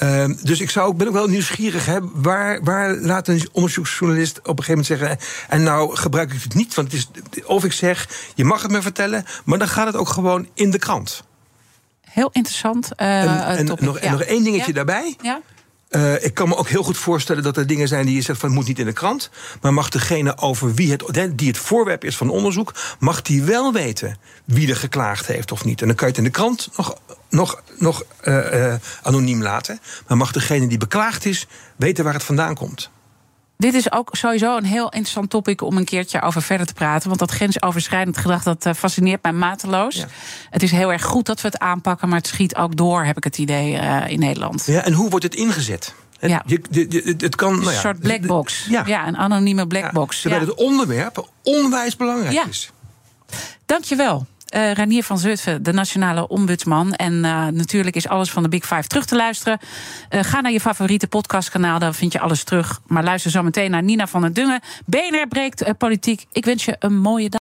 Uh, 0.00 0.24
dus 0.42 0.60
ik 0.60 0.70
zou, 0.70 0.94
ben 0.94 1.06
ook 1.06 1.12
wel 1.12 1.28
nieuwsgierig. 1.28 1.86
Hè, 1.86 1.98
waar, 2.12 2.62
waar 2.62 2.94
laat 2.94 3.28
een 3.28 3.48
onderzoeksjournalist 3.52 4.38
op 4.38 4.58
een 4.58 4.64
gegeven 4.64 4.96
moment 4.98 5.18
zeggen. 5.18 5.48
En 5.48 5.62
nou 5.62 5.96
gebruik 5.96 6.32
ik 6.32 6.42
het 6.42 6.54
niet. 6.54 6.74
Want 6.74 6.92
het 6.92 7.08
is, 7.30 7.44
of 7.44 7.64
ik 7.64 7.72
zeg, 7.72 8.08
je 8.34 8.44
mag 8.44 8.62
het 8.62 8.70
me 8.70 8.82
vertellen. 8.82 9.24
Maar 9.44 9.58
dan 9.58 9.68
gaat 9.68 9.86
het 9.86 9.96
ook 9.96 10.08
gewoon 10.08 10.48
in 10.54 10.70
de 10.70 10.78
krant. 10.78 11.24
Heel 12.00 12.30
interessant. 12.32 12.88
Uh, 12.96 13.22
en, 13.22 13.56
en 13.56 13.64
nog, 13.64 13.80
nog 13.80 14.22
één 14.22 14.44
dingetje 14.44 14.72
daarbij. 14.72 15.16
Ja? 15.22 15.40
Uh, 15.90 16.24
ik 16.24 16.34
kan 16.34 16.48
me 16.48 16.56
ook 16.56 16.68
heel 16.68 16.82
goed 16.82 16.96
voorstellen 16.96 17.42
dat 17.42 17.56
er 17.56 17.66
dingen 17.66 17.88
zijn 17.88 18.06
die 18.06 18.14
je 18.14 18.22
zegt 18.22 18.38
van 18.38 18.48
het 18.48 18.58
moet 18.58 18.66
niet 18.66 18.78
in 18.78 18.86
de 18.86 18.92
krant. 18.92 19.30
Maar 19.60 19.74
mag 19.74 19.88
degene 19.88 20.38
over 20.38 20.74
wie 20.74 20.90
het, 20.90 21.38
die 21.38 21.48
het 21.48 21.58
voorwerp 21.58 22.04
is 22.04 22.16
van 22.16 22.30
onderzoek, 22.30 22.74
mag 22.98 23.22
die 23.22 23.42
wel 23.42 23.72
weten 23.72 24.16
wie 24.44 24.68
er 24.68 24.76
geklaagd 24.76 25.26
heeft 25.26 25.52
of 25.52 25.64
niet. 25.64 25.80
En 25.80 25.86
dan 25.86 25.96
kan 25.96 26.06
je 26.06 26.14
het 26.14 26.22
in 26.22 26.30
de 26.30 26.38
krant 26.38 26.68
nog, 26.76 26.96
nog, 27.32 27.62
nog 27.78 28.02
uh, 28.24 28.52
uh, 28.52 28.74
anoniem 29.02 29.42
laten. 29.42 29.80
Maar 30.06 30.16
mag 30.16 30.32
degene 30.32 30.66
die 30.66 30.78
beklaagd 30.78 31.24
is 31.24 31.46
weten 31.76 32.04
waar 32.04 32.12
het 32.12 32.22
vandaan 32.22 32.54
komt. 32.54 32.90
Dit 33.56 33.74
is 33.74 33.92
ook 33.92 34.08
sowieso 34.12 34.56
een 34.56 34.64
heel 34.64 34.84
interessant 34.84 35.30
topic 35.30 35.62
om 35.62 35.76
een 35.76 35.84
keertje 35.84 36.22
over 36.22 36.42
verder 36.42 36.66
te 36.66 36.72
praten. 36.72 37.08
Want 37.08 37.20
dat 37.20 37.30
grensoverschrijdend 37.30 38.16
gedrag 38.16 38.42
dat 38.42 38.66
uh, 38.66 38.72
fascineert 38.74 39.22
mij 39.22 39.32
mateloos. 39.32 39.96
Ja. 39.96 40.06
Het 40.50 40.62
is 40.62 40.70
heel 40.70 40.92
erg 40.92 41.02
goed 41.02 41.26
dat 41.26 41.40
we 41.40 41.48
het 41.48 41.58
aanpakken, 41.58 42.08
maar 42.08 42.18
het 42.18 42.26
schiet 42.26 42.56
ook 42.56 42.76
door, 42.76 43.04
heb 43.04 43.16
ik 43.16 43.24
het 43.24 43.38
idee, 43.38 43.72
in 44.06 44.18
Nederland. 44.18 44.66
Ja, 44.66 44.84
en 44.84 44.92
hoe 44.92 45.10
wordt 45.10 45.24
het 45.24 45.34
ingezet? 45.34 45.94
Het, 46.18 46.30
ja. 46.30 46.42
je, 46.46 46.62
je, 46.70 46.86
je, 46.88 47.14
het 47.18 47.36
kan, 47.36 47.52
nou 47.52 47.64
ja, 47.64 47.70
een 47.70 47.80
soort 47.80 48.00
blackbox. 48.00 48.66
Ja. 48.68 48.82
ja, 48.86 49.06
een 49.06 49.16
anonieme 49.16 49.66
blackbox. 49.66 50.20
Terwijl 50.20 50.40
het 50.46 50.54
onderwerp 50.54 51.28
onwijs 51.42 51.96
belangrijk 51.96 52.46
is. 52.48 52.70
Dankjewel. 53.66 54.26
Uh, 54.54 54.72
Ranier 54.72 55.02
van 55.02 55.18
Zutphen, 55.18 55.62
de 55.62 55.72
nationale 55.72 56.28
ombudsman. 56.28 56.94
En 56.94 57.12
uh, 57.12 57.46
natuurlijk 57.46 57.96
is 57.96 58.08
alles 58.08 58.30
van 58.30 58.42
de 58.42 58.48
Big 58.48 58.66
Five 58.66 58.86
terug 58.86 59.04
te 59.04 59.16
luisteren. 59.16 59.58
Uh, 60.10 60.20
ga 60.22 60.40
naar 60.40 60.52
je 60.52 60.60
favoriete 60.60 61.06
podcastkanaal, 61.06 61.78
daar 61.78 61.94
vind 61.94 62.12
je 62.12 62.20
alles 62.20 62.44
terug. 62.44 62.80
Maar 62.86 63.04
luister 63.04 63.30
zo 63.30 63.42
meteen 63.42 63.70
naar 63.70 63.82
Nina 63.82 64.06
van 64.06 64.20
der 64.20 64.32
Dungen. 64.32 64.60
BNR 64.86 65.26
breekt 65.28 65.78
politiek. 65.78 66.26
Ik 66.32 66.44
wens 66.44 66.64
je 66.64 66.76
een 66.78 66.98
mooie 66.98 67.28
dag. 67.28 67.41